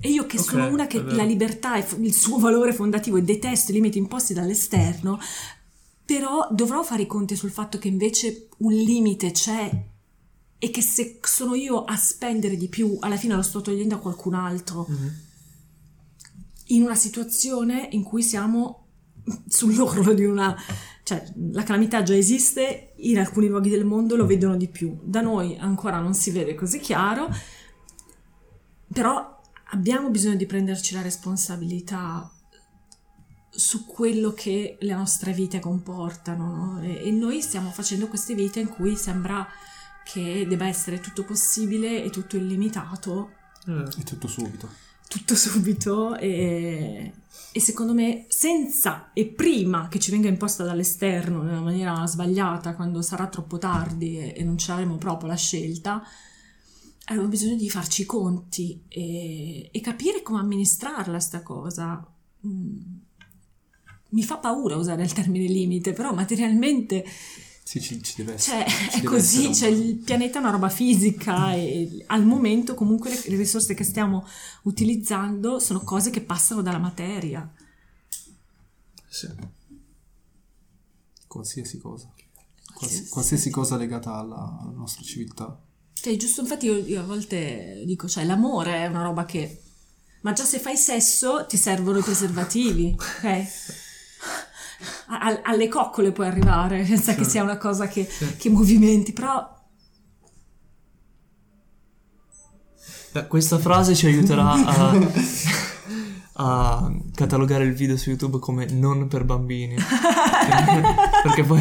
[0.00, 3.22] E io che Ok, sono una che la libertà è il suo valore fondativo e
[3.22, 5.18] detesto i limiti imposti dall'esterno,
[6.04, 9.84] però dovrò fare i conti sul fatto che invece un limite c'è
[10.58, 13.98] e che se sono io a spendere di più, alla fine lo sto togliendo a
[13.98, 15.12] qualcun altro Mhm.
[16.68, 18.86] In una situazione in cui siamo
[19.46, 20.56] sull'orlo di una...
[21.02, 25.20] cioè la calamità già esiste, in alcuni luoghi del mondo lo vedono di più, da
[25.20, 27.28] noi ancora non si vede così chiaro,
[28.92, 29.40] però
[29.70, 32.30] abbiamo bisogno di prenderci la responsabilità
[33.50, 36.82] su quello che le nostre vite comportano no?
[36.82, 39.46] e, e noi stiamo facendo queste vite in cui sembra
[40.04, 43.30] che debba essere tutto possibile e tutto illimitato
[43.66, 44.68] Eh, È tutto subito.
[45.08, 47.12] Tutto subito e,
[47.52, 52.74] e secondo me senza e prima che ci venga imposta dall'esterno in una maniera sbagliata
[52.74, 56.02] quando sarà troppo tardi e, e non ce l'avremo proprio la scelta
[57.08, 62.04] abbiamo bisogno di farci i conti e, e capire come amministrarla sta cosa
[62.46, 62.78] Mm.
[64.10, 67.04] mi fa paura usare il termine limite però materialmente
[67.66, 68.64] Sì, ci, ci deve essere.
[68.68, 72.74] cioè, ci è così, essere cioè il pianeta è una roba fisica e al momento
[72.74, 74.24] comunque le, le risorse che stiamo
[74.62, 77.52] utilizzando sono cose che passano dalla materia.
[79.08, 79.26] sì.
[81.26, 82.06] Qualsiasi cosa.
[82.14, 85.60] Quals- Qualsiasi- qualsiasi cosa legata alla, alla nostra civiltà.
[85.92, 89.60] Cioè, giusto, infatti io, io a volte dico, cioè l'amore è una roba che...
[90.20, 93.46] Ma già se fai sesso ti servono i preservativi, ok?
[95.08, 97.30] A- al- alle coccole puoi arrivare senza che Sì.
[97.30, 98.36] sia una cosa che, Sì.
[98.36, 99.54] che movimenti, però
[103.28, 104.92] questa frase ci aiuterà a,
[106.34, 109.74] a catalogare il video su YouTube come non per bambini.
[109.76, 110.82] perché,
[111.22, 111.60] perché poi...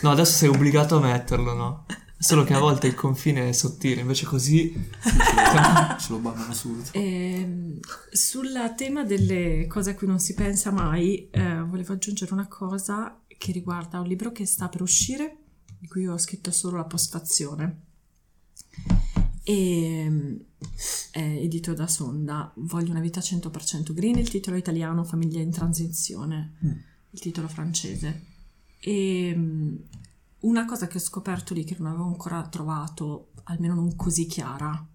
[0.00, 1.86] No, adesso sei obbligato a metterlo, no?
[2.22, 4.72] Solo che a volte il confine è sottile, invece così...
[5.00, 5.10] Sì,
[5.98, 6.90] ce, lo, bannano subito.
[6.92, 7.80] Ehm,
[8.12, 13.20] sul tema delle cose a cui non si pensa mai, eh, volevo aggiungere una cosa
[13.26, 15.36] che riguarda un libro che sta per uscire,
[15.80, 17.80] di cui ho scritto solo la postfazione.
[19.42, 20.38] E
[21.10, 26.54] è edito da Sonda, Voglio una vita 100% green, il titolo italiano Famiglia in transizione,
[26.64, 26.70] Mm.
[27.10, 28.26] il titolo francese.
[28.78, 29.76] E mm,
[30.42, 34.86] una cosa che ho scoperto lì che non avevo ancora trovato, almeno non così chiara,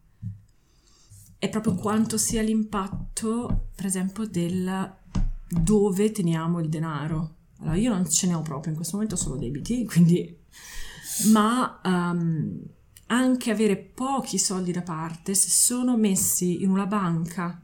[1.39, 4.95] è proprio quanto sia l'impatto, per esempio, del
[5.47, 7.35] dove teniamo il denaro.
[7.59, 10.35] Allora, io non ce ne ho proprio in questo momento, ho solo debiti, quindi...
[11.31, 12.61] Ma ehm,
[13.07, 17.61] anche avere pochi soldi da parte, se sono messi in una banca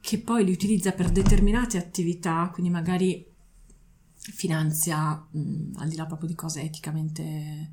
[0.00, 3.27] che poi li utilizza per determinate attività, quindi magari
[4.32, 7.70] finanzia, mh, al di là proprio di cose eticamente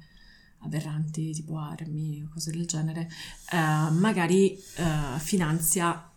[0.59, 3.07] aberranti tipo armi o cose del genere,
[3.51, 6.09] eh, magari eh, finanzia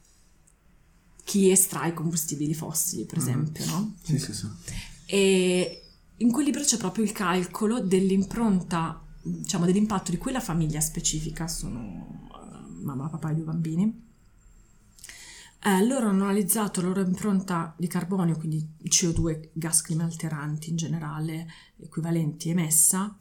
[1.25, 3.23] chi estrae combustibili fossili, per Mhm.
[3.23, 3.95] esempio, no?
[4.03, 4.47] Sì, sì, sì.
[5.07, 5.83] E
[6.17, 12.29] in quel libro c'è proprio il calcolo dell'impronta, diciamo, dell'impatto di quella famiglia specifica, sono
[12.33, 14.07] eh, mamma, papà e due bambini.
[15.61, 21.47] Eh, loro hanno analizzato la loro impronta di carbonio, quindi CO2, gas climalteranti in generale,
[21.79, 23.17] equivalenti emessa,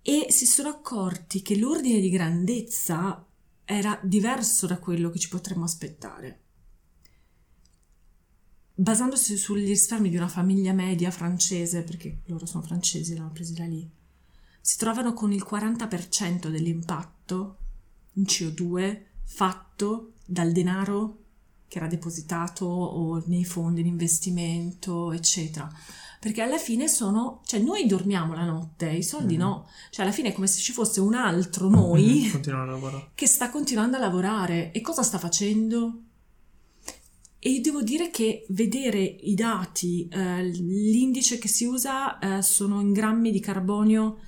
[0.00, 3.26] e si sono accorti che l'ordine di grandezza
[3.64, 6.40] era diverso da quello che ci potremmo aspettare.
[8.72, 13.64] Basandosi sugli risparmi di una famiglia media francese, perché loro sono francesi, l'hanno presi da
[13.64, 13.90] lì,
[14.60, 17.58] si trovano con il 40% dell'impatto
[18.12, 21.18] in CO2 fatto dal denaro
[21.68, 25.70] che era depositato o nei fondi di investimento, eccetera.
[26.20, 29.40] Perché alla fine sono, cioè noi dormiamo la notte, i soldi Mhm.
[29.40, 33.10] no, cioè alla fine è come se ci fosse un altro noi lavorare.
[33.14, 36.00] che sta continuando a lavorare e cosa sta facendo?
[37.38, 42.80] E io devo dire che vedere i dati, eh, l'indice che si usa eh, sono
[42.80, 44.18] in grammi di carbonio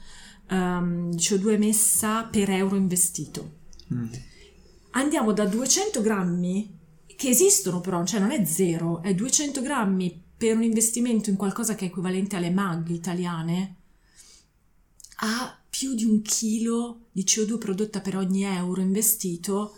[0.49, 3.57] ehm, CO2 emessa per euro investito.
[3.93, 4.07] Mm.
[4.99, 6.77] Andiamo da 200 grammi,
[7.15, 11.77] che esistono però, cioè non è zero, è 200 grammi per un investimento in qualcosa
[11.77, 13.77] che è equivalente alle MAG italiane,
[15.21, 19.77] a più di un chilo di CO2 prodotta per ogni euro investito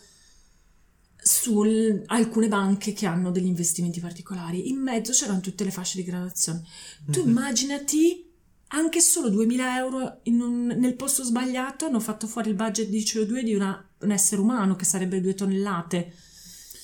[1.22, 1.62] su
[2.06, 4.70] alcune banche che hanno degli investimenti particolari.
[4.70, 6.64] In mezzo c'erano tutte le fasce di gradazione.
[7.10, 7.28] Tu Mhm.
[7.28, 8.29] immaginati
[8.72, 13.42] anche solo 2000 euro un- nel posto sbagliato hanno fatto fuori il budget di CO2
[13.42, 16.12] di una- un essere umano che sarebbe due tonnellate.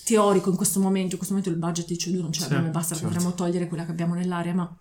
[0.04, 2.70] Teorico in questo momento, in questo momento il budget di CO2 non ce l'abbiamo e
[2.70, 3.08] basta, certo.
[3.10, 4.78] potremmo togliere quella che abbiamo nell'aria, ma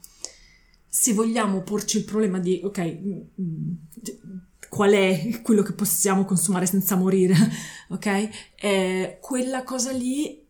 [0.88, 3.72] se vogliamo porci il problema di, ok, mm, mm,
[4.70, 7.34] qual è quello che possiamo consumare senza morire,
[7.90, 8.30] ok?
[8.56, 10.44] Eh, quella cosa lì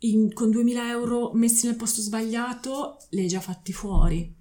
[0.00, 4.34] in- con 2000 euro messi nel posto sbagliato li hai già fatti fuori.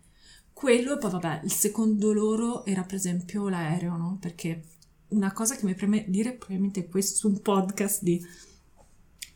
[0.66, 4.18] Quello e poi vabbè, il secondo loro era per esempio l'aereo, no?
[4.20, 4.64] Perché
[5.10, 8.20] una cosa che mi preme dire probabilmente questo un podcast di,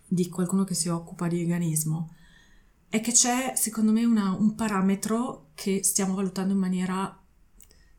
[0.07, 2.15] di qualcuno che si occupa di veganismo
[2.89, 7.15] è che c'è secondo me una- un parametro che stiamo valutando in maniera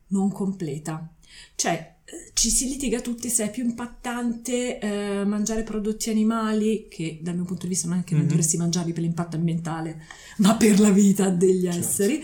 [0.07, 1.09] non completa.
[1.55, 1.90] Cioè,
[2.33, 7.43] ci si litiga tutti se è più impattante eh, mangiare prodotti animali, che dal mio
[7.45, 8.29] punto di vista non è che non Mhm.
[8.29, 10.01] dovresti mangiarli per l'impatto ambientale,
[10.37, 11.79] ma per la vita degli Certo.
[11.79, 12.21] esseri.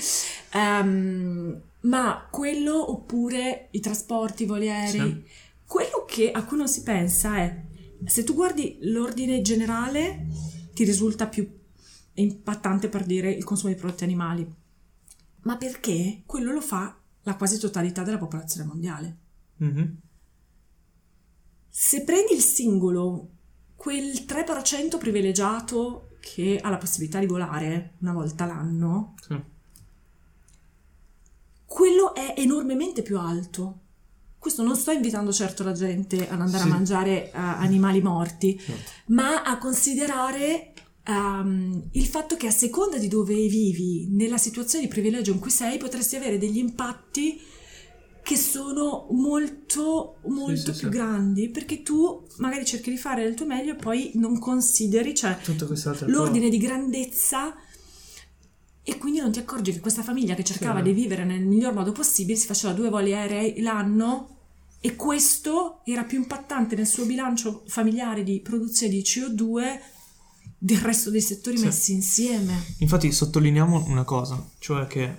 [0.53, 5.23] Ehm, ma quello oppure i trasporti, i voli aerei.
[5.65, 7.63] Quello che, a cui non si pensa è,
[8.05, 10.25] se tu guardi l'ordine generale,
[10.73, 11.47] ti risulta più
[12.15, 14.45] impattante per dire il consumo di prodotti animali.
[15.41, 19.17] Ma perché quello lo fa la quasi totalità della popolazione mondiale.
[19.57, 19.97] Mhm.
[21.69, 23.29] Se prendi il singolo,
[23.75, 29.39] quel 3% privilegiato che ha la possibilità di volare una volta l'anno, Sì.
[31.65, 33.81] quello è enormemente più alto.
[34.39, 36.69] Questo non sto invitando certo la gente ad andare Sì.
[36.69, 38.91] a mangiare eh, animali morti, Certo.
[39.07, 40.73] ma a considerare
[41.03, 45.51] ehm, il fatto che a seconda di dove vivi, nella situazione di privilegio in cui
[45.51, 47.39] sei, potresti avere degli impatti
[48.27, 50.97] che sono molto, molto sì, più sì.
[50.97, 55.37] grandi, perché tu magari cerchi di fare del tuo meglio e poi non consideri, cioè
[56.07, 57.55] l'ordine di grandezza
[58.83, 61.93] e quindi non ti accorgi che questa famiglia che cercava di vivere nel miglior modo
[61.93, 64.39] possibile si faceva due voli aerei l'anno
[64.81, 69.79] e questo era più impattante nel suo bilancio familiare di produzione di CO2
[70.57, 72.75] del resto dei settori messi insieme.
[72.79, 75.15] Infatti sottolineiamo una cosa, cioè che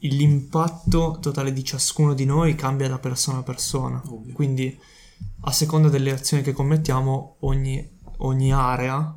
[0.00, 4.02] l'impatto totale di ciascuno di noi cambia da persona a persona.
[4.06, 4.32] Ovvio.
[4.34, 4.78] Quindi
[5.40, 9.14] a seconda delle azioni che commettiamo, ogni, ogni area,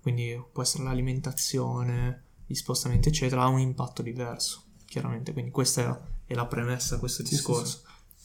[0.00, 5.32] quindi può essere l'alimentazione, gli spostamenti, eccetera, ha un impatto diverso, chiaramente.
[5.32, 7.82] Quindi questa è la, è la premessa a questo Sì, sì, discorso,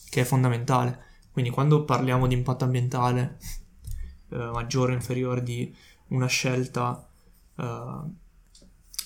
[0.08, 1.12] che è fondamentale.
[1.30, 3.38] Quindi quando parliamo di impatto ambientale
[4.30, 5.74] eh, maggiore o inferiore di
[6.08, 7.06] una scelta
[7.56, 8.00] eh,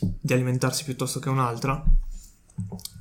[0.01, 1.83] di alimentarsi piuttosto che un'altra,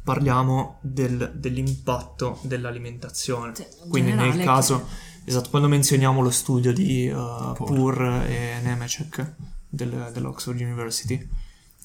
[0.04, 3.54] parliamo del- dell'impatto dell'alimentazione.
[3.54, 4.86] Cioè, in Quindi nel caso,
[5.24, 8.02] che- esatto, quando menzioniamo lo studio di eh, Pur.
[8.28, 9.34] E Nemecek
[9.70, 11.28] del- dell'Oxford University,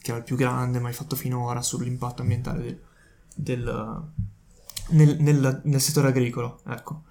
[0.00, 2.80] che è il più grande mai fatto finora sull'impatto ambientale del,
[3.34, 4.02] del-
[4.90, 7.02] nel, nel- nel settore agricolo, ecco.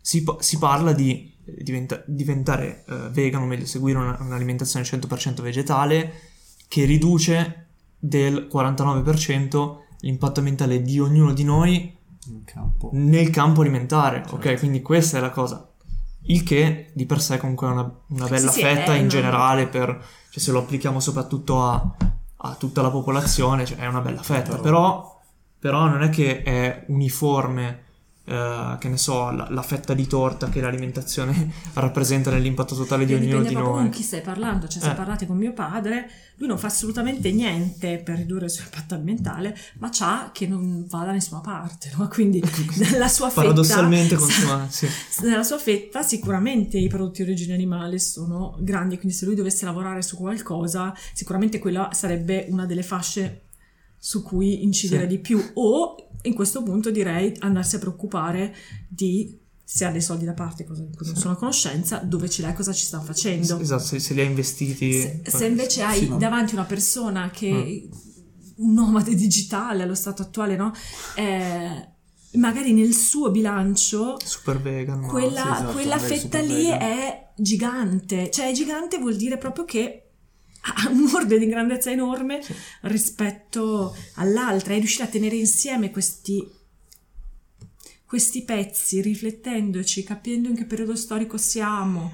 [0.00, 5.42] Si, si parla di eh, diventa- diventare eh, vegano, o meglio, seguire una- un'alimentazione 100%
[5.42, 6.12] vegetale
[6.68, 7.65] che riduce
[8.08, 11.96] del 49% l'impatto ambientale di ognuno di noi
[12.28, 12.90] in campo.
[12.92, 14.42] nel campo alimentare, ok?
[14.42, 14.58] Certo.
[14.60, 15.68] Quindi questa è la cosa.
[16.28, 19.02] Il che di per sé comunque è una, una bella Sì, sì, fetta è in
[19.02, 21.96] una- generale per, cioè se lo applichiamo soprattutto a,
[22.36, 25.20] a tutta la popolazione, cioè è una bella fetta, però,
[25.58, 27.84] però non è che è uniforme,
[28.26, 33.14] eh, che ne so, la, la fetta di torta che l'alimentazione rappresenta nell'impatto totale di
[33.14, 33.72] ognuno di noi.
[33.82, 34.94] con chi stai parlando, cioè se Eh.
[34.94, 39.56] parlate con mio padre, lui non fa assolutamente niente per ridurre il suo impatto ambientale,
[39.78, 42.08] ma c'ha che non va da nessuna parte, no?
[42.08, 42.42] Quindi
[42.76, 44.86] nella sua fetta Paradossalmente consuma, sì.
[45.22, 49.64] nella sua fetta sicuramente i prodotti di origine animale sono grandi, quindi se lui dovesse
[49.64, 53.42] lavorare su qualcosa, sicuramente quella sarebbe una delle fasce
[53.98, 55.08] su cui incidere Sì.
[55.08, 58.54] di più o in questo punto direi andarsi a preoccupare
[58.88, 59.38] di
[59.68, 62.42] se ha dei soldi da parte, cosa di cui non sono a conoscenza, dove ce
[62.42, 63.58] l'hai, cosa ci stanno facendo.
[63.58, 64.92] Esatto, se, se li ha investiti...
[64.92, 66.18] Se, se invece hai Sì, no.
[66.18, 67.88] davanti una persona che
[68.58, 70.72] un nomade digitale allo stato attuale, no?
[71.16, 71.88] Eh,
[72.34, 76.80] magari nel suo bilancio Super vegan, quella, sì, esatto, quella fetta lì vegan.
[76.80, 78.30] è gigante.
[78.30, 80.05] Cioè, gigante vuol dire proprio che
[80.74, 82.54] ha un ordine di grandezza enorme Sì.
[82.82, 84.74] rispetto all'altra.
[84.74, 86.46] E riuscire a tenere insieme questi,
[88.04, 92.12] questi pezzi, riflettendoci, capendo in che periodo storico siamo,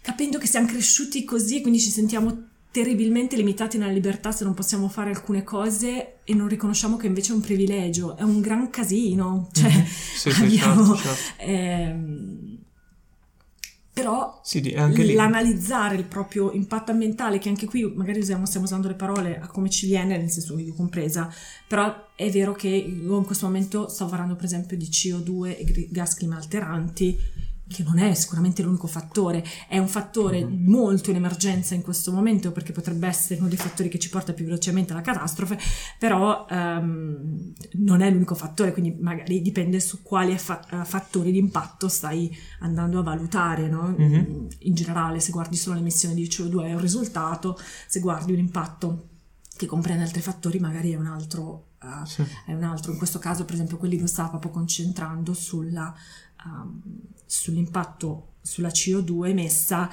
[0.00, 4.88] capendo che siamo cresciuti così, quindi ci sentiamo terribilmente limitati nella libertà se non possiamo
[4.88, 9.48] fare alcune cose e non riconosciamo che invece è un privilegio, è un gran casino.
[9.52, 9.84] Cioè, Mhm.
[9.86, 11.42] Sì, sì, abbiamo- certo, certo.
[11.42, 12.58] Ehm,
[13.98, 18.94] però Sì, l'analizzare il proprio impatto ambientale, che anche qui magari usiamo, stiamo usando le
[18.94, 21.32] parole a come ci viene, nel senso io compresa,
[21.66, 25.88] però è vero che io in questo momento sto parlando per esempio di CO2 e
[25.90, 27.18] gas climalteranti,
[27.68, 30.64] che non è sicuramente l'unico fattore, è un fattore Mhm.
[30.70, 34.32] molto in emergenza in questo momento perché potrebbe essere uno dei fattori che ci porta
[34.32, 35.58] più velocemente alla catastrofe,
[35.98, 41.38] però ehm, non è l'unico fattore, quindi magari dipende su quali fa- eh, fattori di
[41.38, 43.94] impatto stai andando a valutare, no?
[43.96, 44.46] Mhm.
[44.60, 49.08] In generale, se guardi solo l'emissione di CO2 è un risultato, se guardi un impatto
[49.56, 52.24] che comprende altri fattori magari è un altro, eh, Sì.
[52.46, 52.92] è un altro.
[52.92, 55.92] In questo caso, per esempio, quelli che stava proprio concentrando sulla,
[56.46, 56.80] ehm,
[57.28, 59.88] sull'impatto sulla CO2 emessa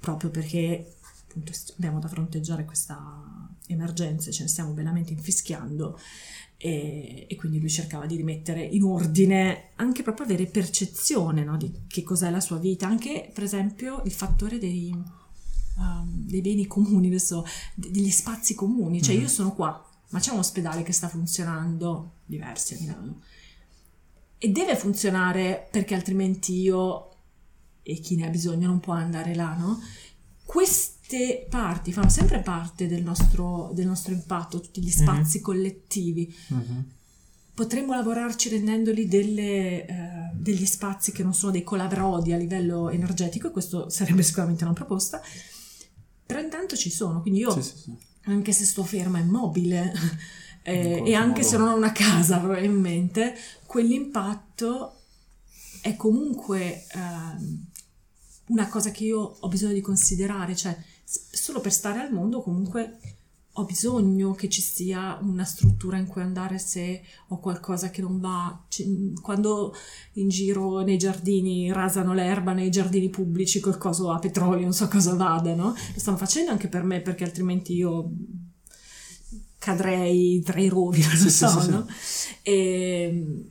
[0.00, 0.94] proprio perché
[1.26, 5.98] appunto abbiamo da fronteggiare questa emergenza, ce ne stiamo bellamente infischiando
[6.56, 11.72] e, e quindi lui cercava di rimettere in ordine anche proprio avere percezione no, di
[11.88, 14.90] che cos'è la sua vita, anche per esempio il fattore dei,
[15.76, 17.44] um, dei beni comuni, adesso,
[17.74, 19.20] de- degli spazi comuni, cioè Mhm.
[19.22, 23.20] io sono qua, ma c'è un ospedale che sta funzionando, diversi a Milano,
[24.38, 27.10] e deve funzionare perché altrimenti io
[27.82, 29.80] e chi ne ha bisogno non può andare là, no?
[30.44, 36.34] Queste parti fanno sempre parte del nostro, del nostro impatto, tutti gli spazi collettivi.
[36.48, 36.84] Mhm.
[37.54, 43.48] Potremmo lavorarci rendendoli delle, eh, degli spazi che non sono dei colabrodi a livello energetico,
[43.48, 45.22] e questo sarebbe sicuramente una proposta,
[46.26, 47.96] però intanto ci sono, quindi io Sì, sì, sì.
[48.24, 49.92] anche se sto ferma immobile
[50.72, 51.48] eh, e anche modo.
[51.48, 53.34] se non ho una casa probabilmente,
[53.66, 54.94] quell'impatto
[55.80, 57.66] è comunque ehm,
[58.48, 62.98] una cosa che io ho bisogno di considerare, cioè solo per stare al mondo comunque
[63.58, 68.18] ho bisogno che ci sia una struttura in cui andare se ho qualcosa che non
[68.20, 68.64] va.
[69.22, 69.72] Quando
[70.14, 74.88] in giro nei giardini rasano l'erba, nei giardini pubblici col coso a petrolio, non so
[74.88, 75.68] cosa vada, no?
[75.68, 78.10] Lo stanno facendo anche per me perché altrimenti io
[79.66, 81.70] cadrei tra i rovi, non Sì, sì, so, sì, sì.
[81.70, 81.86] no?
[82.42, 83.44] E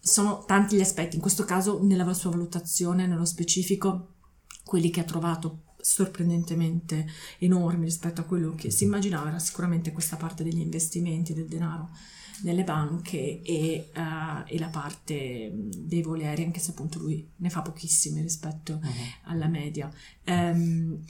[0.00, 4.14] sono tanti gli aspetti, in questo caso nella sua valutazione, nello specifico,
[4.64, 7.06] quelli che ha trovato sorprendentemente
[7.38, 11.90] enormi rispetto a quello che si immaginava era sicuramente questa parte degli investimenti del denaro
[12.44, 17.50] nelle banche e, eh, e la parte dei voli aerei, anche se appunto lui ne
[17.50, 18.90] fa pochissimi rispetto Mhm.
[19.24, 19.92] alla media.
[20.24, 21.04] Ehm,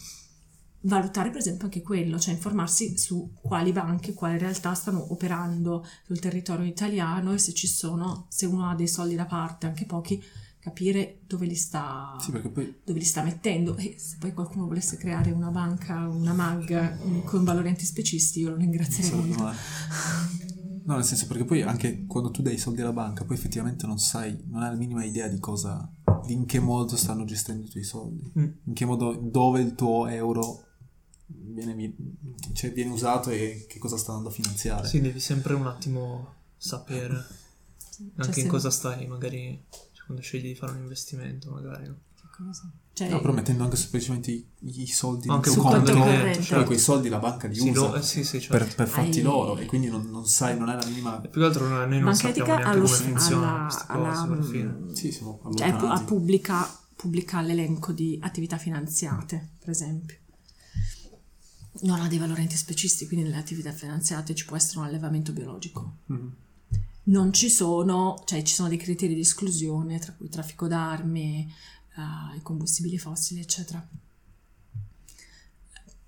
[0.83, 6.19] valutare per esempio anche quello, cioè informarsi su quali banche, quali realtà stanno operando sul
[6.19, 10.23] territorio italiano e se ci sono, se uno ha dei soldi da parte, anche pochi,
[10.59, 14.97] capire dove li sta, Sì, poi dove li sta mettendo e se poi qualcuno volesse
[14.97, 19.43] creare una banca, una mag mm, con valori antispecisti io lo ringrazierei sarebbe molto.
[19.43, 19.57] male.
[20.85, 23.87] No, nel senso, perché poi anche quando tu dai i soldi alla banca, poi effettivamente
[23.87, 25.89] non sai, non hai la minima idea di cosa,
[26.27, 28.47] di in che modo stanno gestendo i tuoi soldi, Mm.
[28.65, 30.65] in che modo, dove il tuo euro
[31.37, 31.95] viene,
[32.53, 34.87] cioè, viene usato e che cosa sta andando a finanziare.
[34.89, 37.25] Sì, devi sempre un attimo sapere
[37.91, 41.87] Cioè, anche in se- cosa stai, magari cioè, quando scegli di fare un investimento, magari.
[41.89, 41.97] no?
[42.17, 42.71] Che cosa?
[42.95, 46.07] Cioè, No, però mettendo anche semplicemente i, i soldi Anche nel su tuo conto conto,
[46.07, 46.55] corrente.
[46.55, 48.57] poi quei soldi la banca li Sì, usa lo- eh, sì, sì, certo.
[48.65, 51.19] per, per fatti Hai- loro e quindi non, non sai, non hai la minima...
[51.21, 54.95] Più che altro noi non sappiamo neanche allo- come funzionano alla- queste alla- fine.
[54.95, 56.05] Sì, siamo cioè, allontanati.
[56.05, 60.17] pubblica, pubblica l'elenco di attività finanziate, per esempio.
[61.81, 65.97] Non ha dei valorenti specifici, quindi nelle attività finanziate ci può essere un allevamento biologico.
[66.07, 66.33] Mhm.
[67.05, 71.53] Non ci sono, cioè ci sono dei criteri di esclusione, tra cui traffico d'armi,
[71.97, 73.85] eh, i combustibili fossili, eccetera.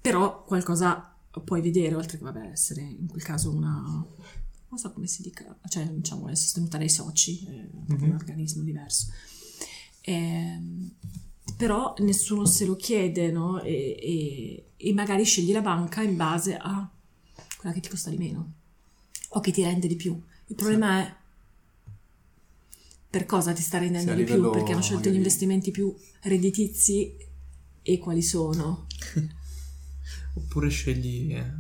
[0.00, 5.06] Però qualcosa puoi vedere, oltre che vabbè, essere in quel caso una, non so come
[5.06, 9.10] si dica, cioè diciamo è sostenuta dai soci, è proprio un organismo diverso.
[10.02, 10.90] Ehm,
[11.56, 13.60] però nessuno se lo chiede, no?
[13.62, 16.89] E, e- e magari scegli la banca in base a
[17.59, 18.52] quella che ti costa di meno
[19.31, 20.20] o che ti rende di più.
[20.47, 21.14] Il problema è
[23.09, 24.51] per cosa ti sta rendendo Sì, di più?
[24.51, 27.16] Perché hanno scelto gli magari- investimenti più redditizi
[27.82, 28.86] e quali sono?
[30.35, 31.52] Oppure scegli eh,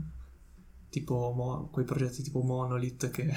[0.90, 3.32] tipo mo- quei progetti tipo Monolith che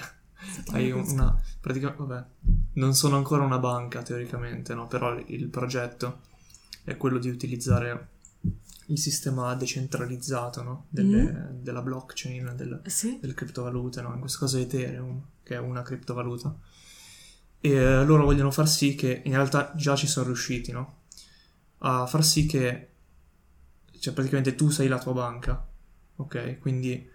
[0.72, 2.26] hai un- una pratica- vabbè,
[2.74, 4.88] non sono ancora una banca teoricamente, no?
[4.88, 6.22] Però il progetto
[6.88, 8.08] è quello di utilizzare
[8.86, 10.86] il sistema decentralizzato, no?
[10.88, 13.18] Delle- Della blockchain, del- Sì?
[13.20, 14.14] delle criptovalute, no?
[14.14, 16.58] In questo caso Ethereum, che è una criptovaluta.
[17.60, 21.00] E eh, loro vogliono far sì che, in realtà già ci sono riusciti, no?
[21.80, 22.90] A far sì che,
[24.00, 25.68] cioè praticamente tu sei la tua banca,
[26.16, 26.60] ok?
[26.60, 27.06] Quindi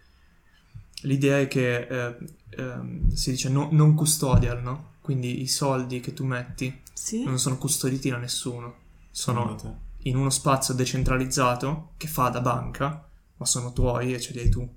[1.04, 2.16] l'idea è che eh,
[2.50, 4.90] ehm, si dice no- non custodial, no?
[5.00, 7.24] Quindi i soldi che tu metti Sì?
[7.24, 8.80] non sono custoditi da nessuno,
[9.12, 14.40] sono in uno spazio decentralizzato che fa da banca, ma sono tuoi e ce li
[14.40, 14.68] hai tu.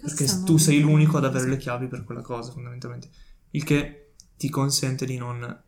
[0.00, 3.10] Perché tu sei l'unico ad avere le chiavi per quella cosa, fondamentalmente.
[3.50, 5.62] Il che ti consente di non,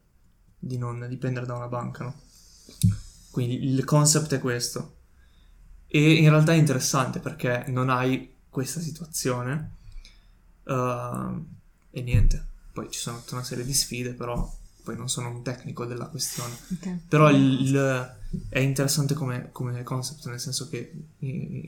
[0.58, 2.14] di non dipendere da una banca, no?
[3.30, 4.96] Quindi il concept è questo.
[5.86, 9.76] E in realtà è interessante perché non hai questa situazione.
[10.64, 11.44] uh,
[11.90, 12.46] e niente.
[12.72, 14.50] Poi ci sono tutta una serie di sfide, però
[14.84, 16.54] poi non sono un tecnico della questione.
[16.72, 16.98] Ok.
[17.08, 18.16] Però il- il-
[18.48, 20.92] è interessante come, come concept, nel senso che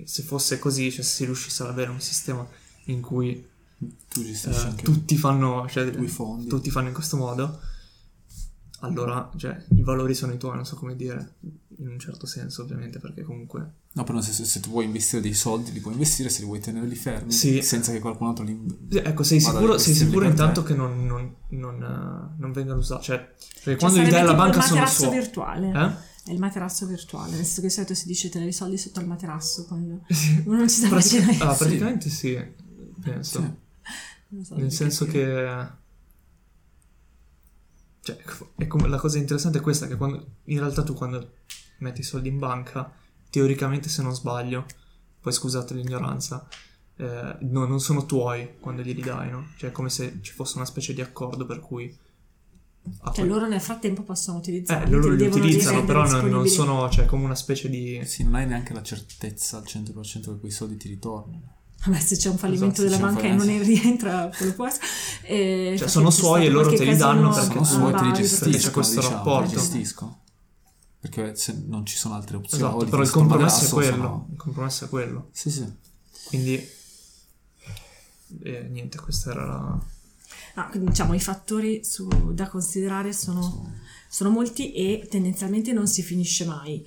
[0.04, 2.46] se fosse così, cioè se si riuscisse ad avere un sistema
[2.84, 3.44] in cui
[4.08, 4.20] Tu
[4.50, 5.90] eh, tutti fanno, cioè,
[6.48, 7.60] tutti fanno in questo modo,
[8.80, 11.34] allora cioè, i valori sono i tuoi, non so come dire,
[11.78, 13.70] in un certo senso ovviamente, perché comunque...
[13.92, 16.46] No, però nel senso, se tu vuoi investire dei soldi, li puoi investire, se li
[16.46, 17.62] vuoi tenere lì fermi, Sì.
[17.62, 18.58] senza che qualcun altro li...
[18.90, 20.32] Sì, Ecco, sei sicuro, sei sicuro per te.
[20.32, 24.10] intanto che non, non, non, eh, non vengano usati, cioè, perché Cioè, quando gli sarebbe
[24.10, 25.18] dai alla banca il sono materasso suoi...
[25.18, 25.68] virtuale.
[25.70, 26.30] Eh?
[26.30, 29.00] È il materasso virtuale, nel senso che di solito si dice tenere i soldi sotto
[29.00, 30.42] il materasso quando Sì.
[30.44, 31.50] uno non ci sa Pratica- immaginare.
[31.50, 32.38] ah, praticamente sì,
[33.00, 33.40] penso.
[33.40, 33.50] Sì.
[34.28, 35.10] Non so Nel senso sì.
[35.12, 35.84] che...
[38.06, 38.22] Cioè,
[38.56, 41.32] è come- la cosa interessante è questa, che quando, in realtà tu quando
[41.78, 42.88] metti i soldi in banca,
[43.30, 44.64] teoricamente se non sbaglio,
[45.20, 46.46] poi scusate l'ignoranza,
[46.98, 49.48] eh, no, non sono tuoi quando glieli dai, no?
[49.56, 51.92] Cioè è come se ci fosse una specie di accordo per cui...
[53.00, 54.84] a Cioè quel- loro nel frattempo possono utilizzarli.
[54.86, 58.00] eh, loro li utilizzano, però non, non sono, cioè, come una specie di...
[58.04, 61.54] Sì, non hai neanche la certezza al 100% che quei soldi ti ritornino.
[61.86, 64.86] Vabbè, se c'è un fallimento Esatto, della banca e non ne rientra, quello può essere.
[65.22, 68.12] Eh, Cioè, sono suoi e loro te li danno perché Sono a suoi, te li
[68.12, 69.48] gestiscono, c'è questo diciamo, rapporto.
[69.48, 70.20] li gestiscono.
[70.98, 72.64] Perché se non ci sono altre opzioni.
[72.64, 73.90] Esatto, però il compromesso è quello.
[73.96, 75.28] sono- Il compromesso è quello.
[75.32, 75.64] Sì, sì.
[76.26, 76.68] Quindi...
[78.42, 79.80] E niente, questa era la...
[80.56, 83.72] No, quindi diciamo i fattori su- da considerare sono,
[84.08, 86.84] sono molti e tendenzialmente non si finisce mai.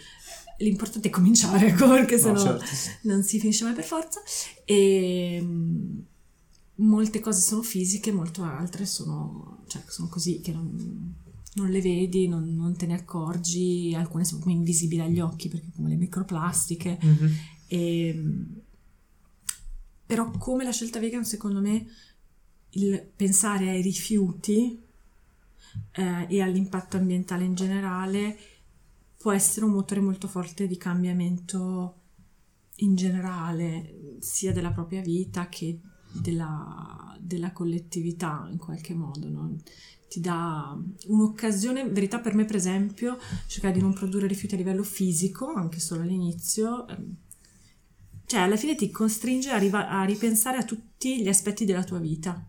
[0.60, 2.66] L'importante è cominciare, perché No, sennò certo,
[3.04, 4.22] non si finisce mai per forza.
[4.66, 6.00] E mm,
[6.76, 11.14] molte cose sono fisiche, molte altre sono, cioè, sono così che non,
[11.54, 15.68] non le vedi, non, non te ne accorgi, alcune sono come invisibili agli occhi perché
[15.76, 16.98] come le microplastiche.
[17.68, 18.24] E,
[20.06, 21.86] però come la scelta vegan, secondo me,
[22.72, 24.82] il pensare ai rifiuti
[25.92, 28.38] eh, e all'impatto ambientale in generale
[29.20, 31.96] può essere un motore molto forte di cambiamento
[32.78, 35.78] in generale, sia della propria vita che
[36.10, 39.28] della, della collettività in qualche modo.
[39.28, 39.58] no?
[40.08, 40.74] Ti dà
[41.08, 43.18] un'occasione, in verità per me per esempio,
[43.48, 47.16] cercare di non produrre rifiuti a livello fisico, anche solo all'inizio, ehm,
[48.26, 52.00] cioè alla fine ti costringe a, riva- a ripensare a tutti gli aspetti della tua
[52.00, 52.42] vita,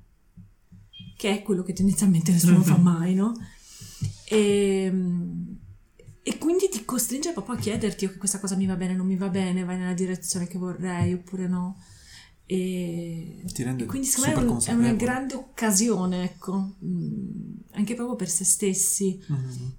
[1.17, 3.35] che è quello che tendenzialmente nessuno fa mai, no?
[4.25, 4.93] E,
[6.23, 9.17] e quindi ti costringe proprio a chiederti ok questa cosa mi va bene, non mi
[9.17, 11.79] va bene, vai nella direzione che vorrei oppure no.
[12.47, 17.53] E, Ti rende e quindi secondo me è, un- è una grande occasione, ecco, mm,
[17.73, 19.75] anche proprio per se stessi, Mhm.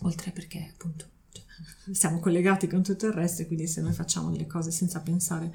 [0.00, 1.44] oltre perché appunto cioè,
[1.94, 5.52] siamo collegati con tutto il resto e quindi se noi facciamo delle cose senza pensare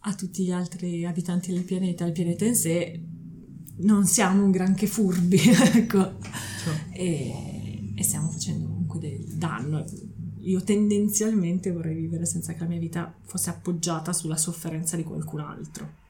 [0.00, 3.00] a tutti gli altri abitanti del pianeta, il pianeta in sé,
[3.76, 5.38] non siamo un granché furbi,
[5.74, 6.18] ecco,
[6.92, 8.66] e, e stiamo facendo
[9.42, 9.84] danno.
[10.40, 15.40] Io tendenzialmente vorrei vivere senza che la mia vita fosse appoggiata sulla sofferenza di qualcun
[15.40, 16.00] altro.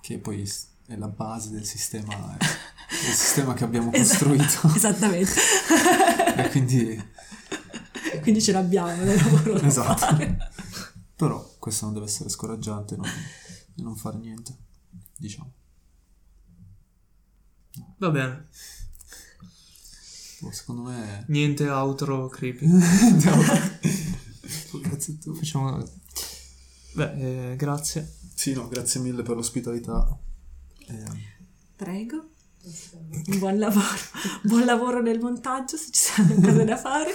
[0.00, 0.50] Che poi
[0.86, 4.68] è la base del sistema, del sistema che abbiamo costruito.
[4.74, 5.32] Esattamente.
[6.36, 7.02] e quindi,
[8.22, 9.96] Quindi ce l'abbiamo nel lavoro Esatto.
[9.96, 10.50] fare.
[11.14, 13.08] però, questo non deve essere scoraggiante non,
[13.76, 14.56] non fare niente,
[15.16, 15.52] diciamo.
[17.98, 18.48] Va bene.
[20.42, 21.24] Boh, secondo me...
[21.28, 22.66] Niente outro creepy.
[24.82, 25.34] Grazie a tu.
[25.34, 25.88] Facciamo...
[26.94, 28.16] Beh, eh, grazie.
[28.34, 30.18] Sì, no, grazie mille per l'ospitalità.
[30.88, 31.04] Eh,
[31.76, 32.30] Prego.
[33.38, 33.86] Buon lavoro.
[34.42, 37.12] Buon lavoro nel montaggio se ci saranno cose da fare.